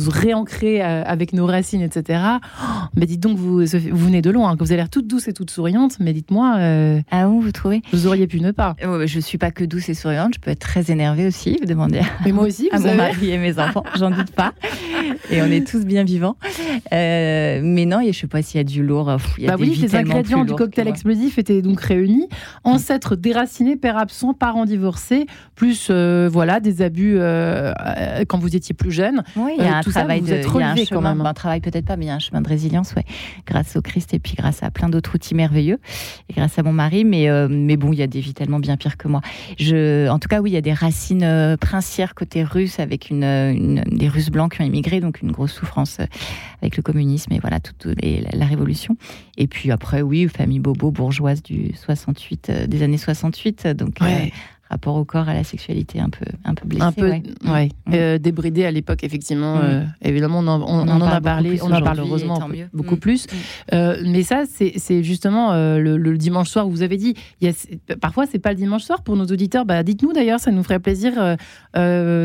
réancrer 0.09 0.83
euh, 0.83 1.03
avec 1.05 1.33
nos 1.33 1.45
racines, 1.45 1.81
etc. 1.81 2.21
mais 2.95 3.05
dites 3.05 3.21
donc, 3.21 3.37
vous, 3.37 3.59
vous 3.59 4.05
venez 4.05 4.21
de 4.21 4.29
loin, 4.29 4.55
que 4.55 4.63
vous 4.63 4.71
avez 4.71 4.77
l'air 4.77 4.89
toute 4.89 5.07
douce 5.07 5.27
et 5.27 5.33
toute 5.33 5.51
souriante, 5.51 5.97
mais 5.99 6.13
dites-moi. 6.13 6.55
Euh, 6.57 7.01
ah 7.11 7.29
où 7.29 7.41
vous 7.41 7.51
trouvez? 7.51 7.81
Vous 7.91 8.07
auriez 8.07 8.27
pu 8.27 8.39
ne 8.39 8.51
pas. 8.51 8.75
Oh, 8.85 8.99
je 9.05 9.19
suis 9.19 9.37
pas 9.37 9.51
que 9.51 9.63
douce 9.63 9.89
et 9.89 9.93
souriante, 9.93 10.35
je 10.35 10.39
peux 10.39 10.51
être 10.51 10.59
très 10.59 10.91
énervée 10.91 11.27
aussi, 11.27 11.57
vous 11.61 11.67
demandez. 11.67 12.01
Mais 12.25 12.31
moi 12.31 12.45
aussi, 12.45 12.69
vous 12.73 12.85
à 12.85 12.91
mon 12.91 12.95
mari 12.95 13.31
et 13.31 13.37
mes 13.37 13.59
enfants, 13.59 13.83
j'en 13.97 14.11
doute 14.11 14.31
pas. 14.31 14.53
Et 15.29 15.41
on 15.41 15.45
est 15.45 15.65
tous 15.65 15.85
bien 15.85 16.03
vivants. 16.03 16.35
Euh, 16.91 17.61
mais 17.63 17.85
non, 17.85 18.01
je 18.05 18.11
sais 18.11 18.27
pas 18.27 18.41
s'il 18.41 18.57
y 18.57 18.61
a 18.61 18.63
du 18.63 18.83
lourd. 18.83 19.17
Il 19.37 19.43
y 19.43 19.47
a 19.47 19.51
bah 19.51 19.57
oui, 19.59 19.75
les 19.75 19.95
ingrédients 19.95 20.45
du 20.45 20.53
cocktail 20.53 20.87
explosif 20.87 21.37
étaient 21.37 21.61
donc 21.61 21.81
réunis. 21.81 22.27
Ancêtre 22.63 23.15
déraciné, 23.15 23.75
père 23.75 23.97
absent, 23.97 24.33
parents 24.33 24.65
divorcés, 24.65 25.25
plus 25.55 25.82
euh, 25.89 26.29
voilà, 26.31 26.59
des 26.59 26.81
abus 26.81 27.15
euh, 27.17 27.73
euh, 27.79 28.25
quand 28.27 28.37
vous 28.37 28.55
étiez 28.55 28.73
plus 28.73 28.91
jeune. 28.91 29.23
Oui, 29.35 29.53
il 29.57 29.63
y 29.63 29.67
a 29.67 29.77
un 29.77 29.81
travail 29.81 30.21
de, 30.21 30.27
il 30.27 30.59
y 30.59 30.63
a 30.63 30.71
un 30.71 30.75
chemin, 30.75 30.85
quand 30.89 31.01
même. 31.01 31.21
un 31.21 31.33
travail 31.33 31.61
peut-être 31.61 31.85
pas, 31.85 31.95
mais 31.95 32.05
il 32.05 32.07
y 32.09 32.11
a 32.11 32.15
un 32.15 32.19
chemin 32.19 32.41
de 32.41 32.47
résilience, 32.47 32.93
ouais, 32.95 33.05
grâce 33.45 33.75
au 33.75 33.81
Christ 33.81 34.13
et 34.13 34.19
puis 34.19 34.35
grâce 34.35 34.63
à 34.63 34.71
plein 34.71 34.89
d'autres 34.89 35.15
outils 35.15 35.35
merveilleux 35.35 35.79
et 36.29 36.33
grâce 36.33 36.57
à 36.59 36.63
mon 36.63 36.73
mari. 36.73 37.05
Mais 37.05 37.29
mais 37.49 37.77
bon, 37.77 37.93
il 37.93 37.99
y 37.99 38.03
a 38.03 38.07
des 38.07 38.19
vies 38.19 38.33
tellement 38.33 38.59
bien 38.59 38.77
pires 38.77 38.97
que 38.97 39.07
moi. 39.07 39.21
Je, 39.57 40.09
en 40.09 40.19
tout 40.19 40.27
cas, 40.27 40.41
oui, 40.41 40.51
il 40.51 40.53
y 40.53 40.57
a 40.57 40.61
des 40.61 40.73
racines 40.73 41.57
princières 41.59 42.15
côté 42.15 42.43
russe 42.43 42.79
avec 42.79 43.09
une, 43.09 43.83
des 43.91 44.07
Russes 44.07 44.29
blancs 44.29 44.53
qui 44.53 44.61
ont 44.61 44.65
immigré, 44.65 44.99
donc 44.99 45.21
une 45.21 45.31
grosse 45.31 45.53
souffrance 45.53 45.99
avec 46.61 46.77
le 46.77 46.83
communisme 46.83 47.33
et 47.33 47.39
voilà 47.39 47.59
toute 47.59 47.85
la, 47.85 48.45
révolution. 48.45 48.95
Et 49.37 49.47
puis 49.47 49.71
après, 49.71 50.01
oui, 50.01 50.27
famille 50.27 50.59
bobo 50.59 50.91
bourgeoise 50.91 51.41
du 51.41 51.73
68, 51.75 52.51
des 52.67 52.83
années 52.83 52.97
68, 52.97 53.67
donc 53.67 53.99
rapport 54.73 54.95
au 54.95 55.05
corps, 55.05 55.29
à 55.29 55.33
la 55.33 55.43
sexualité 55.43 55.99
un 55.99 56.09
peu, 56.09 56.25
un 56.43 56.55
peu 56.55 56.67
blessé. 56.67 56.83
Un 56.83 56.91
peu, 56.91 57.09
ouais. 57.09 57.69
Mm. 57.85 57.93
Euh, 57.93 58.17
débridé 58.17 58.65
à 58.65 58.71
l'époque, 58.71 59.03
effectivement. 59.03 59.57
Mm. 59.57 59.61
Euh, 59.63 59.83
évidemment, 60.01 60.39
on 60.39 60.47
en, 60.47 60.61
on, 60.61 60.87
en, 60.87 61.01
a 61.01 61.21
parlé, 61.21 61.59
on 61.61 61.71
en 61.71 61.81
parle 61.81 61.99
heureusement 61.99 62.39
beaucoup 62.73 62.95
mm. 62.95 62.99
plus. 62.99 63.27
Euh, 63.71 64.01
mais 64.05 64.23
ça, 64.23 64.43
c'est 64.47 65.03
justement 65.03 65.53
le, 65.53 66.17
dimanche 66.17 66.49
soir 66.49 66.67
où 66.67 66.71
vous 66.71 66.81
avez 66.81 66.97
dit, 66.97 67.15
il 67.41 67.47
y 67.47 67.51
a, 67.51 67.95
parfois, 67.95 68.25
c'est 68.25 68.39
pas 68.39 68.49
le 68.49 68.55
dimanche 68.55 68.83
soir 68.83 69.03
pour 69.03 69.15
nos 69.15 69.25
auditeurs. 69.25 69.65
Bah, 69.65 69.83
Dites-nous 69.83 70.13
d'ailleurs, 70.13 70.39
ça 70.39 70.51
nous 70.51 70.63
ferait 70.63 70.79
plaisir 70.79 71.13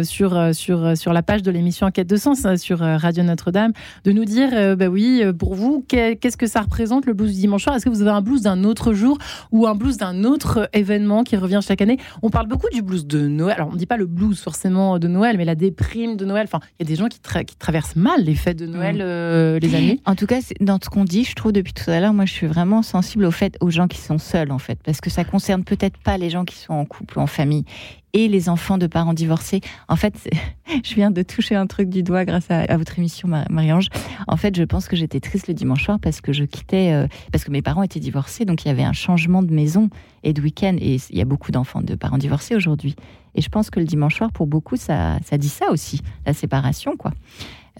sur, 0.04 0.54
sur, 0.54 0.96
sur 0.96 1.12
la 1.12 1.22
page 1.22 1.42
de 1.42 1.50
l'émission 1.50 1.86
Enquête 1.86 2.08
de 2.08 2.16
Sens 2.16 2.46
sur 2.56 2.78
Radio 2.78 3.24
Notre-Dame 3.24 3.72
de 4.04 4.12
nous 4.12 4.24
dire, 4.24 4.76
bah 4.76 4.88
oui, 4.88 5.22
pour 5.38 5.54
vous, 5.54 5.84
qu'est-ce 5.86 6.36
que 6.36 6.46
ça 6.46 6.62
représente 6.62 7.06
le 7.06 7.12
blues 7.12 7.34
du 7.34 7.40
dimanche 7.40 7.64
soir? 7.64 7.76
Est-ce 7.76 7.84
que 7.84 7.90
vous 7.90 8.02
avez 8.02 8.10
un 8.10 8.22
blues 8.22 8.42
d'un 8.42 8.64
autre 8.64 8.92
jour 8.94 9.18
ou 9.52 9.66
un 9.66 9.74
blues 9.74 9.98
d'un 9.98 10.24
autre 10.24 10.68
événement 10.72 11.24
qui 11.24 11.36
revient 11.36 11.60
chaque 11.62 11.82
année? 11.82 11.98
On 12.22 12.30
parle 12.38 12.46
beaucoup 12.46 12.68
du 12.72 12.82
blues 12.82 13.04
de 13.04 13.26
Noël. 13.26 13.56
Alors, 13.56 13.70
on 13.70 13.72
ne 13.72 13.78
dit 13.78 13.86
pas 13.86 13.96
le 13.96 14.06
blues 14.06 14.38
forcément 14.38 15.00
de 15.00 15.08
Noël, 15.08 15.36
mais 15.36 15.44
la 15.44 15.56
déprime 15.56 16.16
de 16.16 16.24
Noël. 16.24 16.44
Enfin, 16.44 16.60
il 16.78 16.86
y 16.86 16.86
a 16.86 16.88
des 16.88 16.94
gens 16.94 17.08
qui, 17.08 17.18
qui, 17.18 17.56
traversent 17.56 17.96
mal 17.96 18.22
les 18.22 18.36
fêtes 18.36 18.58
de 18.58 18.66
Noël, 18.66 18.98
mm. 18.98 19.00
euh, 19.00 19.58
les 19.58 19.74
années. 19.74 20.00
En 20.04 20.14
tout 20.14 20.26
cas, 20.26 20.38
dans 20.60 20.78
ce 20.80 20.88
qu'on 20.88 21.02
dit, 21.02 21.24
je 21.24 21.34
trouve 21.34 21.50
depuis 21.50 21.72
tout 21.72 21.90
à 21.90 21.98
l'heure, 21.98 22.14
moi, 22.14 22.26
je 22.26 22.32
suis 22.32 22.46
vraiment 22.46 22.82
sensible 22.82 23.24
au 23.24 23.32
fait 23.32 23.56
aux 23.60 23.70
gens 23.70 23.88
qui 23.88 23.98
sont 23.98 24.18
seuls, 24.18 24.52
en 24.52 24.60
fait, 24.60 24.78
parce 24.84 25.00
que 25.00 25.10
ça 25.10 25.24
concerne 25.24 25.64
peut-être 25.64 25.98
pas 25.98 26.16
les 26.16 26.30
gens 26.30 26.44
qui 26.44 26.54
sont 26.54 26.74
en 26.74 26.84
couple 26.84 27.18
ou 27.18 27.22
en 27.22 27.26
famille. 27.26 27.64
Et 28.12 28.28
les 28.28 28.48
enfants 28.48 28.78
de 28.78 28.86
parents 28.86 29.14
divorcés. 29.14 29.60
En 29.88 29.96
fait, 29.96 30.28
je 30.84 30.94
viens 30.94 31.10
de 31.10 31.22
toucher 31.22 31.54
un 31.54 31.66
truc 31.66 31.88
du 31.88 32.02
doigt 32.02 32.24
grâce 32.24 32.50
à, 32.50 32.76
votre 32.76 32.98
émission, 32.98 33.28
Marie-Ange. 33.50 33.88
En 34.26 34.36
fait, 34.36 34.56
je 34.56 34.64
pense 34.64 34.88
que 34.88 34.96
j'étais 34.96 35.20
triste 35.20 35.48
le 35.48 35.54
dimanche 35.54 35.84
soir 35.84 35.98
parce 36.00 36.20
que 36.20 36.32
je 36.32 36.44
quittais, 36.44 36.92
euh, 36.92 37.06
parce 37.32 37.44
que 37.44 37.50
mes 37.50 37.62
parents 37.62 37.82
étaient 37.82 38.00
divorcés, 38.00 38.44
donc 38.44 38.64
il 38.64 38.68
y 38.68 38.70
avait 38.70 38.84
un 38.84 38.92
changement 38.92 39.42
de 39.42 39.52
maison 39.52 39.90
et 40.22 40.32
de 40.32 40.40
week-end. 40.40 40.76
Et 40.80 40.96
il 41.10 41.18
y 41.18 41.20
a 41.20 41.24
beaucoup 41.24 41.52
d'enfants 41.52 41.82
de 41.82 41.94
parents 41.94 42.18
divorcés 42.18 42.54
aujourd'hui. 42.54 42.94
Et 43.34 43.40
je 43.40 43.48
pense 43.48 43.70
que 43.70 43.78
le 43.78 43.86
dimanche 43.86 44.16
soir, 44.16 44.32
pour 44.32 44.46
beaucoup, 44.46 44.76
ça, 44.76 45.18
ça 45.24 45.38
dit 45.38 45.48
ça 45.48 45.70
aussi, 45.70 46.00
la 46.26 46.32
séparation, 46.32 46.96
quoi. 46.96 47.12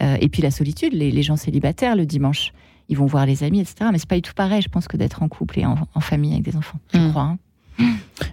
Euh, 0.03 0.17
et 0.21 0.29
puis 0.29 0.43
la 0.43 0.51
solitude, 0.51 0.93
les, 0.93 1.23
gens 1.23 1.37
célibataires 1.37 1.97
le 1.97 2.07
dimanche, 2.07 2.53
ils 2.89 2.97
vont 2.97 3.07
voir 3.07 3.27
les 3.27 3.43
amis, 3.43 3.61
etc. 3.61 3.91
Mais 3.91 3.99
c'est 3.99 4.09
pas 4.09 4.15
du 4.15 4.23
tout 4.23 4.35
pareil, 4.35 4.63
je 4.63 4.69
pense, 4.69 4.87
que 4.87 4.97
d'être 4.97 5.23
en 5.23 5.29
couple 5.29 5.59
et 5.59 5.67
en, 5.67 5.77
famille 6.01 6.33
avec 6.33 6.45
des 6.45 6.57
enfants, 6.57 6.79
je 6.95 6.99
hmm. 6.99 7.11
crois. 7.11 7.23
Hein. 7.23 7.39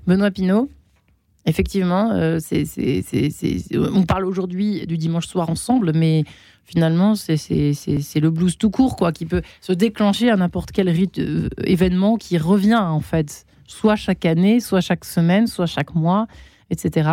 Benoît 0.07 0.31
Pinault 0.31 0.69
Effectivement, 1.47 2.11
euh, 2.11 2.39
on 3.93 4.03
parle 4.03 4.25
aujourd'hui 4.25 4.85
du 4.87 4.97
dimanche 4.97 5.27
soir 5.27 5.49
ensemble, 5.49 5.91
mais 5.93 6.23
finalement, 6.63 7.13
c'est 7.13 7.35
le 8.19 8.29
blues 8.31 8.57
tout 8.57 8.71
court, 8.71 8.95
quoi, 8.95 9.11
qui 9.11 9.25
peut 9.25 9.43
se 9.61 9.71
déclencher 9.71 10.31
à 10.31 10.37
n'importe 10.37 10.71
quel 10.71 10.89
rite, 10.89 11.19
euh, 11.19 11.49
événement 11.63 12.17
qui 12.17 12.39
revient, 12.39 12.81
en 12.81 12.99
fait, 12.99 13.45
soit 13.67 13.95
chaque 13.95 14.25
année, 14.25 14.59
soit 14.59 14.81
chaque 14.81 15.05
semaine, 15.05 15.45
soit 15.45 15.67
chaque 15.67 15.93
mois, 15.93 16.25
etc. 16.71 17.11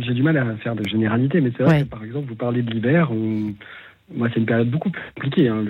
J'ai 0.00 0.14
du 0.14 0.22
mal 0.22 0.36
à 0.36 0.56
faire 0.58 0.76
de 0.76 0.88
généralité, 0.88 1.40
mais 1.40 1.50
c'est 1.56 1.64
vrai 1.64 1.82
que, 1.82 1.88
par 1.88 2.04
exemple, 2.04 2.28
vous 2.28 2.36
parlez 2.36 2.62
de 2.62 2.70
l'hiver, 2.70 3.10
moi, 4.14 4.28
c'est 4.32 4.40
une 4.40 4.46
période 4.46 4.70
beaucoup 4.70 4.90
plus 4.90 5.02
compliquée, 5.14 5.48
hein, 5.48 5.62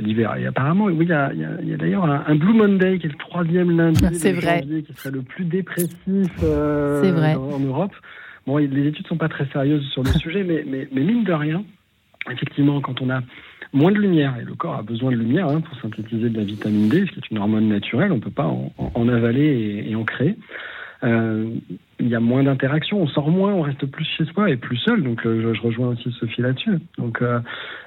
l'hiver. 0.00 0.36
Et 0.36 0.46
apparemment, 0.46 0.86
oui, 0.86 0.96
il 1.00 1.08
y 1.08 1.12
a, 1.12 1.76
d'ailleurs 1.76 2.04
un, 2.04 2.34
Blue 2.34 2.54
Monday, 2.54 2.98
qui 2.98 3.06
est 3.06 3.10
le 3.10 3.16
troisième 3.16 3.76
lundi 3.76 4.02
de 4.02 4.30
vrai. 4.30 4.60
janvier, 4.60 4.82
qui 4.82 4.92
serait 4.94 5.10
le 5.10 5.22
plus 5.22 5.44
dépressif 5.44 6.30
euh, 6.42 7.34
en 7.34 7.60
Europe. 7.60 7.92
Bon, 8.46 8.56
les 8.56 8.86
études 8.86 9.06
sont 9.06 9.16
pas 9.16 9.28
très 9.28 9.46
sérieuses 9.46 9.86
sur 9.90 10.02
le 10.02 10.10
sujet, 10.18 10.44
mais, 10.44 10.64
mais, 10.66 10.88
mais, 10.92 11.02
mine 11.02 11.24
de 11.24 11.32
rien, 11.32 11.64
effectivement, 12.30 12.80
quand 12.80 13.00
on 13.02 13.10
a 13.10 13.20
moins 13.72 13.92
de 13.92 13.98
lumière, 13.98 14.36
et 14.40 14.44
le 14.44 14.54
corps 14.54 14.76
a 14.76 14.82
besoin 14.82 15.10
de 15.10 15.16
lumière 15.16 15.48
hein, 15.48 15.60
pour 15.60 15.78
synthétiser 15.80 16.30
de 16.30 16.38
la 16.38 16.44
vitamine 16.44 16.88
D, 16.88 17.04
ce 17.06 17.12
qui 17.12 17.18
est 17.18 17.30
une 17.30 17.38
hormone 17.38 17.68
naturelle, 17.68 18.12
on 18.12 18.16
ne 18.16 18.20
peut 18.20 18.30
pas 18.30 18.46
en, 18.46 19.08
avaler 19.08 19.84
et, 19.86 19.94
en 19.94 20.04
créer. 20.04 20.36
Euh, 21.04 21.50
il 22.00 22.08
y 22.08 22.14
a 22.14 22.20
moins 22.20 22.44
d'interactions, 22.44 23.00
on 23.00 23.08
sort 23.08 23.30
moins, 23.30 23.52
on 23.52 23.62
reste 23.62 23.84
plus 23.86 24.04
chez 24.04 24.24
soi 24.26 24.50
et 24.50 24.56
plus 24.56 24.76
seul. 24.78 25.02
Donc 25.02 25.26
euh, 25.26 25.52
je, 25.54 25.60
rejoins 25.60 25.88
aussi 25.88 26.10
Sophie 26.12 26.42
là-dessus. 26.42 26.78
Donc 26.96 27.22
euh, 27.22 27.40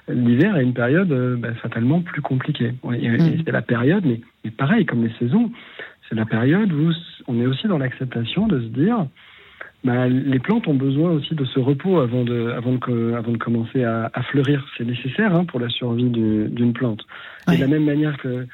l'hiver 0.09 0.57
est 0.57 0.63
une 0.63 0.73
période 0.73 1.11
euh, 1.11 1.37
bah, 1.37 1.53
fatalement 1.61 2.01
plus 2.01 2.21
compliquée. 2.21 2.73
Mm. 2.83 3.41
C'est 3.45 3.51
la 3.51 3.61
période, 3.61 4.05
mais, 4.05 4.51
pareil 4.51 4.85
comme 4.85 5.03
les 5.03 5.13
saisons, 5.17 5.51
c'est 6.09 6.15
la 6.15 6.25
période 6.25 6.71
où 6.73 6.91
on 7.27 7.39
est 7.39 7.45
aussi 7.45 7.67
dans 7.67 7.77
l'acceptation 7.77 8.47
de 8.47 8.59
se 8.59 8.67
dire, 8.67 9.07
bah, 9.85 10.07
les 10.07 10.39
plantes 10.39 10.67
ont 10.67 10.75
besoin 10.75 11.11
aussi 11.11 11.33
de 11.33 11.45
ce 11.45 11.59
repos 11.59 12.01
avant 12.01 12.23
de, 12.23 12.49
avant 12.49 12.73
de, 12.73 13.13
avant 13.13 13.31
de 13.31 13.37
commencer 13.37 13.83
à, 13.83 14.09
fleurir. 14.29 14.65
C'est 14.77 14.83
nécessaire 14.83 15.33
hein, 15.33 15.45
pour 15.45 15.59
la 15.59 15.69
survie 15.69 16.09
d'une 16.09 16.73
plante. 16.73 17.05
de 17.47 17.55
la 17.55 17.67
même 17.67 17.85
manière 17.85 18.17
que 18.17 18.45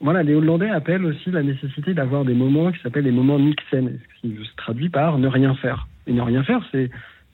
voilà, 0.00 0.22
les 0.22 0.34
Hollandais 0.34 0.70
appellent 0.70 1.04
aussi 1.04 1.30
la 1.30 1.42
nécessité 1.42 1.94
d'avoir 1.94 2.24
des 2.24 2.34
moments 2.34 2.70
qui 2.72 2.80
s'appellent 2.80 3.04
les 3.04 3.10
moments 3.10 3.38
mixen, 3.38 3.98
ce 4.16 4.20
qui 4.20 4.36
se 4.36 4.56
traduit 4.56 4.88
par 4.88 5.18
ne 5.18 5.28
rien 5.28 5.54
faire. 5.54 5.86
Et 6.06 6.12
ne 6.12 6.22
rien 6.22 6.42
faire, 6.42 6.62
c'est 6.72 6.90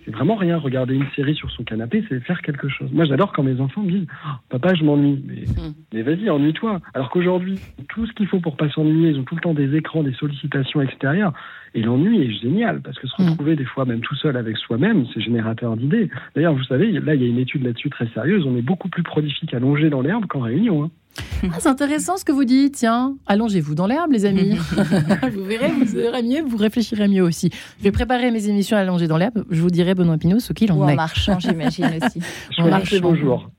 vraiment 0.06 0.34
rien. 0.34 0.58
Regarder 0.58 0.94
une 0.94 1.06
série 1.16 1.34
sur 1.34 1.50
son 1.50 1.64
canapé, 1.64 2.04
c'est 2.08 2.20
faire 2.20 2.42
quelque 2.42 2.68
chose. 2.68 2.90
Moi, 2.92 3.04
j'adore 3.04 3.32
quand 3.32 3.42
mes 3.42 3.60
enfants 3.60 3.82
me 3.82 3.90
disent 3.90 4.06
oh, 4.26 4.30
Papa, 4.48 4.74
je 4.74 4.84
m'ennuie. 4.84 5.22
Mais, 5.26 5.42
hmm. 5.42 5.74
mais 5.92 6.02
vas-y, 6.02 6.28
ennuie-toi. 6.30 6.80
Alors 6.94 7.10
qu'aujourd'hui, 7.10 7.58
tout 7.88 8.06
ce 8.06 8.12
qu'il 8.12 8.26
faut 8.26 8.40
pour 8.40 8.56
pas 8.56 8.68
s'ennuyer, 8.70 9.10
ils 9.10 9.18
ont 9.18 9.24
tout 9.24 9.36
le 9.36 9.40
temps 9.40 9.54
des 9.54 9.74
écrans, 9.76 10.02
des 10.02 10.14
sollicitations 10.14 10.80
extérieures. 10.80 11.32
Et 11.74 11.82
l'ennui 11.82 12.22
est 12.22 12.30
génial 12.40 12.80
parce 12.80 12.98
que 12.98 13.08
se 13.08 13.20
hmm. 13.20 13.30
retrouver 13.30 13.56
des 13.56 13.64
fois 13.64 13.84
même 13.84 14.00
tout 14.00 14.14
seul 14.14 14.36
avec 14.36 14.56
soi-même, 14.56 15.06
c'est 15.12 15.20
générateur 15.20 15.76
d'idées. 15.76 16.08
D'ailleurs, 16.34 16.54
vous 16.54 16.64
savez, 16.64 16.92
là, 16.92 17.14
il 17.14 17.22
y 17.22 17.24
a 17.24 17.28
une 17.28 17.38
étude 17.38 17.64
là-dessus 17.64 17.90
très 17.90 18.06
sérieuse. 18.14 18.44
On 18.46 18.56
est 18.56 18.62
beaucoup 18.62 18.88
plus 18.88 19.02
prolifique 19.02 19.52
à 19.54 19.58
longer 19.58 19.90
dans 19.90 20.00
l'herbe 20.00 20.26
qu'en 20.26 20.40
réunion. 20.40 20.84
Hein. 20.84 20.90
Ah, 21.52 21.56
c'est 21.58 21.68
intéressant 21.68 22.16
ce 22.16 22.24
que 22.24 22.32
vous 22.32 22.44
dites. 22.44 22.76
Tiens, 22.76 23.16
allongez-vous 23.26 23.74
dans 23.74 23.86
l'herbe, 23.86 24.12
les 24.12 24.24
amis. 24.24 24.56
vous 25.34 25.44
verrez, 25.44 25.70
vous 25.70 25.84
verrez 25.84 26.22
mieux, 26.22 26.42
vous 26.42 26.56
réfléchirez 26.56 27.06
mieux 27.06 27.22
aussi. 27.22 27.50
Je 27.78 27.84
vais 27.84 27.92
préparer 27.92 28.30
mes 28.30 28.48
émissions 28.48 28.76
allongées 28.76 29.08
dans 29.08 29.18
l'herbe. 29.18 29.44
Je 29.50 29.60
vous 29.60 29.70
dirai, 29.70 29.94
Benoît 29.94 30.16
Pinot, 30.16 30.40
ce 30.40 30.52
qu'il 30.52 30.72
en 30.72 30.78
Ou 30.78 30.88
est. 30.88 30.92
en 30.92 30.96
marchant, 30.96 31.38
j'imagine 31.38 31.86
aussi. 32.02 32.20
en 32.58 32.68
marchant. 32.68 32.96
Bonjour. 33.02 33.50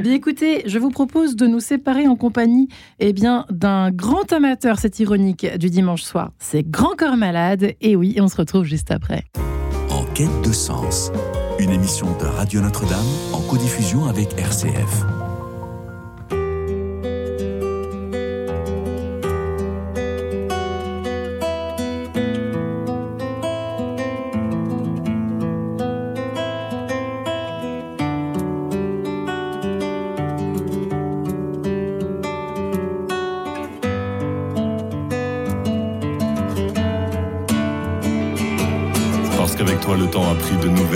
Bien, 0.00 0.12
écoutez, 0.12 0.62
je 0.66 0.78
vous 0.78 0.90
propose 0.90 1.34
de 1.34 1.46
nous 1.46 1.60
séparer 1.60 2.06
en 2.06 2.16
compagnie 2.16 2.68
eh 3.00 3.12
bien, 3.12 3.46
d'un 3.50 3.90
grand 3.90 4.32
amateur, 4.32 4.78
c'est 4.78 5.00
ironique, 5.00 5.46
du 5.58 5.70
dimanche 5.70 6.02
soir. 6.02 6.30
C'est 6.38 6.62
Grand 6.62 6.94
Corps 6.96 7.05
Malade. 7.14 7.74
Et 7.80 7.94
oui, 7.94 8.16
on 8.20 8.26
se 8.26 8.36
retrouve 8.36 8.64
juste 8.64 8.90
après. 8.90 9.22
En 9.90 10.04
quête 10.14 10.42
de 10.42 10.52
sens, 10.52 11.12
une 11.60 11.70
émission 11.70 12.06
de 12.18 12.24
Radio 12.24 12.60
Notre-Dame 12.60 13.06
en 13.32 13.40
codiffusion 13.42 14.06
avec 14.06 14.36
RCF. 14.38 15.15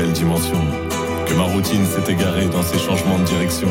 Que 0.00 1.34
ma 1.34 1.42
routine 1.42 1.84
s'est 1.84 2.10
égarée 2.10 2.46
dans 2.46 2.62
ces 2.62 2.78
changements 2.78 3.18
de 3.18 3.24
direction. 3.24 3.68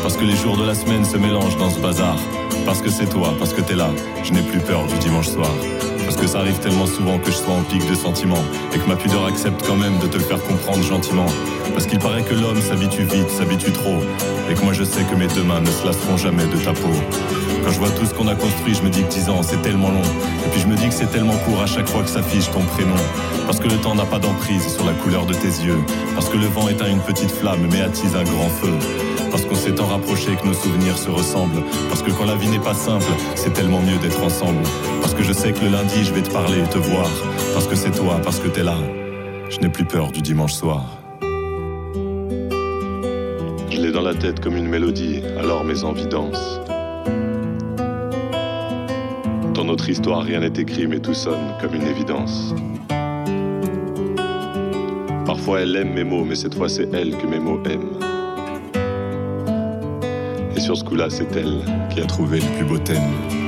Parce 0.00 0.16
que 0.16 0.24
les 0.24 0.34
jours 0.34 0.56
de 0.56 0.64
la 0.64 0.74
semaine 0.74 1.04
se 1.04 1.18
mélangent 1.18 1.58
dans 1.58 1.68
ce 1.68 1.78
bazar. 1.78 2.16
Parce 2.64 2.80
que 2.80 2.88
c'est 2.88 3.04
toi, 3.10 3.34
parce 3.38 3.52
que 3.52 3.60
t'es 3.60 3.74
là, 3.74 3.90
je 4.24 4.32
n'ai 4.32 4.40
plus 4.40 4.60
peur 4.60 4.86
du 4.86 4.96
dimanche 4.96 5.28
soir. 5.28 5.50
Parce 6.04 6.16
que 6.16 6.26
ça 6.26 6.38
arrive 6.38 6.58
tellement 6.60 6.86
souvent 6.86 7.18
que 7.18 7.30
je 7.30 7.36
sois 7.36 7.52
en 7.52 7.62
pic 7.62 7.86
de 7.86 7.94
sentiments. 7.94 8.42
Et 8.74 8.78
que 8.78 8.88
ma 8.88 8.96
pudeur 8.96 9.26
accepte 9.26 9.66
quand 9.66 9.76
même 9.76 9.98
de 9.98 10.06
te 10.06 10.16
le 10.16 10.24
faire 10.24 10.42
comprendre 10.42 10.82
gentiment. 10.82 11.26
Parce 11.74 11.86
qu'il 11.86 11.98
paraît 11.98 12.22
que 12.22 12.32
l'homme 12.32 12.62
s'habitue 12.62 13.02
vite, 13.02 13.28
s'habitue 13.28 13.72
trop. 13.72 14.00
Et 14.50 14.54
que 14.54 14.62
moi 14.62 14.72
je 14.72 14.82
sais 14.84 15.02
que 15.02 15.14
mes 15.14 15.28
deux 15.28 15.44
mains 15.44 15.60
ne 15.60 15.70
se 15.70 15.84
lasseront 15.84 16.16
jamais 16.16 16.46
de 16.46 16.56
ta 16.56 16.72
peau. 16.72 16.96
Quand 17.64 17.70
je 17.70 17.78
vois 17.78 17.90
tout 17.90 18.06
ce 18.06 18.14
qu'on 18.14 18.28
a 18.28 18.34
construit, 18.34 18.74
je 18.74 18.82
me 18.82 18.88
dis 18.88 19.02
que 19.02 19.08
10 19.08 19.28
ans 19.28 19.42
c'est 19.42 19.60
tellement 19.60 19.90
long. 19.90 20.08
Et 20.46 20.48
puis 20.52 20.60
je 20.62 20.68
me 20.68 20.74
dis 20.76 20.88
que 20.88 20.94
c'est 20.94 21.10
tellement 21.10 21.36
court 21.44 21.60
à 21.62 21.66
chaque 21.66 21.88
fois 21.88 22.02
que 22.02 22.08
s'affiche 22.08 22.50
ton 22.50 22.62
prénom. 22.62 22.96
Parce 23.46 23.60
que 23.60 23.68
le 23.68 23.76
temps 23.76 23.94
n'a 23.94 24.04
pas 24.04 24.18
d'emprise 24.18 24.74
sur 24.74 24.84
la 24.84 24.92
couleur 24.92 25.24
de 25.24 25.32
tes 25.32 25.64
yeux. 25.64 25.78
Parce 26.14 26.28
que 26.28 26.36
le 26.36 26.46
vent 26.46 26.68
éteint 26.68 26.90
une 26.90 27.00
petite 27.00 27.30
flamme 27.30 27.68
mais 27.70 27.80
attise 27.80 28.16
un 28.16 28.24
grand 28.24 28.48
feu. 28.48 28.72
Parce 29.30 29.44
qu'on 29.44 29.54
s'est 29.54 29.76
tant 29.76 29.86
rapproché 29.86 30.34
que 30.34 30.46
nos 30.46 30.52
souvenirs 30.52 30.98
se 30.98 31.10
ressemblent. 31.10 31.62
Parce 31.88 32.02
que 32.02 32.10
quand 32.10 32.24
la 32.24 32.34
vie 32.34 32.48
n'est 32.48 32.58
pas 32.58 32.74
simple, 32.74 33.06
c'est 33.36 33.52
tellement 33.52 33.80
mieux 33.80 33.98
d'être 33.98 34.20
ensemble. 34.22 34.62
Parce 35.00 35.14
que 35.14 35.22
je 35.22 35.32
sais 35.32 35.52
que 35.52 35.60
le 35.60 35.70
lundi 35.70 36.04
je 36.04 36.12
vais 36.12 36.22
te 36.22 36.30
parler 36.30 36.58
et 36.58 36.68
te 36.68 36.78
voir. 36.78 37.08
Parce 37.54 37.68
que 37.68 37.76
c'est 37.76 37.92
toi, 37.92 38.20
parce 38.24 38.40
que 38.40 38.48
t'es 38.48 38.64
là. 38.64 38.76
Je 39.48 39.58
n'ai 39.58 39.68
plus 39.68 39.84
peur 39.84 40.10
du 40.10 40.22
dimanche 40.22 40.54
soir. 40.54 40.84
Je 43.70 43.80
l'ai 43.80 43.92
dans 43.92 44.02
la 44.02 44.14
tête 44.14 44.40
comme 44.40 44.56
une 44.56 44.68
mélodie, 44.68 45.22
alors 45.38 45.62
mes 45.62 45.84
envies 45.84 46.08
dansent. 46.08 46.60
Dans 49.54 49.64
notre 49.64 49.88
histoire, 49.88 50.22
rien 50.22 50.40
n'est 50.40 50.60
écrit, 50.60 50.86
mais 50.88 50.98
tout 50.98 51.14
sonne 51.14 51.54
comme 51.60 51.74
une 51.74 51.86
évidence. 51.86 52.54
Parfois, 55.46 55.60
elle 55.60 55.76
aime 55.76 55.92
mes 55.92 56.02
mots, 56.02 56.24
mais 56.24 56.34
cette 56.34 56.56
fois, 56.56 56.68
c'est 56.68 56.92
elle 56.92 57.16
que 57.16 57.24
mes 57.24 57.38
mots 57.38 57.60
aiment. 57.66 58.00
Et 60.56 60.58
sur 60.58 60.76
ce 60.76 60.82
coup-là, 60.82 61.08
c'est 61.08 61.36
elle 61.36 61.60
qui 61.88 62.00
a 62.00 62.04
trouvé 62.04 62.40
le 62.40 62.56
plus 62.56 62.64
beau 62.64 62.78
thème. 62.78 63.45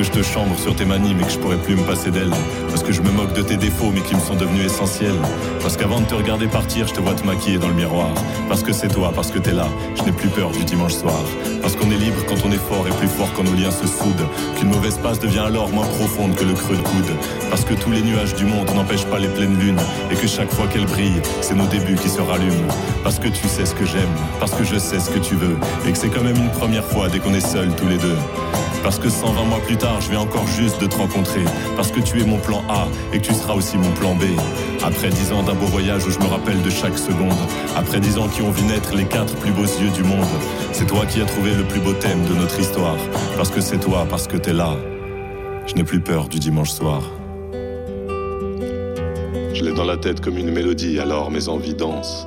Que 0.00 0.06
je 0.06 0.12
te 0.12 0.22
chambre 0.22 0.58
sur 0.58 0.74
tes 0.74 0.86
manies 0.86 1.14
mais 1.14 1.24
que 1.24 1.30
je 1.30 1.38
pourrais 1.38 1.58
plus 1.58 1.76
me 1.76 1.82
passer 1.82 2.10
d'elle. 2.10 2.30
Parce 2.70 2.82
que 2.82 2.90
je 2.90 3.02
me 3.02 3.10
moque 3.10 3.34
de 3.34 3.42
tes 3.42 3.58
défauts 3.58 3.90
mais 3.92 4.00
qui 4.00 4.14
me 4.14 4.20
sont 4.20 4.34
devenus 4.34 4.64
essentiels. 4.64 5.20
Parce 5.60 5.76
qu'avant 5.76 6.00
de 6.00 6.06
te 6.06 6.14
regarder 6.14 6.46
partir, 6.46 6.88
je 6.88 6.94
te 6.94 7.00
vois 7.00 7.12
te 7.12 7.26
maquiller 7.26 7.58
dans 7.58 7.68
le 7.68 7.74
miroir. 7.74 8.08
Parce 8.48 8.62
que 8.62 8.72
c'est 8.72 8.88
toi, 8.88 9.12
parce 9.14 9.30
que 9.30 9.38
t'es 9.38 9.52
là, 9.52 9.68
je 9.98 10.02
n'ai 10.04 10.12
plus 10.12 10.30
peur 10.30 10.52
du 10.52 10.64
dimanche 10.64 10.94
soir. 10.94 11.20
Parce 11.60 11.76
qu'on 11.76 11.90
est 11.90 11.98
libre 11.98 12.24
quand 12.26 12.36
on 12.46 12.50
est 12.50 12.66
fort 12.70 12.86
et 12.88 12.96
plus 12.96 13.08
fort 13.08 13.30
quand 13.36 13.42
nos 13.42 13.52
liens 13.52 13.70
se 13.70 13.86
soudent. 13.86 14.24
Qu'une 14.58 14.70
mauvaise 14.70 14.96
passe 14.96 15.18
devient 15.18 15.40
alors 15.40 15.68
moins 15.68 15.86
profonde 15.86 16.34
que 16.34 16.44
le 16.44 16.54
creux 16.54 16.76
de 16.76 16.82
coude. 16.82 17.12
Parce 17.50 17.66
que 17.66 17.74
tous 17.74 17.90
les 17.90 18.00
nuages 18.00 18.34
du 18.34 18.46
monde 18.46 18.70
n'empêchent 18.74 19.04
pas 19.04 19.18
les 19.18 19.28
pleines 19.28 19.58
lunes. 19.58 19.80
Et 20.10 20.14
que 20.14 20.26
chaque 20.26 20.50
fois 20.50 20.66
qu'elles 20.68 20.86
brillent, 20.86 21.20
c'est 21.42 21.54
nos 21.54 21.66
débuts 21.66 21.96
qui 21.96 22.08
se 22.08 22.22
rallument. 22.22 22.72
Parce 23.04 23.18
que 23.18 23.28
tu 23.28 23.46
sais 23.48 23.66
ce 23.66 23.74
que 23.74 23.84
j'aime, 23.84 24.16
parce 24.38 24.52
que 24.52 24.64
je 24.64 24.78
sais 24.78 24.98
ce 24.98 25.10
que 25.10 25.18
tu 25.18 25.34
veux. 25.34 25.58
Et 25.86 25.92
que 25.92 25.98
c'est 25.98 26.08
quand 26.08 26.24
même 26.24 26.36
une 26.36 26.52
première 26.52 26.86
fois 26.86 27.10
dès 27.10 27.18
qu'on 27.18 27.34
est 27.34 27.46
seuls 27.46 27.74
tous 27.76 27.86
les 27.86 27.98
deux. 27.98 28.16
Parce 28.82 28.98
que 28.98 29.10
120 29.10 29.44
mois 29.44 29.60
plus 29.60 29.76
tard, 29.76 29.89
je 29.98 30.10
vais 30.10 30.16
encore 30.16 30.46
juste 30.46 30.80
de 30.80 30.86
te 30.86 30.96
rencontrer. 30.96 31.42
Parce 31.74 31.90
que 31.90 32.00
tu 32.00 32.20
es 32.20 32.24
mon 32.24 32.38
plan 32.38 32.62
A 32.68 32.86
et 33.12 33.18
que 33.18 33.26
tu 33.26 33.34
seras 33.34 33.54
aussi 33.54 33.76
mon 33.76 33.90
plan 33.92 34.14
B. 34.14 34.24
Après 34.84 35.08
dix 35.08 35.32
ans 35.32 35.42
d'un 35.42 35.54
beau 35.54 35.66
voyage 35.66 36.06
où 36.06 36.10
je 36.10 36.18
me 36.18 36.26
rappelle 36.26 36.62
de 36.62 36.70
chaque 36.70 36.98
seconde. 36.98 37.38
Après 37.76 37.98
dix 38.00 38.18
ans 38.18 38.28
qui 38.28 38.42
ont 38.42 38.50
vu 38.50 38.62
naître 38.64 38.94
les 38.94 39.06
quatre 39.06 39.34
plus 39.36 39.52
beaux 39.52 39.62
yeux 39.62 39.90
du 39.90 40.04
monde. 40.04 40.28
C'est 40.72 40.86
toi 40.86 41.06
qui 41.06 41.20
as 41.20 41.26
trouvé 41.26 41.54
le 41.54 41.64
plus 41.64 41.80
beau 41.80 41.92
thème 41.94 42.24
de 42.26 42.34
notre 42.34 42.60
histoire. 42.60 42.96
Parce 43.36 43.50
que 43.50 43.60
c'est 43.60 43.78
toi, 43.78 44.06
parce 44.08 44.26
que 44.26 44.36
t'es 44.36 44.52
là. 44.52 44.76
Je 45.66 45.74
n'ai 45.74 45.84
plus 45.84 46.00
peur 46.00 46.28
du 46.28 46.38
dimanche 46.38 46.70
soir. 46.70 47.02
Je 49.52 49.64
l'ai 49.64 49.72
dans 49.72 49.84
la 49.84 49.96
tête 49.96 50.20
comme 50.20 50.38
une 50.38 50.50
mélodie, 50.50 51.00
alors 51.00 51.30
mes 51.30 51.48
envies 51.48 51.74
dansent. 51.74 52.26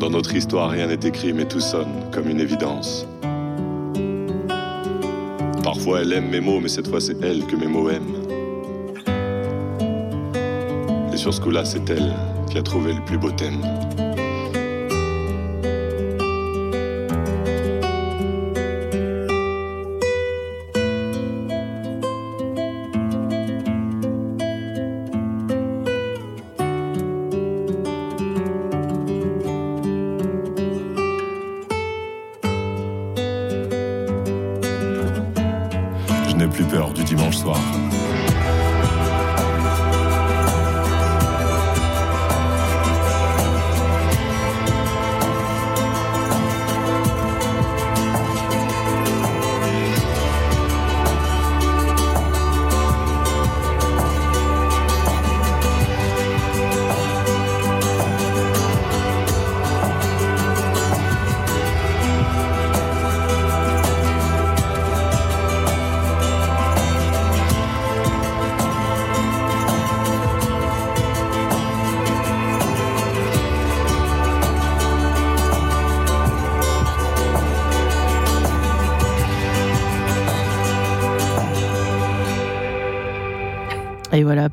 Dans 0.00 0.10
notre 0.10 0.34
histoire, 0.34 0.70
rien 0.70 0.88
n'est 0.88 1.08
écrit, 1.08 1.32
mais 1.32 1.44
tout 1.44 1.60
sonne 1.60 2.10
comme 2.12 2.28
une 2.28 2.40
évidence. 2.40 3.06
Parfois, 5.64 6.02
elle 6.02 6.12
aime 6.12 6.28
mes 6.28 6.40
mots, 6.40 6.60
mais 6.60 6.68
cette 6.68 6.88
fois, 6.88 7.00
c'est 7.00 7.16
elle 7.22 7.46
que 7.46 7.56
mes 7.56 7.66
mots 7.66 7.88
aiment. 7.88 8.16
Et 11.10 11.16
sur 11.16 11.32
ce 11.32 11.40
coup-là, 11.40 11.64
c'est 11.64 11.88
elle 11.88 12.14
qui 12.50 12.58
a 12.58 12.62
trouvé 12.62 12.92
le 12.92 13.02
plus 13.06 13.16
beau 13.16 13.30
thème. 13.30 13.62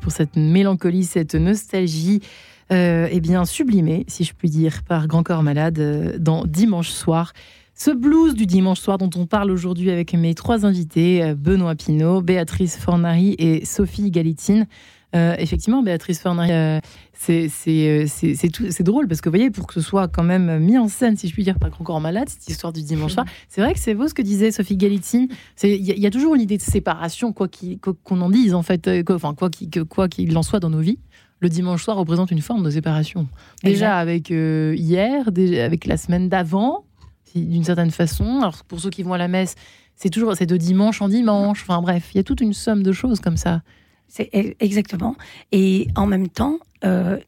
Pour 0.02 0.12
cette 0.12 0.36
mélancolie, 0.36 1.04
cette 1.04 1.34
nostalgie, 1.34 2.20
euh, 2.72 3.08
eh 3.10 3.20
bien 3.20 3.44
sublimée, 3.44 4.04
si 4.08 4.24
je 4.24 4.34
puis 4.34 4.50
dire, 4.50 4.82
par 4.82 5.06
Grand 5.06 5.22
Corps 5.22 5.42
Malade 5.42 5.78
euh, 5.78 6.18
dans 6.18 6.44
Dimanche 6.44 6.90
Soir. 6.90 7.32
Ce 7.74 7.90
blues 7.90 8.34
du 8.34 8.44
dimanche 8.44 8.80
soir 8.80 8.98
dont 8.98 9.10
on 9.16 9.26
parle 9.26 9.50
aujourd'hui 9.50 9.90
avec 9.90 10.12
mes 10.12 10.34
trois 10.34 10.66
invités, 10.66 11.22
euh, 11.22 11.34
Benoît 11.34 11.74
Pinault, 11.74 12.20
Béatrice 12.20 12.76
Fornari 12.76 13.34
et 13.38 13.64
Sophie 13.64 14.10
Galitine. 14.10 14.66
Effectivement, 15.12 15.82
Béatrice 15.82 16.20
Fornari, 16.20 16.80
c'est 17.12 17.48
drôle 18.80 19.08
parce 19.08 19.20
que 19.20 19.28
vous 19.28 19.36
voyez, 19.36 19.50
pour 19.50 19.66
que 19.66 19.74
ce 19.74 19.80
soit 19.80 20.08
quand 20.08 20.22
même 20.22 20.58
mis 20.58 20.78
en 20.78 20.88
scène, 20.88 21.16
si 21.16 21.28
je 21.28 21.32
puis 21.32 21.44
dire, 21.44 21.58
par 21.58 21.70
Grand 21.70 21.84
Corps 21.84 22.00
Malade, 22.00 22.28
cette 22.28 22.48
histoire 22.48 22.72
du 22.72 22.82
dimanche 22.82 23.12
soir, 23.12 23.26
c'est 23.48 23.60
vrai 23.60 23.74
que 23.74 23.78
c'est 23.78 23.94
beau 23.94 24.08
ce 24.08 24.14
que 24.14 24.22
disait 24.22 24.50
Sophie 24.50 24.76
Galitine. 24.76 25.28
Il 25.62 25.76
y, 25.76 26.06
a 26.06 26.10
toujours 26.10 26.34
une 26.34 26.40
idée 26.40 26.56
de 26.56 26.62
séparation, 26.62 27.32
quoi 27.32 27.48
qu'on 28.04 28.20
en 28.20 28.30
dise, 28.30 28.54
en 28.54 28.62
fait, 28.62 28.88
euh, 28.88 29.02
quoi, 29.02 29.16
enfin, 29.16 29.34
quoi 29.34 30.08
qu'il 30.08 30.36
en 30.36 30.42
soit 30.42 30.60
dans 30.60 30.70
nos 30.70 30.80
vies. 30.80 30.98
Le 31.42 31.48
dimanche 31.48 31.82
soir 31.82 31.96
représente 31.96 32.30
une 32.30 32.40
forme 32.40 32.62
de 32.62 32.70
séparation. 32.70 33.26
Déjà 33.64 33.98
avec 33.98 34.30
euh, 34.30 34.76
hier, 34.76 35.32
déjà 35.32 35.64
avec 35.64 35.86
la 35.86 35.96
semaine 35.96 36.28
d'avant, 36.28 36.84
d'une 37.34 37.64
certaine 37.64 37.90
façon. 37.90 38.38
Alors 38.38 38.62
pour 38.64 38.78
ceux 38.78 38.90
qui 38.90 39.02
vont 39.02 39.12
à 39.12 39.18
la 39.18 39.26
messe, 39.26 39.56
c'est 39.96 40.08
toujours 40.08 40.36
c'est 40.36 40.46
de 40.46 40.56
dimanche 40.56 41.02
en 41.02 41.08
dimanche. 41.08 41.62
Enfin 41.62 41.82
bref, 41.82 42.10
il 42.14 42.18
y 42.18 42.20
a 42.20 42.22
toute 42.22 42.40
une 42.40 42.52
somme 42.52 42.84
de 42.84 42.92
choses 42.92 43.18
comme 43.18 43.36
ça. 43.36 43.62
C'est 44.14 44.28
e-, 44.34 44.54
exactement. 44.60 45.16
Et 45.52 45.88
en 45.96 46.04
même 46.04 46.28
temps, 46.28 46.58
euh, 46.84 47.18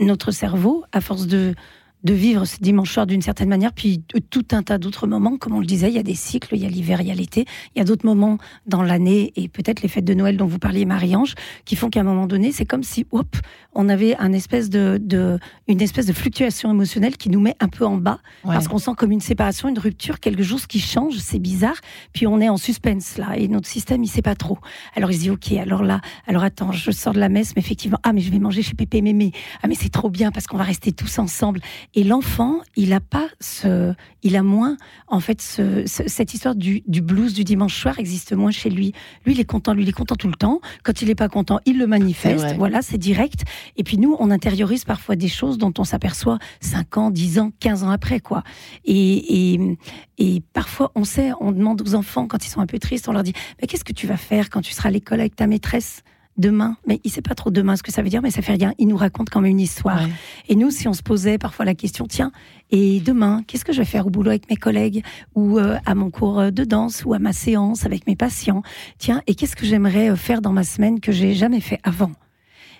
notre 0.00 0.30
cerveau, 0.30 0.84
à 0.90 1.02
force 1.02 1.26
de 1.26 1.54
de 2.02 2.14
vivre 2.14 2.44
ce 2.44 2.56
dimanche 2.60 2.92
soir 2.92 3.06
d'une 3.06 3.22
certaine 3.22 3.48
manière, 3.48 3.72
puis 3.72 4.02
tout 4.30 4.44
un 4.52 4.62
tas 4.62 4.78
d'autres 4.78 5.06
moments, 5.06 5.36
comme 5.36 5.54
on 5.54 5.60
le 5.60 5.66
disait, 5.66 5.88
il 5.88 5.94
y 5.94 5.98
a 5.98 6.02
des 6.02 6.14
cycles, 6.14 6.54
il 6.56 6.62
y 6.62 6.66
a 6.66 6.68
l'hiver, 6.68 7.00
il 7.00 7.08
y 7.08 7.10
a 7.10 7.14
l'été, 7.14 7.44
il 7.74 7.78
y 7.78 7.82
a 7.82 7.84
d'autres 7.84 8.06
moments 8.06 8.38
dans 8.66 8.82
l'année, 8.82 9.32
et 9.36 9.48
peut-être 9.48 9.82
les 9.82 9.88
fêtes 9.88 10.04
de 10.04 10.14
Noël 10.14 10.36
dont 10.36 10.46
vous 10.46 10.58
parliez, 10.58 10.84
Marie-Ange, 10.84 11.34
qui 11.64 11.76
font 11.76 11.90
qu'à 11.90 12.00
un 12.00 12.04
moment 12.04 12.26
donné, 12.26 12.52
c'est 12.52 12.64
comme 12.64 12.82
si, 12.82 13.06
hop, 13.12 13.36
on 13.72 13.88
avait 13.88 14.16
un 14.16 14.32
espèce 14.32 14.70
de, 14.70 14.98
de, 15.00 15.38
une 15.68 15.80
espèce 15.80 16.06
de 16.06 16.12
fluctuation 16.12 16.70
émotionnelle 16.70 17.16
qui 17.16 17.28
nous 17.28 17.40
met 17.40 17.54
un 17.60 17.68
peu 17.68 17.84
en 17.84 17.96
bas, 17.96 18.20
parce 18.44 18.68
qu'on 18.68 18.78
sent 18.78 18.92
comme 18.96 19.12
une 19.12 19.20
séparation, 19.20 19.68
une 19.68 19.78
rupture, 19.78 20.20
quelque 20.20 20.42
chose 20.42 20.66
qui 20.66 20.80
change, 20.80 21.18
c'est 21.18 21.38
bizarre, 21.38 21.76
puis 22.12 22.26
on 22.26 22.40
est 22.40 22.48
en 22.48 22.56
suspense 22.56 23.18
là, 23.18 23.36
et 23.36 23.48
notre 23.48 23.68
système, 23.68 24.02
il 24.02 24.08
sait 24.08 24.22
pas 24.22 24.34
trop. 24.34 24.58
Alors 24.96 25.10
il 25.10 25.16
se 25.16 25.20
dit, 25.20 25.30
ok, 25.30 25.52
alors 25.52 25.82
là, 25.82 26.00
alors 26.26 26.42
attends, 26.42 26.72
je 26.72 26.90
sors 26.90 27.12
de 27.12 27.20
la 27.20 27.28
messe, 27.28 27.54
mais 27.56 27.60
effectivement, 27.60 27.98
ah 28.02 28.12
mais 28.12 28.20
je 28.20 28.30
vais 28.30 28.38
manger 28.38 28.62
chez 28.62 28.74
Pépé 28.74 29.02
Mémé, 29.02 29.32
ah 29.62 29.68
mais 29.68 29.74
c'est 29.74 29.90
trop 29.90 30.10
bien 30.10 30.32
parce 30.32 30.46
qu'on 30.46 30.56
va 30.56 30.64
rester 30.64 30.92
tous 30.92 31.18
ensemble. 31.18 31.60
Et 31.94 32.04
l'enfant, 32.04 32.60
il 32.76 32.92
a 32.92 33.00
pas 33.00 33.28
ce, 33.40 33.94
il 34.22 34.36
a 34.36 34.42
moins, 34.42 34.76
en 35.08 35.18
fait, 35.18 35.42
ce, 35.42 35.82
cette 35.86 36.34
histoire 36.34 36.54
du, 36.54 36.82
du, 36.86 37.00
blues 37.00 37.34
du 37.34 37.42
dimanche 37.42 37.76
soir 37.80 37.98
existe 37.98 38.32
moins 38.32 38.52
chez 38.52 38.70
lui. 38.70 38.92
Lui, 39.26 39.34
il 39.34 39.40
est 39.40 39.44
content, 39.44 39.74
lui, 39.74 39.82
il 39.82 39.88
est 39.88 39.92
content 39.92 40.14
tout 40.14 40.28
le 40.28 40.34
temps. 40.34 40.60
Quand 40.84 41.02
il 41.02 41.10
est 41.10 41.16
pas 41.16 41.28
content, 41.28 41.58
il 41.66 41.78
le 41.78 41.88
manifeste. 41.88 42.54
Voilà, 42.56 42.82
c'est 42.82 42.98
direct. 42.98 43.42
Et 43.76 43.82
puis 43.82 43.98
nous, 43.98 44.16
on 44.20 44.30
intériorise 44.30 44.84
parfois 44.84 45.16
des 45.16 45.28
choses 45.28 45.58
dont 45.58 45.72
on 45.78 45.84
s'aperçoit 45.84 46.38
5 46.60 46.96
ans, 46.96 47.10
10 47.10 47.38
ans, 47.40 47.52
15 47.58 47.82
ans 47.82 47.90
après, 47.90 48.20
quoi. 48.20 48.44
Et, 48.84 49.54
et, 49.54 49.78
et 50.18 50.42
parfois, 50.52 50.92
on 50.94 51.02
sait, 51.02 51.32
on 51.40 51.50
demande 51.50 51.82
aux 51.82 51.94
enfants 51.96 52.28
quand 52.28 52.44
ils 52.44 52.50
sont 52.50 52.60
un 52.60 52.66
peu 52.66 52.78
tristes, 52.78 53.08
on 53.08 53.12
leur 53.12 53.24
dit, 53.24 53.32
mais 53.60 53.66
qu'est-ce 53.66 53.84
que 53.84 53.92
tu 53.92 54.06
vas 54.06 54.16
faire 54.16 54.48
quand 54.48 54.60
tu 54.60 54.72
seras 54.72 54.90
à 54.90 54.92
l'école 54.92 55.20
avec 55.20 55.34
ta 55.34 55.48
maîtresse? 55.48 56.04
Demain, 56.36 56.76
mais 56.86 57.00
il 57.04 57.10
sait 57.10 57.22
pas 57.22 57.34
trop 57.34 57.50
demain 57.50 57.76
ce 57.76 57.82
que 57.82 57.92
ça 57.92 58.02
veut 58.02 58.08
dire, 58.08 58.22
mais 58.22 58.30
ça 58.30 58.42
fait 58.42 58.54
rien. 58.54 58.72
Il 58.78 58.88
nous 58.88 58.96
raconte 58.96 59.30
quand 59.30 59.40
même 59.40 59.50
une 59.50 59.60
histoire. 59.60 60.00
Et 60.48 60.56
nous, 60.56 60.70
si 60.70 60.88
on 60.88 60.92
se 60.92 61.02
posait 61.02 61.38
parfois 61.38 61.64
la 61.64 61.74
question, 61.74 62.06
tiens, 62.06 62.32
et 62.70 63.00
demain, 63.00 63.42
qu'est-ce 63.46 63.64
que 63.64 63.72
je 63.72 63.78
vais 63.78 63.84
faire 63.84 64.06
au 64.06 64.10
boulot 64.10 64.30
avec 64.30 64.48
mes 64.48 64.56
collègues 64.56 65.02
ou 65.34 65.58
euh, 65.58 65.76
à 65.84 65.94
mon 65.94 66.10
cours 66.10 66.50
de 66.50 66.64
danse 66.64 67.04
ou 67.04 67.14
à 67.14 67.18
ma 67.18 67.32
séance 67.32 67.84
avec 67.84 68.06
mes 68.06 68.16
patients? 68.16 68.62
Tiens, 68.98 69.22
et 69.26 69.34
qu'est-ce 69.34 69.56
que 69.56 69.66
j'aimerais 69.66 70.10
euh, 70.10 70.16
faire 70.16 70.40
dans 70.40 70.52
ma 70.52 70.64
semaine 70.64 71.00
que 71.00 71.12
j'ai 71.12 71.34
jamais 71.34 71.60
fait 71.60 71.80
avant? 71.82 72.12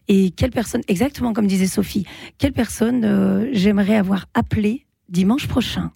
Et 0.09 0.31
quelle 0.31 0.51
personne, 0.51 0.83
exactement 0.89 1.33
comme 1.33 1.47
disait 1.47 1.67
Sophie, 1.67 2.07
quelle 2.39 2.53
personne 2.53 3.05
euh, 3.05 3.49
j'aimerais 3.53 3.97
avoir 3.97 4.27
appelé 4.35 4.87
dimanche 5.09 5.47
prochain? 5.47 5.93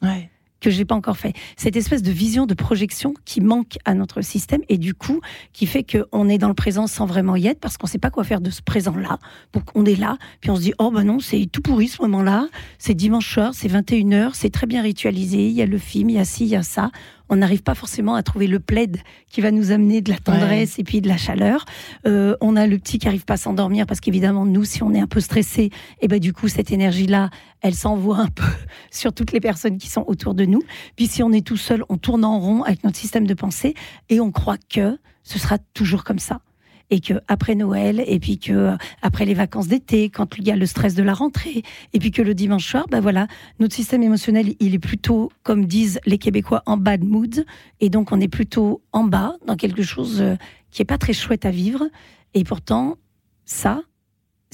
Que 0.61 0.71
j'ai 0.71 0.85
pas 0.85 0.95
encore 0.95 1.17
fait. 1.17 1.35
Cette 1.57 1.77
espèce 1.77 2.03
de 2.03 2.11
vision 2.11 2.47
de 2.47 2.55
projection 2.55 3.15
qui 3.25 3.41
manque 3.41 3.77
à 3.85 3.95
notre 3.95 4.23
système 4.23 4.63
et 4.69 4.79
du 4.79 4.95
coup 4.95 5.21
qui 5.53 5.67
fait 5.67 5.85
qu'on 5.85 6.29
est 6.29 6.39
dans 6.39 6.49
le 6.49 6.55
présent 6.55 6.87
sans 6.87 7.07
vraiment 7.07 7.37
y 7.37 7.47
être 7.47 7.61
parce 7.61 7.77
qu'on 7.77 7.87
sait 7.87 7.99
pas 7.99 8.11
quoi 8.11 8.25
faire 8.25 8.41
de 8.41 8.51
ce 8.51 8.63
présent-là. 8.63 9.19
Donc 9.53 9.65
on 9.75 9.85
est 9.85 9.99
là, 9.99 10.17
puis 10.41 10.51
on 10.51 10.57
se 10.57 10.63
dit 10.63 10.73
oh 10.79 10.91
ben 10.91 11.05
non 11.05 11.21
c'est 11.21 11.47
tout 11.51 11.61
pourri 11.61 11.89
ce 11.89 12.01
moment-là. 12.03 12.49
C'est 12.79 12.95
dimanche 12.95 13.33
soir, 13.33 13.53
c'est 13.55 13.69
21h, 13.69 14.31
c'est 14.35 14.51
très 14.51 14.67
bien 14.67 14.83
ritualisé. 14.83 15.47
Il 15.47 15.53
y 15.53 15.63
a 15.63 15.67
le 15.67 15.79
film, 15.79 16.11
il 16.11 16.17
y 16.17 16.19
a 16.19 16.25
ci, 16.25 16.45
il 16.45 16.51
y 16.51 16.57
a 16.57 16.63
ça 16.63 16.91
on 17.35 17.39
n'arrive 17.39 17.65
pas 17.65 17.75
forcément 17.75 18.15
à 18.15 18.23
trouver 18.23 18.47
le 18.47 18.61
plaid 18.61 18.99
qui 19.29 19.41
va 19.41 19.51
nous 19.51 19.73
amener 19.73 20.01
de 20.01 20.11
la 20.13 20.19
tendresse 20.19 20.79
et 20.79 20.85
puis 20.85 21.01
de 21.01 21.09
la 21.09 21.17
chaleur. 21.17 21.65
Euh, 22.07 22.37
on 22.41 22.55
a 22.55 22.69
le 22.69 22.79
petit 22.79 22.99
qui 23.01 23.09
arrive 23.09 23.25
pas 23.25 23.35
à 23.35 23.37
s'endormir 23.37 23.87
parce 23.87 23.99
qu'évidemment 23.99 24.47
nous, 24.47 24.65
si 24.65 24.85
on 24.85 24.95
est 24.95 25.01
un 25.01 25.09
peu 25.09 25.19
stressé, 25.19 25.63
et 25.65 25.71
eh 26.03 26.09
ben 26.09 26.21
du 26.21 26.33
coup 26.33 26.47
cette 26.47 26.71
énergie-là, 26.71 27.31
elle 27.61 27.75
s'envoie 27.75 28.19
un 28.19 28.29
peu 28.29 28.45
sur 28.93 29.13
toutes 29.13 29.33
les 29.33 29.41
personnes 29.41 29.79
qui 29.79 29.89
sont 29.89 30.05
autour 30.07 30.35
de 30.35 30.45
nous. 30.45 30.63
Puis 30.95 31.09
si 31.09 31.25
on 31.25 31.33
est 31.33 31.45
tout 31.45 31.57
seul, 31.57 31.85
on 31.89 31.97
tourne 31.97 32.25
en 32.25 32.39
rond 32.39 32.63
avec 32.63 32.85
notre 32.85 32.99
système 32.99 33.27
de 33.27 33.35
pensée 33.35 33.75
et 34.11 34.21
on 34.21 34.31
croit 34.31 34.59
que 34.73 34.97
ce 35.25 35.41
sera 35.41 35.59
toujours 35.59 36.05
comme 36.05 36.21
ça 36.21 36.41
et 36.91 37.01
que 37.01 37.15
après 37.29 37.55
Noël 37.55 38.03
et 38.07 38.19
puis 38.19 38.39
que 38.39 38.53
euh, 38.53 38.77
après 39.03 39.25
les 39.25 39.35
vacances 39.35 39.69
d'été, 39.69 40.11
quand 40.11 40.37
il 40.39 40.47
y 40.47 40.51
a 40.51 40.57
le 40.57 40.67
stress 40.67 40.95
de 40.95 41.03
la 41.03 41.15
rentrée 41.15 41.63
et 41.93 41.99
puis 41.99 42.11
que 42.11 42.23
le 42.23 42.35
dimanche 42.35 42.67
soir, 42.67 42.87
ben 42.91 43.01
voilà, 43.01 43.27
notre 43.59 43.75
système 43.75 44.03
émotionnel, 44.03 44.55
il 44.61 44.75
est 44.75 44.79
plutôt, 44.79 45.31
comme 45.43 45.67
disent 45.67 46.01
les 46.07 46.19
Québécois, 46.19 46.63
en 46.67 46.77
bad 46.77 47.05
mood. 47.05 47.45
Et 47.81 47.91
donc 47.91 48.13
on 48.13 48.21
est 48.21 48.29
plutôt 48.29 48.83
en 48.93 49.05
bas 49.05 49.37
dans 49.47 49.57
quelque 49.57 49.83
chose 49.83 50.21
euh, 50.21 50.37
qui 50.71 50.83
est 50.83 50.87
pas 50.87 50.99
très 50.99 51.13
chouette 51.13 51.47
à 51.47 51.51
vivre. 51.51 51.85
Et 52.35 52.45
pourtant 52.45 52.97
ça, 53.45 53.83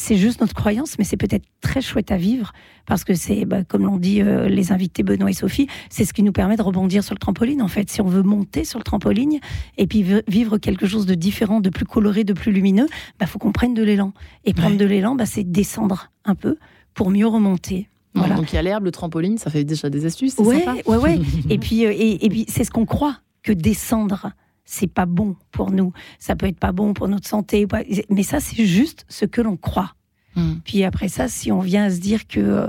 c'est 0.01 0.17
juste 0.17 0.41
notre 0.41 0.55
croyance, 0.55 0.99
mais 0.99 1.05
c'est 1.05 1.19
peut-être 1.19 1.45
très 1.61 1.83
chouette 1.83 2.11
à 2.11 2.17
vivre 2.17 2.53
parce 2.87 3.05
que 3.05 3.13
c'est, 3.13 3.45
bah, 3.45 3.65
comme 3.65 3.85
l'ont 3.85 3.99
dit 3.99 4.23
euh, 4.23 4.49
les 4.49 4.73
invités 4.73 5.03
Benoît 5.03 5.31
et 5.31 5.35
Sophie, 5.35 5.67
c'est 5.91 6.07
ce 6.07 6.15
qui 6.15 6.23
nous 6.23 6.33
permet 6.33 6.57
de 6.57 6.63
rebondir 6.63 7.05
sur 7.05 7.15
le 7.15 7.19
trampoline. 7.19 7.61
En 7.61 7.69
fait, 7.69 7.91
si 7.91 8.01
on 8.01 8.07
veut 8.07 8.23
monter 8.23 8.65
sur 8.65 8.79
le 8.79 8.85
trampoline 8.85 9.39
et 9.77 9.87
puis 9.87 10.05
vivre 10.27 10.57
quelque 10.57 10.87
chose 10.87 11.05
de 11.05 11.15
différent, 11.15 11.61
de 11.61 11.69
plus 11.69 11.85
coloré, 11.85 12.25
de 12.25 12.33
plus 12.33 12.51
lumineux, 12.51 12.89
bah 13.19 13.27
faut 13.27 13.39
qu'on 13.39 13.53
prenne 13.53 13.75
de 13.75 13.83
l'élan. 13.83 14.15
Et 14.45 14.55
prendre 14.55 14.79
de 14.79 14.87
l'élan, 14.87 15.15
bah, 15.15 15.27
c'est 15.27 15.45
descendre 15.45 16.11
un 16.25 16.35
peu 16.35 16.57
pour 16.95 17.11
mieux 17.11 17.27
remonter. 17.27 17.91
Voilà. 18.15 18.37
Donc 18.37 18.53
il 18.53 18.57
y 18.57 18.59
a 18.59 18.63
l'herbe, 18.63 18.85
le 18.85 18.93
trampoline, 18.93 19.37
ça 19.37 19.51
fait 19.51 19.65
déjà 19.65 19.91
des 19.91 20.07
astuces. 20.07 20.37
Ouais, 20.39 20.65
ouais, 20.87 20.97
ouais. 20.97 21.21
et 21.51 21.59
puis, 21.59 21.85
euh, 21.85 21.93
et, 21.93 22.25
et 22.25 22.29
puis 22.31 22.47
c'est 22.49 22.65
ce 22.65 22.71
qu'on 22.71 22.87
croit 22.87 23.19
que 23.43 23.53
descendre 23.53 24.31
c'est 24.71 24.87
pas 24.87 25.05
bon 25.05 25.35
pour 25.51 25.73
nous. 25.73 25.93
Ça 26.21 26.37
peut 26.37 26.47
être 26.47 26.61
pas 26.61 26.71
bon 26.71 26.95
pour 26.95 27.09
notre 27.09 27.27
santé, 27.27 27.67
mais 28.09 28.23
ça, 28.23 28.39
c'est 28.39 28.65
juste 28.65 29.05
ce 29.09 29.25
que 29.25 29.41
l'on 29.41 29.57
croit. 29.57 29.97
Hmm. 30.37 30.55
Puis 30.65 30.85
après 30.85 31.09
ça, 31.09 31.27
si 31.27 31.51
on 31.51 31.59
vient 31.59 31.87
à 31.87 31.91
se 31.91 31.99
dire 31.99 32.29
que 32.29 32.39
euh, 32.39 32.69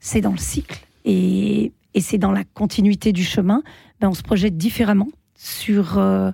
c'est 0.00 0.22
dans 0.22 0.30
le 0.30 0.38
cycle 0.38 0.80
et, 1.04 1.72
c'est 2.00 2.16
dans 2.16 2.30
la 2.30 2.44
continuité 2.44 3.12
du 3.12 3.24
chemin, 3.24 3.62
ben 4.00 4.08
on 4.08 4.14
se 4.14 4.22
projette 4.22 4.56
différemment 4.56 5.08
sur, 5.34 5.98
euh, 5.98 6.30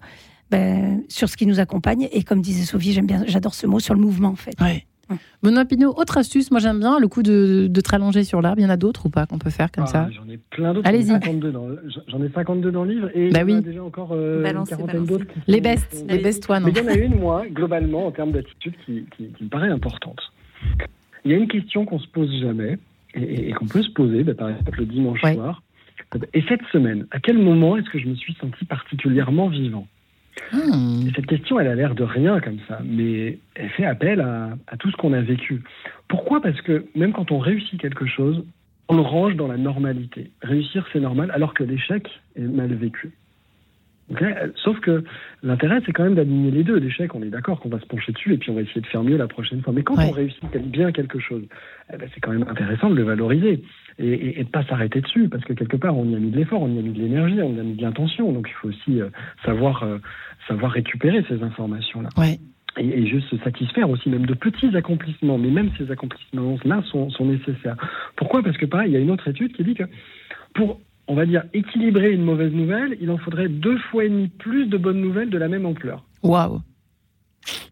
ben, 0.50 1.02
sur 1.08 1.28
ce 1.30 1.38
qui 1.38 1.46
nous 1.46 1.58
accompagne. 1.58 2.06
Et 2.12 2.22
comme 2.22 2.42
disait 2.42 2.64
Sophie, 2.64 2.92
j'aime 2.92 3.06
bien, 3.06 3.24
j'adore 3.26 3.54
ce 3.54 3.66
mot, 3.66 3.80
sur 3.80 3.94
le 3.94 4.00
mouvement 4.00 4.28
en 4.28 4.36
fait. 4.36 4.54
Ouais. 4.60 4.86
Benoît 5.42 5.64
Pinot, 5.64 5.94
autre 5.96 6.18
astuce, 6.18 6.50
moi 6.50 6.60
j'aime 6.60 6.78
bien 6.78 6.98
le 6.98 7.08
coup 7.08 7.22
de, 7.22 7.66
de 7.68 7.80
te 7.80 7.90
rallonger 7.90 8.24
sur 8.24 8.40
l'arbre. 8.40 8.60
Il 8.60 8.62
y 8.62 8.66
en 8.66 8.70
a 8.70 8.76
d'autres 8.76 9.06
ou 9.06 9.10
pas 9.10 9.26
qu'on 9.26 9.38
peut 9.38 9.50
faire 9.50 9.70
comme 9.70 9.84
ah, 9.88 9.90
ça? 9.90 10.08
J'en 10.10 10.28
ai 10.28 10.38
plein 10.38 10.74
d'autres. 10.74 10.88
Allez-y. 10.88 11.12
J'en 12.08 12.22
ai 12.22 12.28
52 12.28 12.70
dans 12.70 12.84
le 12.84 12.90
livre 12.92 13.10
et 13.14 13.30
bah 13.30 13.40
oui. 13.44 13.60
déjà 13.60 13.82
encore 13.82 14.10
euh, 14.12 14.44
une 14.44 14.66
quarantaine 14.66 15.04
d'autres. 15.04 15.26
Les 15.46 15.60
bestes, 15.60 16.04
les 16.08 16.18
bestes 16.18 16.42
toi 16.42 16.60
non? 16.60 16.66
Mais 16.66 16.72
il 16.72 16.78
y 16.78 16.80
en 16.80 16.88
a 16.88 16.96
une, 16.96 17.18
moi, 17.18 17.44
globalement, 17.50 18.06
en 18.06 18.10
termes 18.10 18.32
d'attitude, 18.32 18.74
qui, 18.84 19.04
qui, 19.16 19.44
me 19.44 19.48
paraît 19.48 19.70
importante. 19.70 20.20
Il 21.24 21.30
y 21.30 21.34
a 21.34 21.36
une 21.36 21.48
question 21.48 21.84
qu'on 21.84 21.98
se 21.98 22.08
pose 22.08 22.30
jamais 22.40 22.78
et, 23.14 23.52
qu'on 23.52 23.66
peut 23.66 23.82
se 23.82 23.90
poser, 23.90 24.24
bah, 24.24 24.34
par 24.34 24.50
exemple 24.50 24.78
le 24.78 24.86
dimanche 24.86 25.20
soir. 25.20 25.62
Et 26.32 26.42
cette 26.48 26.62
semaine, 26.72 27.06
à 27.10 27.18
quel 27.18 27.38
moment 27.38 27.76
est-ce 27.76 27.90
que 27.90 27.98
je 27.98 28.06
me 28.06 28.14
suis 28.14 28.34
senti 28.40 28.64
particulièrement 28.64 29.48
vivant? 29.48 29.86
Hmm. 30.52 31.08
Cette 31.14 31.26
question, 31.26 31.60
elle 31.60 31.68
a 31.68 31.74
l'air 31.74 31.94
de 31.94 32.04
rien 32.04 32.40
comme 32.40 32.58
ça, 32.68 32.80
mais 32.84 33.38
elle 33.54 33.70
fait 33.70 33.84
appel 33.84 34.20
à, 34.20 34.76
tout 34.78 34.90
ce 34.90 34.96
qu'on 34.96 35.12
a 35.12 35.20
vécu. 35.20 35.62
Pourquoi? 36.08 36.40
Parce 36.40 36.60
que 36.60 36.84
même 36.94 37.12
quand 37.12 37.30
on 37.30 37.38
réussit 37.38 37.80
quelque 37.80 38.06
chose, 38.06 38.44
on 38.88 38.96
le 38.96 39.02
range 39.02 39.36
dans 39.36 39.48
la 39.48 39.56
normalité. 39.56 40.30
Réussir, 40.42 40.86
c'est 40.92 41.00
normal, 41.00 41.30
alors 41.32 41.54
que 41.54 41.64
l'échec 41.64 42.08
est 42.36 42.42
mal 42.42 42.74
vécu. 42.74 43.12
Sauf 44.56 44.78
que 44.80 45.02
l'intérêt, 45.42 45.80
c'est 45.86 45.92
quand 45.92 46.04
même 46.04 46.14
d'aligner 46.14 46.50
les 46.50 46.62
deux. 46.62 46.76
L'échec, 46.76 47.14
on 47.14 47.22
est 47.22 47.30
d'accord 47.30 47.60
qu'on 47.60 47.70
va 47.70 47.80
se 47.80 47.86
pencher 47.86 48.12
dessus 48.12 48.34
et 48.34 48.38
puis 48.38 48.50
on 48.50 48.54
va 48.54 48.60
essayer 48.60 48.82
de 48.82 48.86
faire 48.86 49.02
mieux 49.02 49.16
la 49.16 49.28
prochaine 49.28 49.62
fois. 49.62 49.72
Mais 49.72 49.82
quand 49.82 49.96
on 49.98 50.10
réussit 50.10 50.44
bien 50.58 50.92
quelque 50.92 51.18
chose, 51.18 51.42
eh 51.92 51.96
ben, 51.96 52.08
c'est 52.12 52.20
quand 52.20 52.32
même 52.32 52.46
intéressant 52.48 52.90
de 52.90 52.96
le 52.96 53.02
valoriser 53.02 53.62
et, 53.98 54.44
de 54.44 54.48
pas 54.48 54.64
s'arrêter 54.64 55.00
dessus, 55.00 55.28
parce 55.28 55.44
que 55.44 55.52
quelque 55.54 55.76
part, 55.76 55.96
on 55.96 56.04
y 56.04 56.14
a 56.14 56.18
mis 56.18 56.30
de 56.30 56.36
l'effort, 56.36 56.60
on 56.60 56.74
y 56.74 56.78
a 56.78 56.82
mis 56.82 56.92
de 56.92 57.00
l'énergie, 57.00 57.40
on 57.40 57.54
y 57.54 57.60
a 57.60 57.62
mis 57.62 57.76
de 57.76 57.82
l'intention. 57.82 58.30
Donc 58.32 58.46
il 58.48 58.54
faut 58.54 58.68
aussi 58.68 59.00
euh, 59.00 59.08
savoir, 59.44 59.82
euh, 59.84 59.98
savoir 60.48 60.72
récupérer 60.72 61.24
ces 61.28 61.42
informations-là. 61.42 62.10
Ouais. 62.18 62.38
Et, 62.76 62.88
et, 62.88 63.06
juste 63.06 63.28
se 63.28 63.38
satisfaire 63.38 63.88
aussi 63.88 64.08
même 64.10 64.26
de 64.26 64.34
petits 64.34 64.76
accomplissements, 64.76 65.38
mais 65.38 65.50
même 65.50 65.70
ces 65.78 65.90
accomplissements-là 65.90 66.82
sont, 66.90 67.08
sont 67.08 67.24
nécessaires. 67.24 67.76
Pourquoi? 68.16 68.42
Parce 68.42 68.56
que 68.56 68.66
pareil, 68.66 68.90
il 68.90 68.94
y 68.94 68.96
a 68.96 69.00
une 69.00 69.12
autre 69.12 69.28
étude 69.28 69.52
qui 69.52 69.62
dit 69.62 69.74
que 69.74 69.84
pour 70.54 70.80
on 71.06 71.14
va 71.14 71.26
dire, 71.26 71.44
équilibrer 71.52 72.12
une 72.12 72.24
mauvaise 72.24 72.52
nouvelle, 72.52 72.96
il 73.00 73.10
en 73.10 73.18
faudrait 73.18 73.48
deux 73.48 73.78
fois 73.90 74.04
et 74.04 74.08
demi 74.08 74.28
plus 74.28 74.66
de 74.66 74.76
bonnes 74.76 75.00
nouvelles 75.00 75.30
de 75.30 75.38
la 75.38 75.48
même 75.48 75.66
ampleur. 75.66 76.04
Waouh 76.22 76.60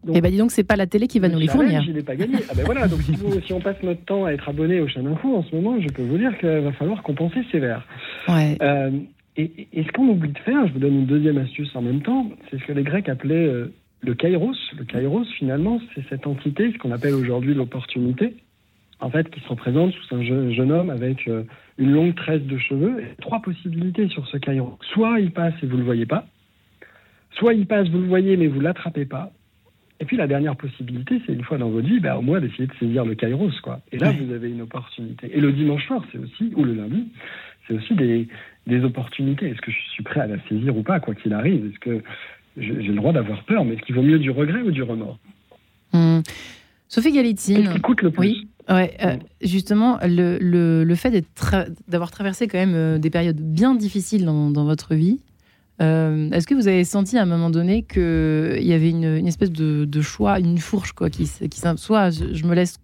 et 0.07 0.17
eh 0.17 0.21
ben 0.21 0.29
dis 0.29 0.37
donc, 0.37 0.51
c'est 0.51 0.65
pas 0.65 0.75
la 0.75 0.85
télé 0.85 1.07
qui 1.07 1.19
va 1.19 1.29
nous 1.29 1.39
les 1.39 1.47
fournir. 1.47 1.81
Je 1.81 1.91
l'ai 1.91 2.03
pas 2.03 2.15
gagné. 2.15 2.35
Ah 2.49 2.53
ben 2.55 2.63
voilà, 2.65 2.87
donc 2.87 2.99
si, 3.01 3.53
on 3.53 3.59
passe 3.59 3.81
notre 3.81 4.03
temps 4.03 4.25
à 4.25 4.31
être 4.31 4.47
abonné 4.49 4.81
au 4.81 4.87
chaîne 4.87 5.07
info 5.07 5.35
en 5.35 5.43
ce 5.43 5.55
moment, 5.55 5.79
je 5.79 5.87
peux 5.87 6.03
vous 6.03 6.17
dire 6.17 6.37
qu'il 6.37 6.49
va 6.49 6.73
falloir 6.73 7.01
compenser 7.01 7.39
sévère. 7.51 7.87
Ouais. 8.27 8.57
Euh, 8.61 8.91
et, 9.37 9.67
ce 9.75 9.91
qu'on 9.93 10.09
oublie 10.09 10.31
de 10.31 10.37
faire, 10.39 10.67
je 10.67 10.73
vous 10.73 10.79
donne 10.79 10.93
une 10.93 11.05
deuxième 11.05 11.37
astuce 11.37 11.75
en 11.75 11.81
même 11.81 12.01
temps, 12.01 12.29
c'est 12.51 12.59
ce 12.59 12.65
que 12.65 12.73
les 12.73 12.83
Grecs 12.83 13.09
appelaient 13.09 13.47
euh, 13.47 13.73
le 14.01 14.13
kairos. 14.13 14.53
Le 14.77 14.83
kairos, 14.83 15.25
finalement, 15.39 15.79
c'est 15.95 16.03
cette 16.09 16.27
entité, 16.27 16.71
ce 16.73 16.77
qu'on 16.77 16.91
appelle 16.91 17.15
aujourd'hui 17.15 17.53
l'opportunité, 17.53 18.35
en 18.99 19.09
fait, 19.09 19.29
qui 19.29 19.39
se 19.41 19.47
représente 19.47 19.93
sous 19.93 20.15
un 20.15 20.23
jeune, 20.23 20.71
homme 20.71 20.89
avec 20.89 21.27
euh, 21.27 21.43
une 21.77 21.91
longue 21.91 22.15
tresse 22.15 22.41
de 22.41 22.57
cheveux. 22.57 23.01
Et 23.01 23.15
trois 23.21 23.41
possibilités 23.41 24.07
sur 24.09 24.27
ce 24.27 24.37
kairos. 24.37 24.77
Soit 24.93 25.19
il 25.19 25.31
passe 25.31 25.53
et 25.61 25.65
vous 25.65 25.73
ne 25.73 25.79
le 25.79 25.85
voyez 25.85 26.05
pas, 26.05 26.25
soit 27.31 27.53
il 27.53 27.65
passe, 27.65 27.89
vous 27.89 27.99
le 27.99 28.07
voyez, 28.07 28.37
mais 28.37 28.47
vous 28.47 28.59
l'attrapez 28.59 29.05
pas, 29.05 29.31
et 30.03 30.05
puis 30.05 30.17
la 30.17 30.27
dernière 30.27 30.57
possibilité, 30.57 31.21
c'est 31.25 31.31
une 31.31 31.43
fois 31.45 31.57
dans 31.57 31.69
votre 31.69 31.87
vie, 31.87 32.01
bah, 32.01 32.17
au 32.17 32.21
moins 32.21 32.41
d'essayer 32.41 32.67
de 32.67 32.73
saisir 32.77 33.05
le 33.05 33.15
kairos. 33.15 33.51
Quoi. 33.61 33.79
Et 33.93 33.97
là, 33.97 34.11
vous 34.11 34.33
avez 34.33 34.49
une 34.49 34.61
opportunité. 34.61 35.31
Et 35.33 35.39
le 35.39 35.53
dimanche 35.53 35.85
soir, 35.87 36.03
c'est 36.11 36.17
aussi, 36.17 36.51
ou 36.57 36.65
le 36.65 36.73
lundi, 36.73 37.07
c'est 37.65 37.73
aussi 37.73 37.93
des, 37.93 38.27
des 38.67 38.83
opportunités. 38.83 39.47
Est-ce 39.49 39.61
que 39.61 39.71
je 39.71 39.79
suis 39.91 40.03
prêt 40.03 40.19
à 40.19 40.27
la 40.27 40.37
saisir 40.49 40.75
ou 40.75 40.83
pas, 40.83 40.99
quoi 40.99 41.15
qu'il 41.15 41.33
arrive? 41.33 41.67
Est-ce 41.67 41.79
que 41.79 42.03
j'ai 42.57 42.73
le 42.73 42.95
droit 42.95 43.13
d'avoir 43.13 43.43
peur 43.43 43.63
Mais 43.63 43.75
est-ce 43.75 43.83
qu'il 43.83 43.95
vaut 43.95 44.01
mieux 44.01 44.19
du 44.19 44.29
regret 44.29 44.61
ou 44.61 44.71
du 44.71 44.83
remords? 44.83 45.19
Hmm. 45.93 46.19
Sophie 46.93 47.11
Galitzine. 47.11 47.63
Qu'est-ce 47.63 47.73
qui 47.73 47.81
coûte 47.81 48.01
le 48.03 48.11
plus 48.11 48.19
oui. 48.19 48.47
Ouais, 48.69 48.95
euh, 49.03 49.17
justement, 49.41 49.97
le, 50.03 50.37
le, 50.37 50.83
le 50.83 50.95
fait 50.95 51.25
d'avoir 51.87 52.11
traversé 52.11 52.47
quand 52.47 52.59
même 52.59 52.75
euh, 52.75 52.99
des 52.99 53.09
périodes 53.09 53.41
bien 53.41 53.73
difficiles 53.73 54.25
dans, 54.25 54.51
dans 54.51 54.63
votre 54.63 54.93
vie, 54.93 55.19
euh, 55.81 56.29
est-ce 56.29 56.45
que 56.45 56.53
vous 56.53 56.67
avez 56.67 56.83
senti 56.83 57.17
à 57.17 57.23
un 57.23 57.25
moment 57.25 57.49
donné 57.49 57.81
qu'il 57.81 58.61
y 58.61 58.73
avait 58.73 58.91
une, 58.91 59.27
espèce 59.27 59.49
de, 59.49 60.01
choix, 60.01 60.37
une 60.37 60.59
fourche, 60.59 60.91
quoi, 60.91 61.09
qui, 61.09 61.27
qui 61.49 61.59
soit 61.77 62.11
je, 62.11 62.45
me 62.45 62.53
laisse 62.53 62.77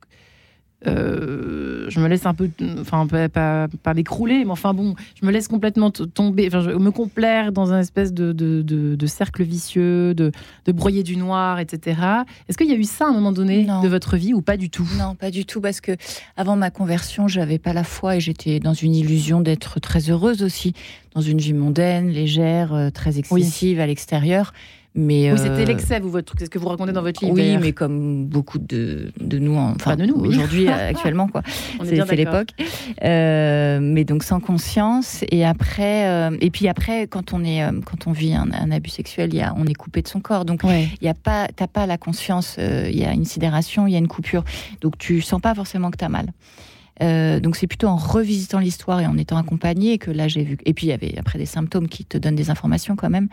euh, 0.87 1.89
je 1.89 1.99
me 1.99 2.07
laisse 2.07 2.25
un 2.25 2.33
peu, 2.33 2.49
enfin 2.79 3.05
pas, 3.07 3.67
pas, 3.67 3.93
m'écrouler, 3.93 4.45
mais 4.45 4.51
enfin 4.51 4.73
bon, 4.73 4.95
je 5.19 5.25
me 5.25 5.31
laisse 5.31 5.47
complètement 5.47 5.91
tomber, 5.91 6.47
enfin, 6.47 6.61
je 6.61 6.69
me 6.71 6.91
complaire 6.91 7.51
dans 7.51 7.73
un 7.73 7.79
espèce 7.79 8.13
de, 8.13 8.31
de, 8.31 9.07
cercle 9.07 9.43
vicieux, 9.43 10.13
de, 10.13 10.31
de 10.65 10.71
broyer 10.71 11.03
du 11.03 11.17
noir, 11.17 11.59
etc. 11.59 11.99
Est-ce 12.47 12.57
qu'il 12.57 12.69
y 12.69 12.73
a 12.73 12.77
eu 12.77 12.83
ça 12.83 13.05
à 13.05 13.09
un 13.09 13.13
moment 13.13 13.31
donné 13.31 13.65
de 13.65 13.87
votre 13.87 14.15
vie 14.15 14.33
ou 14.33 14.41
pas 14.41 14.55
du 14.55 14.69
tout? 14.69 14.87
Non, 14.97 15.15
pas 15.15 15.31
du 15.31 15.45
tout, 15.45 15.59
parce 15.59 15.81
que 15.81 15.91
avant 16.37 16.55
ma 16.55 16.71
conversion, 16.71 17.27
j'avais 17.27 17.59
pas 17.59 17.73
la 17.73 17.83
foi 17.83 18.15
et 18.15 18.19
j'étais 18.19 18.59
dans 18.59 18.73
une 18.73 18.95
illusion 18.95 19.41
d'être 19.41 19.79
très 19.79 20.09
heureuse 20.09 20.43
aussi, 20.43 20.73
dans 21.13 21.21
une 21.21 21.39
vie 21.39 21.53
mondaine, 21.53 22.09
légère, 22.09 22.73
euh, 22.73 22.89
très 22.89 23.17
excessive 23.17 23.79
à 23.79 23.87
l'extérieur. 23.87 24.53
Mais, 24.99 25.31
oui, 25.31 25.37
c'était 25.37 25.61
euh, 25.61 25.65
l'excès, 25.65 25.99
vous, 26.01 26.09
votre 26.09 26.25
truc. 26.25 26.39
C'est 26.39 26.45
ce 26.45 26.49
que 26.49 26.59
vous 26.59 26.67
racontez 26.67 26.91
dans 26.91 27.01
votre 27.01 27.23
livre. 27.23 27.33
Oui, 27.33 27.57
mais 27.57 27.71
comme 27.71 28.25
beaucoup 28.25 28.59
de, 28.59 29.13
de 29.19 29.39
nous, 29.39 29.55
enfin, 29.55 29.95
de 29.95 30.05
nous, 30.05 30.15
aujourd'hui, 30.15 30.67
euh, 30.67 30.89
actuellement, 30.89 31.29
quoi. 31.29 31.41
C'est 31.83 32.15
l'époque. 32.15 32.49
Euh, 33.03 33.79
mais 33.81 34.03
donc 34.03 34.23
sans 34.23 34.41
conscience. 34.41 35.23
Et 35.31 35.45
après, 35.45 36.29
et 36.41 36.49
puis 36.51 36.67
après, 36.67 37.07
quand 37.07 37.33
on 37.33 37.45
est, 37.45 37.61
quand 37.85 38.07
on 38.07 38.11
vit 38.11 38.33
un, 38.33 38.71
abus 38.71 38.89
sexuel, 38.89 39.33
y 39.33 39.41
a, 39.41 39.53
on 39.57 39.65
est 39.65 39.73
coupé 39.73 40.01
de 40.01 40.07
son 40.09 40.19
corps. 40.19 40.43
Donc, 40.43 40.61
il 40.65 41.05
y 41.05 41.07
a 41.07 41.13
pas, 41.13 41.47
t'as 41.55 41.67
pas 41.67 41.85
la 41.85 41.97
conscience. 41.97 42.57
Il 42.59 42.97
y 42.97 43.05
a 43.05 43.13
une 43.13 43.25
sidération, 43.25 43.87
il 43.87 43.93
y 43.93 43.95
a 43.95 43.99
une 43.99 44.09
coupure. 44.09 44.43
Donc, 44.81 44.97
tu 44.97 45.21
sens 45.21 45.39
pas 45.39 45.55
forcément 45.55 45.91
que 45.91 45.97
tu 45.97 46.05
as 46.05 46.09
mal. 46.09 46.27
Euh, 47.01 47.39
donc 47.39 47.55
c'est 47.55 47.67
plutôt 47.67 47.87
en 47.87 47.95
revisitant 47.95 48.59
l'histoire 48.59 48.99
et 48.99 49.07
en 49.07 49.17
étant 49.17 49.37
accompagné 49.37 49.97
que 49.97 50.11
là 50.11 50.27
j'ai 50.27 50.43
vu. 50.43 50.57
Et 50.65 50.73
puis 50.73 50.87
il 50.87 50.89
y 50.89 50.93
avait 50.93 51.17
après 51.17 51.39
des 51.39 51.45
symptômes 51.45 51.87
qui 51.87 52.05
te 52.05 52.17
donnent 52.17 52.35
des 52.35 52.49
informations 52.49 52.95
quand 52.95 53.09
même, 53.09 53.27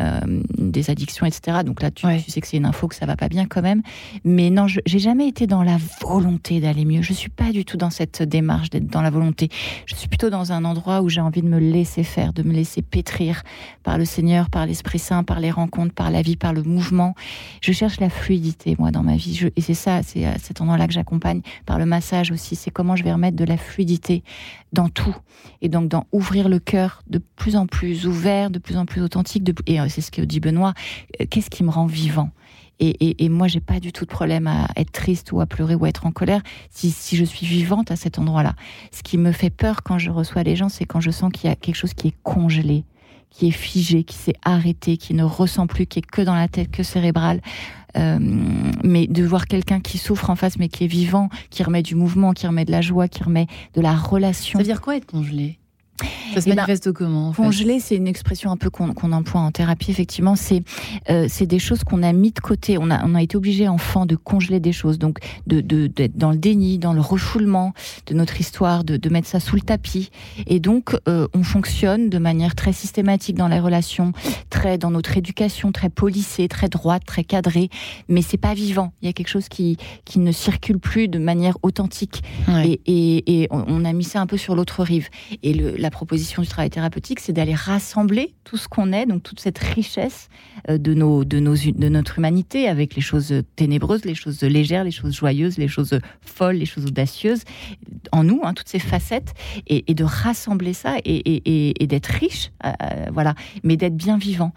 euh, 0.00 0.20
des 0.58 0.90
addictions, 0.90 1.26
etc. 1.26 1.58
Donc 1.64 1.82
là 1.82 1.90
tu, 1.90 2.06
sais 2.28 2.40
que 2.40 2.46
c'est 2.46 2.56
une 2.56 2.66
info 2.66 2.88
que 2.88 2.94
ça 2.94 3.06
va 3.06 3.16
pas 3.16 3.28
bien 3.28 3.46
quand 3.46 3.62
même. 3.62 3.82
Mais 4.24 4.50
non, 4.50 4.66
j'ai 4.66 4.98
jamais 4.98 5.28
été 5.28 5.46
dans 5.46 5.62
la 5.62 5.78
volonté 6.00 6.60
d'aller 6.60 6.84
mieux. 6.84 7.02
Je 7.02 7.12
suis 7.12 7.30
pas 7.30 7.52
du 7.52 7.64
tout 7.64 7.76
dans 7.76 7.90
cette 7.90 8.22
démarche 8.22 8.70
d'être 8.70 8.86
dans 8.86 9.02
la 9.02 9.10
volonté. 9.10 9.48
Je 9.86 9.94
suis 9.94 10.08
plutôt 10.08 10.30
dans 10.30 10.52
un 10.52 10.64
endroit 10.64 11.02
où 11.02 11.08
j'ai 11.08 11.20
envie 11.20 11.42
de 11.42 11.48
me 11.48 11.58
laisser 11.58 12.04
faire, 12.04 12.32
de 12.32 12.42
me 12.42 12.52
laisser 12.52 12.82
pétrir 12.82 13.42
par 13.82 13.98
le 13.98 14.04
Seigneur, 14.04 14.50
par 14.50 14.66
l'Esprit 14.66 14.98
Saint, 14.98 15.24
par 15.24 15.40
les 15.40 15.50
rencontres, 15.50 15.94
par 15.94 16.10
la 16.10 16.22
vie, 16.22 16.36
par 16.36 16.52
le 16.52 16.62
mouvement. 16.62 17.14
Je 17.60 17.72
cherche 17.72 18.00
la 18.00 18.10
fluidité 18.10 18.76
moi 18.78 18.90
dans 18.90 19.02
ma 19.02 19.16
vie. 19.16 19.48
et 19.56 19.60
c'est 19.60 19.74
ça, 19.74 20.02
c'est 20.02 20.26
cet 20.38 20.60
endroit-là 20.60 20.86
que 20.86 20.92
j'accompagne 20.92 21.42
par 21.66 21.78
le 21.78 21.86
massage 21.86 22.30
aussi. 22.30 22.56
C'est 22.56 22.70
comment 22.70 22.96
je 22.96 23.04
vais 23.04 23.09
permettre 23.10 23.36
de 23.36 23.44
la 23.44 23.56
fluidité 23.56 24.22
dans 24.72 24.88
tout. 24.88 25.16
Et 25.62 25.68
donc, 25.68 25.88
dans 25.88 26.06
ouvrir 26.12 26.48
le 26.48 26.60
cœur 26.60 27.02
de 27.08 27.18
plus 27.18 27.56
en 27.56 27.66
plus 27.66 28.06
ouvert, 28.06 28.50
de 28.50 28.60
plus 28.60 28.76
en 28.76 28.86
plus 28.86 29.02
authentique. 29.02 29.50
Et 29.66 29.80
euh, 29.80 29.86
c'est 29.88 30.00
ce 30.00 30.12
que 30.12 30.22
dit 30.22 30.38
Benoît. 30.38 30.74
Euh, 31.20 31.24
qu'est-ce 31.28 31.50
qui 31.50 31.64
me 31.64 31.70
rend 31.70 31.86
vivant? 31.86 32.30
Et, 32.82 33.28
moi, 33.28 33.46
j'ai 33.46 33.60
pas 33.60 33.78
du 33.78 33.92
tout 33.92 34.06
de 34.06 34.10
problème 34.10 34.46
à 34.46 34.68
être 34.74 34.90
triste 34.90 35.32
ou 35.32 35.40
à 35.42 35.46
pleurer 35.46 35.74
ou 35.74 35.84
à 35.84 35.90
être 35.90 36.06
en 36.06 36.12
colère 36.12 36.40
si, 36.70 36.90
si 36.90 37.14
je 37.14 37.26
suis 37.26 37.46
vivante 37.46 37.90
à 37.90 37.96
cet 37.96 38.18
endroit-là. 38.18 38.54
Ce 38.90 39.02
qui 39.02 39.18
me 39.18 39.32
fait 39.32 39.50
peur 39.50 39.82
quand 39.82 39.98
je 39.98 40.10
reçois 40.10 40.44
les 40.44 40.56
gens, 40.56 40.70
c'est 40.70 40.86
quand 40.86 41.00
je 41.00 41.10
sens 41.10 41.30
qu'il 41.30 41.50
y 41.50 41.52
a 41.52 41.56
quelque 41.56 41.74
chose 41.74 41.92
qui 41.92 42.08
est 42.08 42.16
congelé, 42.22 42.84
qui 43.28 43.48
est 43.48 43.50
figé, 43.50 44.02
qui 44.02 44.16
s'est 44.16 44.38
arrêté, 44.42 44.96
qui 44.96 45.12
ne 45.12 45.24
ressent 45.24 45.66
plus, 45.66 45.86
qui 45.86 45.98
est 45.98 46.06
que 46.06 46.22
dans 46.22 46.34
la 46.34 46.48
tête, 46.48 46.70
que 46.70 46.82
cérébral. 46.82 47.42
Euh, 47.96 48.18
mais 48.82 49.06
de 49.06 49.24
voir 49.24 49.46
quelqu'un 49.46 49.80
qui 49.80 49.98
souffre 49.98 50.30
en 50.30 50.36
face, 50.36 50.58
mais 50.58 50.68
qui 50.68 50.84
est 50.84 50.88
vivant, 50.88 51.28
qui 51.50 51.62
remet 51.62 51.82
du 51.82 51.94
mouvement, 51.94 52.32
qui 52.32 52.46
remet 52.46 52.64
de 52.64 52.72
la 52.72 52.80
joie, 52.80 53.08
qui 53.08 53.22
remet 53.22 53.46
de 53.74 53.80
la 53.80 53.94
relation. 53.94 54.58
Ça 54.58 54.62
veut 54.62 54.64
dire 54.64 54.80
quoi 54.80 54.96
être 54.96 55.06
congelé? 55.06 55.59
Ça 56.34 56.40
se 56.40 56.46
eh 56.46 56.50
ben, 56.50 56.56
manifeste 56.56 56.92
comment 56.92 57.28
en 57.28 57.32
Congeler, 57.32 57.80
c'est 57.80 57.96
une 57.96 58.06
expression 58.06 58.50
un 58.50 58.56
peu 58.56 58.70
qu'on 58.70 59.12
emploie 59.12 59.40
en 59.40 59.50
thérapie. 59.50 59.90
Effectivement, 59.90 60.36
c'est 60.36 60.62
euh, 61.08 61.26
c'est 61.28 61.46
des 61.46 61.58
choses 61.58 61.84
qu'on 61.84 62.02
a 62.02 62.12
mis 62.12 62.32
de 62.32 62.40
côté. 62.40 62.78
On 62.78 62.90
a 62.90 63.04
on 63.04 63.14
a 63.14 63.22
été 63.22 63.36
obligé 63.36 63.68
enfant 63.68 64.06
de 64.06 64.16
congeler 64.16 64.60
des 64.60 64.72
choses, 64.72 64.98
donc 64.98 65.18
de 65.46 65.60
d'être 65.60 66.16
dans 66.16 66.30
le 66.30 66.36
déni, 66.36 66.78
dans 66.78 66.92
le 66.92 67.00
refoulement 67.00 67.72
de 68.06 68.14
notre 68.14 68.40
histoire, 68.40 68.84
de, 68.84 68.96
de 68.96 69.08
mettre 69.08 69.28
ça 69.28 69.40
sous 69.40 69.56
le 69.56 69.62
tapis. 69.62 70.10
Et 70.46 70.60
donc 70.60 70.96
euh, 71.08 71.26
on 71.34 71.42
fonctionne 71.42 72.10
de 72.10 72.18
manière 72.18 72.54
très 72.54 72.72
systématique 72.72 73.36
dans 73.36 73.48
les 73.48 73.60
relations, 73.60 74.12
très 74.50 74.78
dans 74.78 74.90
notre 74.90 75.16
éducation, 75.16 75.72
très 75.72 75.90
polissée, 75.90 76.48
très 76.48 76.68
droite, 76.68 77.02
très 77.06 77.24
cadrée. 77.24 77.68
Mais 78.08 78.22
c'est 78.22 78.38
pas 78.38 78.54
vivant. 78.54 78.92
Il 79.02 79.06
y 79.06 79.08
a 79.08 79.12
quelque 79.12 79.28
chose 79.28 79.48
qui 79.48 79.76
qui 80.04 80.18
ne 80.18 80.32
circule 80.32 80.78
plus 80.78 81.08
de 81.08 81.18
manière 81.18 81.56
authentique. 81.62 82.22
Et, 82.64 82.80
et, 82.86 83.42
et 83.42 83.48
on, 83.50 83.84
a 83.84 83.92
mis 83.92 84.04
ça 84.04 84.20
un 84.20 84.26
peu 84.26 84.36
sur 84.36 84.54
l'autre 84.54 84.82
rive. 84.82 85.08
Et 85.42 85.54
le, 85.54 85.76
la 85.76 85.89
proposition 85.90 86.10
proposition 86.10 86.42
du 86.42 86.48
travail 86.48 86.70
thérapeutique, 86.70 87.20
c'est 87.20 87.32
d'aller 87.32 87.54
rassembler 87.54 88.34
tout 88.44 88.56
ce 88.56 88.68
qu'on 88.68 88.92
est, 88.92 89.06
donc 89.06 89.22
toute 89.22 89.38
cette 89.38 89.58
richesse 89.58 90.28
euh, 90.68 90.76
de, 90.76 90.92
nos, 90.94 91.24
de, 91.24 91.38
nos, 91.38 91.54
de 91.54 91.88
notre 91.88 92.18
humanité, 92.18 92.68
avec 92.68 92.96
les 92.96 93.00
choses 93.00 93.32
ténébreuses, 93.54 94.04
les 94.04 94.14
choses 94.14 94.42
légères, 94.42 94.82
les 94.82 94.90
choses 94.90 95.14
joyeuses, 95.14 95.56
les 95.56 95.68
choses 95.68 96.00
folles, 96.20 96.56
les 96.56 96.66
choses 96.66 96.86
audacieuses, 96.86 97.44
en 98.12 98.24
nous, 98.24 98.40
hein, 98.42 98.54
toutes 98.54 98.68
ces 98.68 98.78
facettes, 98.78 99.34
et, 99.66 99.94
de 99.94 100.04
rassembler 100.04 100.72
ça 100.72 100.96
et, 101.04 101.86
d'être 101.86 102.06
riche, 102.06 102.50
euh, 102.64 102.70
voilà, 103.12 103.34
mais 103.62 103.76
d'être 103.76 103.96
bien 103.96 104.18
vivant. 104.18 104.52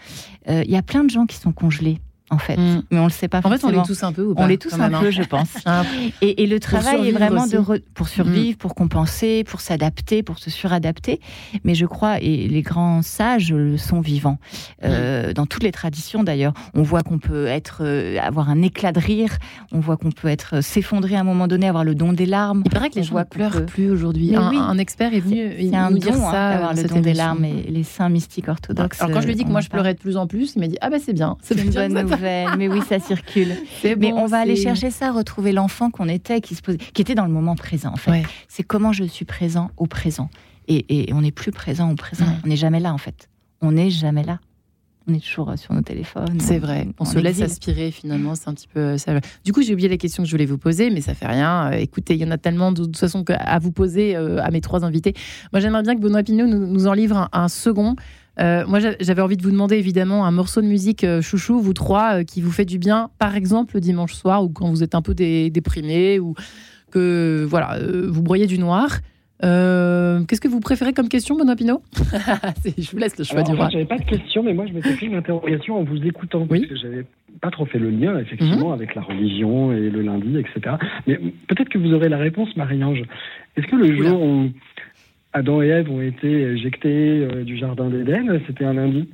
Il 0.48 0.70
y 0.70 0.76
a 0.76 0.82
plein 0.82 1.04
de 1.04 1.10
gens 1.10 1.26
qui 1.26 1.38
sont 1.38 1.52
congelés 1.52 2.00
en 2.34 2.38
fait, 2.38 2.58
mm. 2.58 2.84
mais 2.92 3.00
on 3.00 3.06
le 3.06 3.12
sait 3.12 3.28
pas. 3.28 3.42
En 3.44 3.50
fait, 3.50 3.64
on 3.64 3.70
l'est 3.70 3.86
tous 3.86 4.04
un 4.04 4.12
peu 4.12 4.24
ou 4.24 4.36
pas 4.36 4.44
On 4.44 4.48
l'est 4.48 4.58
tous 4.62 4.74
un 4.74 4.90
peu, 4.90 5.12
je 5.12 5.24
pense. 5.24 5.50
Et, 6.22 6.48
le 6.48 6.60
travail 6.60 7.08
est 7.08 7.12
vraiment 7.12 7.48
de 7.48 7.58
pour 7.94 8.08
survivre, 8.08 8.56
mm. 8.56 8.58
pour 8.58 8.76
compenser, 8.76 9.44
pour 9.44 9.62
s'adapter, 9.62 10.24
pour 10.24 10.40
se 10.40 10.50
suradapter. 10.50 11.20
Mais 11.64 11.76
je 11.76 11.86
crois, 11.86 12.20
et 12.20 12.48
les 12.48 12.62
grands 12.62 13.02
sages 13.02 13.54
le 13.54 13.78
sont 13.78 14.02
vivants. 14.02 14.38
Euh, 14.84 15.30
mm. 15.30 15.34
Dans 15.34 15.46
toutes 15.46 15.64
les 15.64 15.72
traditions, 15.72 16.24
d'ailleurs, 16.24 16.54
on 16.74 16.82
voit 16.82 17.04
qu'on 17.04 17.20
peut 17.20 17.48
être, 17.48 17.82
euh, 17.82 18.18
avoir 18.20 18.50
un 18.50 18.62
éclat 18.62 18.92
de 18.92 19.00
rire. 19.00 19.38
On 19.72 19.80
voit 19.80 19.98
qu'on 19.98 20.12
peut 20.12 20.28
être 20.28 20.58
euh, 20.58 20.62
s'effondrer 20.62 21.16
à 21.16 21.22
un 21.22 21.24
moment 21.24 21.48
donné, 21.48 21.68
avoir 21.68 21.84
le 21.84 21.96
don 21.96 22.14
des 22.14 22.26
larmes. 22.26 22.64
Il 22.66 22.72
paraît 22.72 22.90
que 22.90 22.96
les 22.96 23.04
gens 23.04 23.24
pleurent 23.26 23.66
plus 23.66 23.92
aujourd'hui. 23.92 24.36
Un, 24.36 24.52
un, 24.52 24.78
expert 24.78 25.14
est 25.14 25.20
venu 25.20 25.54
c'est 25.60 25.76
un 25.76 25.92
dire 25.92 26.14
don, 26.14 26.28
hein, 26.28 26.32
ça, 26.32 26.50
avoir 26.50 26.74
le 26.74 26.84
don 26.84 27.00
des 27.00 27.14
larmes 27.14 27.46
et 27.46 27.64
les 27.70 27.84
saints 27.84 28.10
mystiques 28.10 28.48
orthodoxes. 28.48 29.02
Alors 29.02 29.14
quand 29.14 29.22
je 29.22 29.28
lui 29.28 29.36
dis 29.36 29.44
que 29.44 29.50
moi 29.50 29.62
je 29.62 29.70
pleurais 29.70 29.94
de 29.94 30.00
plus 30.00 30.18
en 30.18 30.28
plus, 30.28 30.54
il 30.56 30.60
m'a 30.60 30.68
dit 30.68 30.78
ah 30.82 30.90
bah 30.90 30.98
c'est 31.04 31.14
bien, 31.14 31.38
c'est 31.42 31.56
une 31.56 31.72
bonne 31.72 31.94
nouvelle 31.94 32.08
mais 32.57 32.67
oui, 32.67 32.82
ça 32.88 32.99
circule. 32.99 33.55
mais 33.97 34.13
on 34.13 34.26
va 34.26 34.39
aller 34.39 34.55
chercher 34.55 34.91
ça, 34.91 35.11
retrouver 35.11 35.51
l'enfant 35.51 35.89
qu'on 35.89 36.07
était, 36.07 36.41
qui, 36.41 36.55
se 36.55 36.61
qui 36.61 37.01
était 37.01 37.15
dans 37.15 37.26
le 37.26 37.32
moment 37.32 37.55
présent. 37.55 37.91
En 37.93 37.97
fait, 37.97 38.24
c'est 38.47 38.63
comment 38.63 38.91
je 38.91 39.03
suis 39.03 39.26
présent 39.26 39.71
au 39.78 39.88
présent. 39.88 40.30
Et, 40.67 41.11
on 41.13 41.21
n'est 41.21 41.32
plus 41.32 41.51
présent 41.51 41.91
au 41.91 41.95
présent. 41.95 42.26
On 42.43 42.47
n'est 42.47 42.55
jamais 42.55 42.80
là, 42.80 42.93
en 42.93 42.97
fait. 42.97 43.30
On 43.61 43.74
n'est 43.74 43.89
jamais 43.89 44.24
là. 44.24 44.39
On 45.07 45.13
est 45.13 45.19
toujours 45.19 45.49
euh, 45.49 45.57
sur 45.57 45.74
nos 45.74 45.82
téléphones. 45.82 46.39
C'est 46.39 46.59
vrai. 46.59 46.88
On, 46.97 47.05
se 47.05 47.19
laisse 47.19 47.41
aspirer 47.41 47.91
finalement. 47.91 48.36
C'est 48.36 48.47
un 48.47 48.53
petit 48.53 48.67
peu. 48.67 48.80
Euh, 48.80 48.97
ça... 48.97 49.19
Du 49.43 49.51
coup, 49.51 49.61
j'ai 49.61 49.74
oublié 49.74 49.89
la 49.89 49.97
question 49.97 50.24
que 50.24 50.28
je 50.30 50.34
voulais 50.34 50.45
vous 50.45 50.57
poser, 50.57 50.89
mais 50.89 51.01
ça 51.01 51.13
fait 51.13 51.28
rien. 51.28 51.71
Euh, 51.71 51.78
écoutez, 51.78 52.13
il 52.13 52.21
y 52.21 52.26
en 52.26 52.32
a 52.32 52.38
tellement 52.38 52.71
de, 52.71 52.86
toute 52.86 52.97
façon 52.97 53.26
à 53.28 53.59
vous 53.59 53.71
poser 53.71 54.15
à 54.15 54.49
mes 54.51 54.61
trois 54.61 54.86
invités. 54.86 55.13
Moi, 55.51 55.59
j'aimerais 55.59 55.84
bien 55.84 55.95
que 55.95 55.99
Benoît 55.99 56.24
Pinot 56.24 56.47
nous, 56.47 56.88
en 56.88 56.93
livre 56.93 57.30
un 57.34 57.47
second. 57.49 57.95
Euh, 58.40 58.66
moi, 58.68 58.80
j'avais 58.80 59.22
envie 59.22 59.38
de 59.38 59.44
vous 59.44 59.52
demander 59.52 59.78
évidemment 59.78 60.26
un 60.26 60.32
morceau 60.32 60.62
de 60.62 60.68
musique 60.68 61.04
euh, 61.04 61.22
chouchou, 61.22 61.60
vous 61.60 61.74
trois, 61.74 62.20
euh, 62.20 62.24
qui 62.24 62.42
vous 62.42 62.52
fait 62.52 62.66
du 62.66 62.80
bien, 62.80 63.10
par 63.20 63.36
exemple 63.36 63.76
le 63.76 63.82
dimanche 63.82 64.14
soir 64.14 64.44
ou 64.44 64.50
quand 64.50 64.70
vous 64.70 64.84
êtes 64.84 64.96
un 64.96 65.02
peu 65.02 65.14
déprimé 65.14 66.20
ou 66.20 66.34
que 66.92 67.46
voilà, 67.48 67.78
vous 68.10 68.22
broyez 68.22 68.48
du 68.48 68.60
noir. 68.60 69.00
Qu'est-ce 69.42 70.40
que 70.40 70.48
vous 70.48 70.62
préférez 70.62 70.94
comme 70.94 71.10
question, 71.10 71.36
Benoît 71.36 71.56
Pinot 71.56 71.82
Je 72.78 72.92
vous 72.92 72.98
laisse 72.98 73.18
le 73.18 73.26
choix 73.26 73.44
du 73.44 73.52
roi. 73.52 73.68
J'avais 73.72 73.86
pas 73.86 73.98
de 73.98 74.06
question, 74.06 74.42
mais 74.42 74.54
moi 74.54 74.66
je 74.68 74.74
m'étais 74.74 74.94
fait 74.94 75.08
une 75.08 75.16
interrogation 75.16 75.80
en 75.80 75.84
vous 75.84 75.98
écoutant. 76.06 76.48
Oui. 76.50 76.62
Parce 76.62 76.70
que 76.70 76.76
j'avais 76.78 77.06
pas 77.42 77.52
trop 77.52 77.66
fait 77.66 77.80
le 77.80 77.90
lien, 77.90 78.18
effectivement, 78.20 78.70
mhm. 78.70 78.74
avec 78.74 78.96
la 78.96 79.02
religion 79.02 79.74
et 79.74 79.90
le 79.90 80.02
lundi, 80.02 80.38
etc. 80.38 80.78
Mais 81.08 81.18
peut-être 81.48 81.70
que 81.70 81.78
vous 81.78 81.94
aurez 81.94 82.10
la 82.10 82.20
réponse, 82.20 82.56
Marie-Ange. 82.56 83.04
Est-ce 83.58 83.68
que 83.68 83.76
le 83.76 83.96
jour 83.98 84.22
où 84.22 84.50
Adam 85.34 85.62
et 85.62 85.68
Ève 85.68 85.90
ont 85.90 86.02
été 86.02 86.28
éjectés 86.28 87.28
euh, 87.28 87.44
du 87.44 87.58
jardin 87.58 87.90
d'Éden. 87.90 88.40
C'était 88.48 88.66
un 88.66 88.74
lundi. 88.74 89.10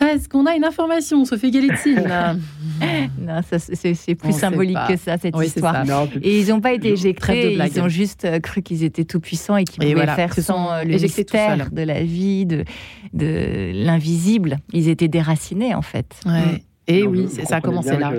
Est-ce 0.00 0.28
qu'on 0.28 0.46
a 0.46 0.56
une 0.56 0.64
information, 0.64 1.24
Sophie 1.24 1.50
Galitzine 1.50 2.02
Non, 3.18 3.40
c'est 3.42 4.14
plus 4.14 4.32
symbolique 4.32 4.78
que 4.88 4.96
ça, 4.96 5.16
cette 5.18 5.36
histoire. 5.36 5.84
et 6.20 6.40
ils 6.40 6.48
n'ont 6.48 6.60
pas 6.60 6.72
été 6.72 6.92
éjectés, 6.92 7.54
ils 7.54 7.80
ont 7.80 7.88
juste 7.88 8.24
euh, 8.24 8.40
cru 8.40 8.62
qu'ils 8.62 8.82
étaient 8.82 9.04
tout-puissants 9.04 9.56
et 9.56 9.64
qu'ils 9.64 9.92
pouvaient 9.92 10.06
faire 10.06 10.34
sans 10.34 10.72
euh, 10.72 10.84
le 10.84 10.92
mystère 10.98 11.70
de 11.70 11.82
la 11.82 12.02
vie, 12.02 12.46
de, 12.46 12.64
de 13.12 13.70
l'invisible. 13.74 14.56
Ils 14.72 14.88
étaient 14.88 15.08
déracinés, 15.08 15.74
en 15.74 15.82
fait. 15.82 16.20
Ouais. 16.26 16.62
Et 16.88 17.06
oui, 17.06 17.28
ça 17.28 17.56
a 17.56 17.60
commencé 17.60 17.96
là 17.96 18.12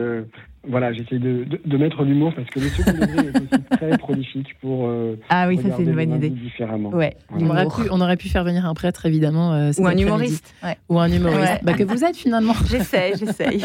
voilà, 0.66 0.94
j'essaie 0.94 1.20
de, 1.20 1.46
de, 1.66 1.78
mettre 1.78 2.04
l'humour 2.04 2.34
parce 2.34 2.50
que 2.50 2.62
le 2.62 2.70
second 2.70 2.94
degré 2.94 3.28
est 3.28 3.38
aussi 3.38 3.64
très 3.72 3.98
prolifique 3.98 4.48
pour. 4.62 4.88
Euh, 4.88 5.20
ah 5.30 5.48
oui, 5.50 5.58
ça 5.58 5.76
c'est 5.76 5.84
une 5.84 5.94
bonne 5.94 6.16
idée. 6.16 6.30
Différemment. 6.30 6.90
Ouais. 6.90 7.18
On, 7.32 7.50
aurait 7.50 7.66
pu, 7.66 7.90
on 7.92 8.00
aurait 8.00 8.16
pu 8.16 8.30
faire 8.30 8.46
venir 8.46 8.66
un 8.66 8.74
prêtre 8.74 9.06
évidemment. 9.06 9.54
Euh, 9.54 9.72
Ou 9.78 9.88
un 9.88 9.98
humoriste. 9.98 10.56
Ou 10.88 11.00
un 11.00 11.12
humoriste. 11.12 11.60
Bah, 11.64 11.74
que 11.74 11.84
vous 11.84 12.06
êtes 12.06 12.16
finalement. 12.16 12.54
J'essaie, 12.70 13.14
j'essaie. 13.18 13.58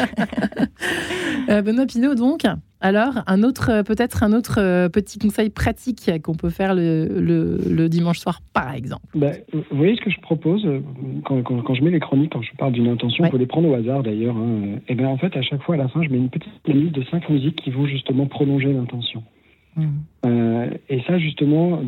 euh, 1.49 1.61
Benoît 1.61 1.85
Pinot, 1.85 2.15
donc, 2.15 2.43
alors, 2.81 3.23
un 3.27 3.43
autre, 3.43 3.69
euh, 3.71 3.83
peut-être 3.83 4.23
un 4.23 4.31
autre 4.31 4.59
euh, 4.59 4.87
petit 4.87 5.19
conseil 5.19 5.49
pratique 5.49 6.09
qu'on 6.23 6.35
peut 6.35 6.49
faire 6.49 6.73
le, 6.73 7.87
dimanche 7.89 8.19
soir, 8.19 8.39
par 8.53 8.73
exemple. 8.73 9.05
Ben, 9.15 9.33
vous 9.51 9.63
voyez 9.71 9.95
ce 9.97 10.01
que 10.01 10.09
je 10.09 10.19
propose 10.21 10.65
euh, 10.65 10.79
quand, 11.25 11.73
je 11.73 11.83
mets 11.83 11.91
les 11.91 11.99
chroniques, 11.99 12.31
quand 12.31 12.41
je 12.41 12.55
parle 12.57 12.71
d'une 12.71 12.87
intention, 12.87 13.25
il 13.25 13.31
faut 13.31 13.37
les 13.37 13.47
prendre 13.47 13.67
au 13.67 13.73
hasard 13.73 14.03
d'ailleurs. 14.03 14.35
Et 14.35 14.39
hein. 14.39 14.79
eh 14.87 14.95
bien 14.95 15.09
en 15.09 15.17
fait, 15.17 15.35
à 15.35 15.41
chaque 15.41 15.61
fois 15.63 15.75
à 15.75 15.77
la 15.77 15.89
fin, 15.89 16.01
je 16.03 16.09
mets 16.09 16.17
une 16.17 16.29
petite 16.29 16.67
liste 16.67 16.93
de 16.93 17.03
cinq 17.11 17.29
musiques 17.29 17.57
qui 17.57 17.71
vont 17.71 17.85
justement 17.85 18.27
prolonger 18.27 18.71
l'intention. 18.71 19.23
Mmh. 19.75 20.71
et 20.89 21.01
ça, 21.07 21.19
justement, 21.19 21.81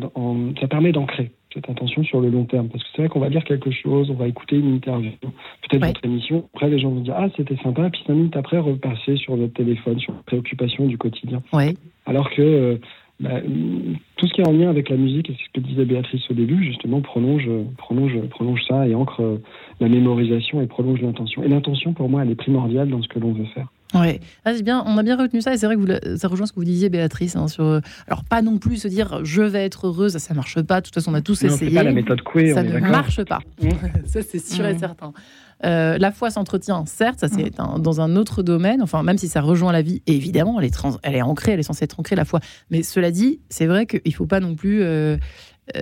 ça 0.60 0.68
permet 0.68 0.92
d'ancrer 0.92 1.32
cette 1.54 1.68
intention 1.68 2.02
sur 2.04 2.20
le 2.20 2.28
long 2.30 2.44
terme. 2.44 2.68
Parce 2.68 2.82
que 2.84 2.90
c'est 2.94 3.02
vrai 3.02 3.08
qu'on 3.08 3.20
va 3.20 3.30
dire 3.30 3.44
quelque 3.44 3.70
chose, 3.70 4.10
on 4.10 4.14
va 4.14 4.28
écouter 4.28 4.56
une 4.56 4.74
interview, 4.74 5.10
peut-être 5.20 5.86
notre 5.86 6.04
émission. 6.04 6.48
Après, 6.54 6.68
les 6.68 6.78
gens 6.78 6.90
vont 6.90 7.00
dire 7.00 7.14
Ah, 7.16 7.28
c'était 7.36 7.56
sympa. 7.62 7.88
Puis 7.90 8.02
cinq 8.06 8.14
minutes 8.14 8.36
après, 8.36 8.58
repasser 8.58 9.16
sur 9.16 9.36
votre 9.36 9.52
téléphone, 9.52 9.98
sur 9.98 10.12
les 10.12 10.22
préoccupations 10.26 10.86
du 10.86 10.98
quotidien. 10.98 11.42
Ouais. 11.52 11.74
Alors 12.06 12.30
que 12.30 12.42
euh, 12.42 12.76
bah, 13.20 13.40
tout 14.16 14.26
ce 14.26 14.32
qui 14.32 14.40
est 14.40 14.46
en 14.46 14.52
lien 14.52 14.68
avec 14.68 14.88
la 14.88 14.96
musique, 14.96 15.30
et 15.30 15.34
c'est 15.34 15.44
ce 15.44 15.60
que 15.60 15.66
disait 15.66 15.84
Béatrice 15.84 16.28
au 16.30 16.34
début, 16.34 16.64
justement, 16.64 17.00
prolonge, 17.00 17.48
prolonge, 17.78 18.20
prolonge 18.30 18.60
ça 18.66 18.88
et 18.88 18.94
ancre 18.94 19.22
euh, 19.22 19.38
la 19.80 19.88
mémorisation 19.88 20.60
et 20.60 20.66
prolonge 20.66 21.00
l'intention. 21.00 21.42
Et 21.42 21.48
l'intention, 21.48 21.92
pour 21.92 22.08
moi, 22.08 22.22
elle 22.22 22.30
est 22.30 22.36
primordiale 22.36 22.88
dans 22.88 23.00
ce 23.02 23.08
que 23.08 23.18
l'on 23.18 23.32
veut 23.32 23.46
faire. 23.54 23.68
Ouais, 23.94 24.20
ah, 24.44 24.52
bien, 24.62 24.82
on 24.86 24.96
a 24.96 25.02
bien 25.02 25.16
retenu 25.16 25.40
ça 25.40 25.52
et 25.52 25.58
c'est 25.58 25.66
vrai 25.66 25.76
que 25.76 25.80
vous, 25.80 26.18
ça 26.18 26.28
rejoint 26.28 26.46
ce 26.46 26.52
que 26.52 26.56
vous 26.56 26.64
disiez, 26.64 26.88
Béatrice. 26.88 27.36
Hein, 27.36 27.48
sur, 27.48 27.80
alors 28.06 28.24
pas 28.24 28.42
non 28.42 28.58
plus 28.58 28.76
se 28.76 28.88
dire 28.88 29.20
je 29.24 29.42
vais 29.42 29.64
être 29.64 29.86
heureuse, 29.86 30.16
ça, 30.16 30.34
ne 30.34 30.36
marche 30.36 30.60
pas. 30.62 30.80
De 30.80 30.86
toute 30.86 30.94
façon, 30.94 31.12
on 31.12 31.14
a 31.14 31.20
tous 31.20 31.42
essayé. 31.42 31.74
Pas 31.74 31.82
la 31.82 31.92
méthode 31.92 32.22
Coué. 32.22 32.54
Ça 32.54 32.62
ne 32.62 32.78
marche 32.78 33.22
pas. 33.24 33.40
Mmh. 33.60 33.68
ça 34.06 34.20
c'est 34.22 34.38
sûr 34.38 34.64
et 34.66 34.74
mmh. 34.74 34.78
certain. 34.78 35.12
Euh, 35.64 35.96
la 35.96 36.10
foi 36.10 36.30
s'entretient, 36.30 36.84
certes, 36.86 37.20
ça 37.20 37.28
c'est 37.28 37.56
mmh. 37.56 37.80
dans 37.80 38.00
un 38.00 38.16
autre 38.16 38.42
domaine. 38.42 38.82
Enfin, 38.82 39.02
même 39.02 39.18
si 39.18 39.28
ça 39.28 39.40
rejoint 39.40 39.72
la 39.72 39.82
vie, 39.82 40.02
évidemment, 40.06 40.58
elle 40.60 40.66
est, 40.66 40.82
elle 41.02 41.14
est 41.14 41.22
ancrée, 41.22 41.52
elle 41.52 41.60
est 41.60 41.64
censée 41.64 41.84
être 41.84 42.00
ancrée 42.00 42.16
la 42.16 42.24
foi. 42.24 42.40
Mais 42.70 42.82
cela 42.82 43.10
dit, 43.10 43.40
c'est 43.48 43.66
vrai 43.66 43.86
qu'il 43.86 44.14
faut 44.14 44.26
pas 44.26 44.40
non 44.40 44.54
plus 44.54 44.82
euh, 44.82 45.16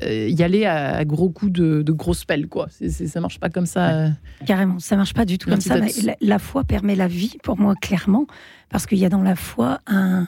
euh, 0.04 0.28
y 0.28 0.42
aller 0.42 0.66
à, 0.66 1.04
gros 1.04 1.30
coups 1.30 1.52
de, 1.52 1.92
grosses 1.92 2.24
pelles, 2.24 2.48
quoi. 2.48 2.68
C'est, 2.70 2.90
ça 2.90 3.20
marche 3.20 3.40
pas 3.40 3.50
comme 3.50 3.66
ça. 3.66 4.10
Carrément, 4.46 4.78
ça 4.78 4.96
marche 4.96 5.14
pas 5.14 5.24
du 5.24 5.38
tout 5.38 5.48
comme 5.48 5.60
ça. 5.60 5.76
La, 6.20 6.38
foi 6.38 6.64
permet 6.64 6.94
la 6.94 7.08
vie, 7.08 7.36
pour 7.42 7.58
moi, 7.58 7.74
clairement, 7.80 8.26
parce 8.68 8.86
qu'il 8.86 8.98
y 8.98 9.04
a 9.04 9.08
dans 9.08 9.22
la 9.22 9.36
foi 9.36 9.80
un, 9.86 10.26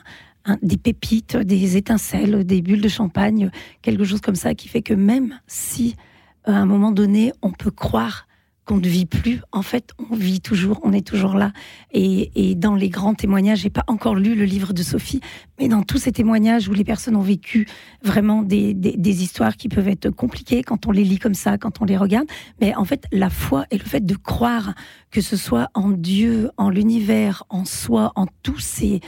des 0.63 0.77
pépites, 0.77 1.37
des 1.37 1.77
étincelles, 1.77 2.45
des 2.45 2.63
bulles 2.63 2.81
de 2.81 2.89
champagne, 2.89 3.51
quelque 3.83 4.05
chose 4.05 4.21
comme 4.21 4.35
ça 4.35 4.55
qui 4.55 4.69
fait 4.69 4.83
que 4.83 4.95
même 4.95 5.39
si 5.47 5.97
à 6.45 6.53
un 6.53 6.67
moment 6.67 6.91
donné 6.91 7.33
on 7.43 7.53
peut 7.53 7.71
croire 7.71 8.27
qu'on 8.65 8.77
ne 8.77 8.89
vit 8.89 9.07
plus. 9.07 9.41
En 9.51 9.63
fait, 9.63 9.91
on 10.11 10.15
vit 10.15 10.41
toujours, 10.41 10.81
on 10.85 10.93
est 10.93 11.07
toujours 11.07 11.35
là. 11.35 11.53
Et, 11.93 12.55
dans 12.57 12.75
les 12.75 12.89
grands 12.89 13.15
témoignages, 13.15 13.61
j'ai 13.61 13.71
pas 13.71 13.85
encore 13.87 14.15
lu 14.15 14.35
le 14.35 14.45
livre 14.45 14.73
de 14.73 14.83
Sophie, 14.83 15.21
mais 15.59 15.69
dans 15.69 15.83
tous 15.83 15.99
ces 15.99 16.13
témoignages 16.13 16.69
où 16.69 16.73
les 16.73 16.85
personnes 16.85 17.17
ont 17.17 17.23
vécu 17.23 17.67
vraiment 18.03 18.43
des, 18.43 18.75
des, 18.75 19.23
histoires 19.23 19.57
qui 19.57 19.69
peuvent 19.69 19.89
être 19.89 20.11
compliquées 20.11 20.63
quand 20.63 20.87
on 20.87 20.91
les 20.91 21.05
lit 21.05 21.19
comme 21.19 21.35
ça, 21.35 21.59
quand 21.59 21.81
on 21.81 21.85
les 21.85 21.97
regarde, 21.97 22.27
mais 22.61 22.75
en 22.75 22.85
fait, 22.85 23.07
la 23.11 23.31
foi 23.31 23.65
et 23.71 23.79
le 23.79 23.85
fait 23.85 24.05
de 24.05 24.15
croire 24.15 24.75
que 25.11 25.21
ce 25.21 25.37
soit 25.37 25.69
en 25.75 25.91
Dieu, 25.91 26.51
en 26.57 26.71
l'univers, 26.71 27.45
en 27.49 27.65
soi, 27.65 28.13
en 28.17 28.27
tous 28.43 28.59
ces 28.59 29.01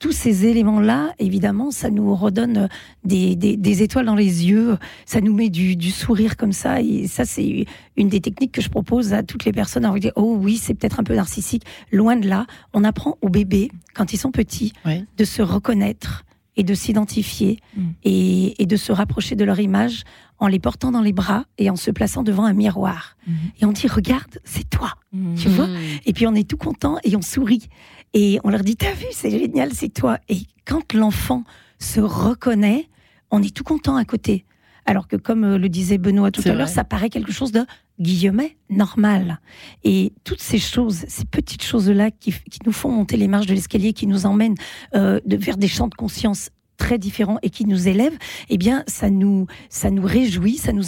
tous 0.00 0.12
ces 0.12 0.46
éléments-là, 0.46 1.12
évidemment, 1.18 1.70
ça 1.70 1.90
nous 1.90 2.14
redonne 2.14 2.68
des, 3.04 3.36
des, 3.36 3.82
étoiles 3.82 4.06
dans 4.06 4.14
les 4.14 4.48
yeux, 4.48 4.78
ça 5.04 5.20
nous 5.20 5.34
met 5.34 5.50
du, 5.50 5.76
du, 5.76 5.90
sourire 5.90 6.38
comme 6.38 6.52
ça. 6.52 6.80
Et 6.80 7.06
ça, 7.06 7.26
c'est 7.26 7.66
une 7.96 8.08
des 8.08 8.20
techniques 8.20 8.52
que 8.52 8.62
je 8.62 8.70
propose 8.70 9.12
à 9.12 9.22
toutes 9.22 9.44
les 9.44 9.52
personnes. 9.52 9.84
On 9.84 9.94
dire, 9.96 10.12
oh 10.16 10.36
oui, 10.40 10.56
c'est 10.56 10.72
peut-être 10.74 11.00
un 11.00 11.04
peu 11.04 11.14
narcissique. 11.14 11.64
Loin 11.92 12.16
de 12.16 12.26
là, 12.26 12.46
on 12.72 12.82
apprend 12.82 13.18
aux 13.20 13.28
bébés, 13.28 13.70
quand 13.94 14.14
ils 14.14 14.16
sont 14.16 14.32
petits, 14.32 14.72
de 14.86 15.24
se 15.24 15.42
reconnaître 15.42 16.24
et 16.56 16.64
de 16.64 16.74
s'identifier 16.74 17.60
mm. 17.76 17.88
et, 18.04 18.62
et, 18.62 18.66
de 18.66 18.76
se 18.76 18.92
rapprocher 18.92 19.36
de 19.36 19.44
leur 19.44 19.60
image 19.60 20.04
en 20.38 20.46
les 20.46 20.58
portant 20.58 20.90
dans 20.90 21.02
les 21.02 21.12
bras 21.12 21.44
et 21.58 21.70
en 21.70 21.76
se 21.76 21.90
plaçant 21.90 22.22
devant 22.22 22.44
un 22.44 22.54
miroir. 22.54 23.16
Mm. 23.26 23.32
Et 23.60 23.64
on 23.66 23.72
dit, 23.72 23.86
regarde, 23.86 24.38
c'est 24.44 24.68
toi. 24.68 24.94
Mm. 25.12 25.34
Tu 25.36 25.48
vois? 25.48 25.68
Et 26.06 26.12
puis 26.12 26.26
on 26.26 26.34
est 26.34 26.48
tout 26.48 26.56
content 26.56 26.98
et 27.04 27.14
on 27.16 27.22
sourit. 27.22 27.68
Et 28.12 28.40
on 28.44 28.50
leur 28.50 28.62
dit, 28.62 28.76
t'as 28.76 28.92
vu, 28.92 29.06
c'est 29.12 29.30
génial, 29.30 29.72
c'est 29.72 29.88
toi. 29.88 30.18
Et 30.28 30.42
quand 30.64 30.94
l'enfant 30.94 31.44
se 31.78 32.00
reconnaît, 32.00 32.88
on 33.30 33.42
est 33.42 33.54
tout 33.54 33.64
content 33.64 33.96
à 33.96 34.04
côté. 34.04 34.44
Alors 34.86 35.06
que, 35.06 35.16
comme 35.16 35.44
euh, 35.44 35.58
le 35.58 35.68
disait 35.68 35.98
Benoît 35.98 36.30
tout 36.30 36.42
à 36.46 36.52
l'heure, 36.52 36.68
ça 36.68 36.84
paraît 36.84 37.10
quelque 37.10 37.32
chose 37.32 37.52
de 37.52 37.64
guillemets 38.00 38.56
normal. 38.70 39.40
Et 39.84 40.12
toutes 40.24 40.40
ces 40.40 40.58
choses, 40.58 41.04
ces 41.06 41.24
petites 41.24 41.62
choses-là 41.62 42.10
qui, 42.10 42.34
nous 42.64 42.72
font 42.72 42.90
monter 42.90 43.16
les 43.16 43.28
marches 43.28 43.46
de 43.46 43.54
l'escalier, 43.54 43.92
qui 43.92 44.06
nous 44.06 44.26
emmènent 44.26 44.56
euh, 44.94 45.20
de, 45.26 45.36
vers 45.36 45.56
des 45.56 45.68
champs 45.68 45.88
de 45.88 45.94
conscience 45.94 46.50
très 46.76 46.98
différents 46.98 47.38
et 47.42 47.50
qui 47.50 47.66
nous 47.66 47.88
élèvent, 47.88 48.18
eh 48.48 48.58
bien, 48.58 48.82
ça 48.88 49.10
nous, 49.10 49.46
ça 49.68 49.90
nous 49.90 50.02
réjouit, 50.02 50.56
ça 50.56 50.72
nous, 50.72 50.84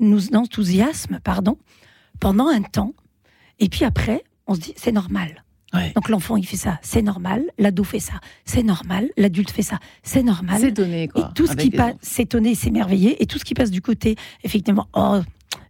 nous 0.00 0.34
enthousiasme, 0.34 1.18
pardon, 1.22 1.58
pendant 2.20 2.48
un 2.48 2.62
temps. 2.62 2.94
Et 3.58 3.68
puis 3.68 3.84
après, 3.84 4.22
on 4.46 4.54
se 4.54 4.60
dit, 4.60 4.74
c'est 4.76 4.92
normal. 4.92 5.43
Donc 5.94 6.08
l'enfant 6.08 6.36
il 6.36 6.46
fait 6.46 6.56
ça, 6.56 6.78
c'est 6.82 7.02
normal. 7.02 7.44
L'ado 7.58 7.84
fait 7.84 8.00
ça, 8.00 8.14
c'est 8.44 8.62
normal. 8.62 9.10
L'adulte 9.16 9.50
fait 9.50 9.62
ça, 9.62 9.78
c'est 10.02 10.22
normal. 10.22 10.60
S'étonner 10.60 11.08
quoi. 11.08 11.30
Et 11.30 11.34
tout 11.34 11.46
ce 11.46 11.56
qui 11.56 11.70
passe, 11.70 11.94
s'étonner, 12.00 12.54
s'émerveiller. 12.54 13.22
Et 13.22 13.26
tout 13.26 13.38
ce 13.38 13.44
qui 13.44 13.54
passe 13.54 13.70
du 13.70 13.82
côté, 13.82 14.16
effectivement, 14.42 14.88
oh, 14.94 15.20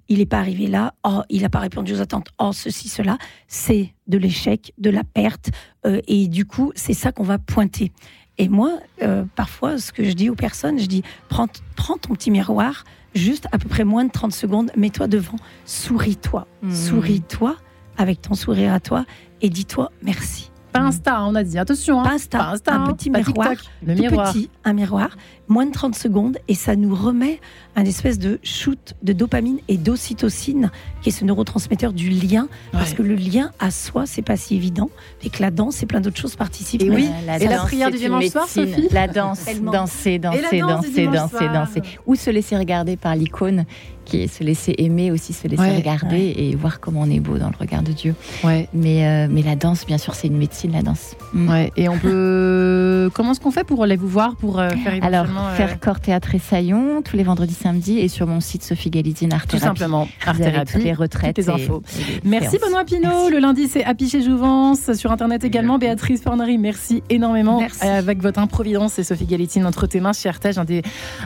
il 0.08 0.18
n'est 0.18 0.26
pas 0.26 0.38
arrivé 0.38 0.66
là, 0.66 0.94
oh, 1.04 1.22
il 1.30 1.42
n'a 1.42 1.48
pas 1.48 1.60
répondu 1.60 1.94
aux 1.94 2.00
attentes, 2.00 2.28
oh, 2.38 2.52
ceci, 2.52 2.88
cela, 2.88 3.18
c'est 3.48 3.94
de 4.06 4.18
l'échec, 4.18 4.72
de 4.78 4.90
la 4.90 5.04
perte. 5.04 5.50
Euh, 5.86 6.00
et 6.06 6.28
du 6.28 6.44
coup, 6.44 6.72
c'est 6.74 6.94
ça 6.94 7.12
qu'on 7.12 7.24
va 7.24 7.38
pointer. 7.38 7.92
Et 8.36 8.48
moi, 8.48 8.78
euh, 9.02 9.24
parfois, 9.36 9.78
ce 9.78 9.92
que 9.92 10.04
je 10.04 10.12
dis 10.12 10.28
aux 10.28 10.34
personnes, 10.34 10.78
je 10.78 10.86
dis, 10.86 11.02
prends, 11.28 11.48
prends 11.76 11.96
ton 11.96 12.14
petit 12.14 12.30
miroir, 12.30 12.84
juste 13.14 13.46
à 13.52 13.58
peu 13.58 13.68
près 13.68 13.84
moins 13.84 14.04
de 14.04 14.10
30 14.10 14.32
secondes, 14.32 14.72
mets-toi 14.76 15.06
devant, 15.06 15.36
souris-toi, 15.64 16.46
mmh. 16.62 16.74
souris-toi 16.74 17.56
avec 17.96 18.20
ton 18.20 18.34
sourire 18.34 18.72
à 18.72 18.80
toi 18.80 19.04
et 19.44 19.50
dis-toi 19.50 19.92
merci. 20.02 20.50
Pas 20.72 20.80
Insta, 20.80 21.22
on 21.22 21.36
a 21.36 21.44
dit. 21.44 21.56
Attention, 21.56 22.00
hein. 22.00 22.04
pas 22.04 22.14
Insta, 22.50 22.74
un 22.74 22.92
petit 22.94 23.10
miroir, 23.10 23.52
le 23.86 23.94
miroir. 23.94 24.32
petit, 24.32 24.50
un 24.64 24.72
miroir, 24.72 25.10
moins 25.48 25.66
de 25.66 25.72
30 25.72 25.94
secondes, 25.94 26.38
et 26.48 26.54
ça 26.54 26.76
nous 26.76 26.94
remet 26.94 27.40
un 27.76 27.84
espèce 27.84 28.18
de 28.18 28.38
shoot 28.42 28.94
de 29.02 29.12
dopamine 29.12 29.58
et 29.68 29.76
d'ocytocine, 29.76 30.70
qui 31.02 31.08
est 31.08 31.12
ce 31.12 31.24
neurotransmetteur 31.24 31.92
du 31.92 32.08
lien, 32.08 32.48
parce 32.72 32.94
que 32.94 33.02
le 33.02 33.14
lien 33.14 33.50
à 33.58 33.70
soi, 33.70 34.06
c'est 34.06 34.22
pas 34.22 34.36
si 34.36 34.54
évident, 34.54 34.90
et 35.22 35.30
que 35.30 35.42
la 35.42 35.50
danse 35.50 35.82
et 35.82 35.86
plein 35.86 36.00
d'autres 36.00 36.20
choses 36.20 36.36
participent. 36.36 36.82
Et 36.82 36.90
oui, 36.90 37.08
la 37.26 37.38
et 37.38 37.48
la 37.48 37.58
prière 37.58 37.90
du 37.90 37.98
dimanche 37.98 38.26
soir, 38.26 38.48
Sophie 38.48 38.88
La 38.90 39.08
danse, 39.08 39.44
danser, 39.60 40.18
danser, 40.18 40.60
danser, 40.60 41.06
danser, 41.06 41.48
danser, 41.48 41.82
ou 42.06 42.14
se 42.14 42.30
laisser 42.30 42.56
regarder 42.56 42.96
par 42.96 43.16
l'icône 43.16 43.64
qui 44.04 44.22
est 44.22 44.26
se 44.26 44.44
laisser 44.44 44.74
aimer 44.78 45.10
aussi, 45.10 45.32
se 45.32 45.48
laisser 45.48 45.76
regarder 45.76 46.34
et 46.36 46.54
voir 46.54 46.80
comment 46.80 47.00
on 47.02 47.10
est 47.10 47.20
beau 47.20 47.38
dans 47.38 47.48
le 47.48 47.56
regard 47.58 47.82
de 47.82 47.92
Dieu. 47.92 48.14
Ouais. 48.42 48.68
Mais, 48.74 49.06
euh, 49.06 49.28
mais 49.30 49.42
la 49.42 49.56
danse, 49.56 49.86
bien 49.86 49.98
sûr, 49.98 50.14
c'est 50.14 50.28
une 50.28 50.36
médecine, 50.36 50.72
la 50.72 50.82
danse. 50.82 51.16
Mm. 51.32 51.48
Ouais. 51.48 51.72
Et 51.76 51.88
on 51.88 51.98
peut. 51.98 53.10
comment 53.14 53.32
est-ce 53.32 53.40
qu'on 53.40 53.50
fait 53.50 53.64
pour 53.64 53.82
aller 53.82 53.96
vous 53.96 54.08
voir 54.08 54.36
pour 54.36 54.58
euh, 54.58 54.70
faire 54.70 55.02
Alors, 55.02 55.26
euh, 55.40 55.54
faire 55.54 55.80
corps 55.80 56.00
théâtre 56.00 56.34
et 56.34 56.38
saillon 56.38 57.02
tous 57.02 57.16
les 57.16 57.22
vendredis, 57.22 57.54
samedis 57.54 57.98
et 57.98 58.08
sur 58.08 58.26
mon 58.26 58.40
site 58.40 58.62
Sophie 58.62 58.90
Galizine 58.90 59.32
Art 59.32 59.46
Tout 59.46 59.58
simplement, 59.58 60.08
Art 60.26 60.36
Thérapie. 60.36 60.78
les 60.78 60.92
retraites, 60.92 61.36
les 61.38 61.48
infos. 61.50 61.82
merci 62.24 62.58
Benoît 62.58 62.84
Pinault. 62.84 63.28
Le 63.30 63.38
lundi, 63.38 63.68
c'est 63.68 63.84
Happy 63.84 64.08
chez 64.08 64.22
Jouvence. 64.22 64.92
Sur 64.94 65.12
internet 65.12 65.44
également, 65.44 65.78
Béatrice 65.78 66.22
Fornery. 66.22 66.58
Merci 66.58 67.02
énormément. 67.10 67.60
Merci. 67.60 67.84
Avec 67.84 68.22
votre 68.22 68.38
improvidence 68.40 68.98
et 68.98 69.04
Sophie 69.04 69.26
Galizine 69.26 69.66
entre 69.66 69.86
tes 69.86 70.00
mains, 70.00 70.12
chère 70.12 70.38
un, 70.56 70.64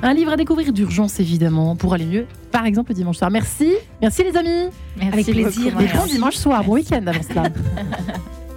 un 0.03 0.15
livre 0.15 0.33
à 0.33 0.37
découvrir 0.37 0.73
d'urgence 0.73 1.21
évidemment 1.21 1.77
pour 1.77 1.95
aller 1.95 2.07
mieux. 2.07 2.27
Par 2.51 2.67
exemple, 2.67 2.95
dimanche 2.95 3.19
soir. 3.19 3.31
Merci. 3.31 3.75
Merci 4.01 4.25
les 4.25 4.37
amis. 4.37 4.71
Avec 5.01 5.27
plaisir. 5.27 5.81
Et 5.81 5.97
bon 5.97 6.07
dimanche 6.07 6.37
soir. 6.37 6.65
Bon 6.65 6.75
week-end 6.75 7.03
avant 7.07 7.23
cela. 7.23 7.45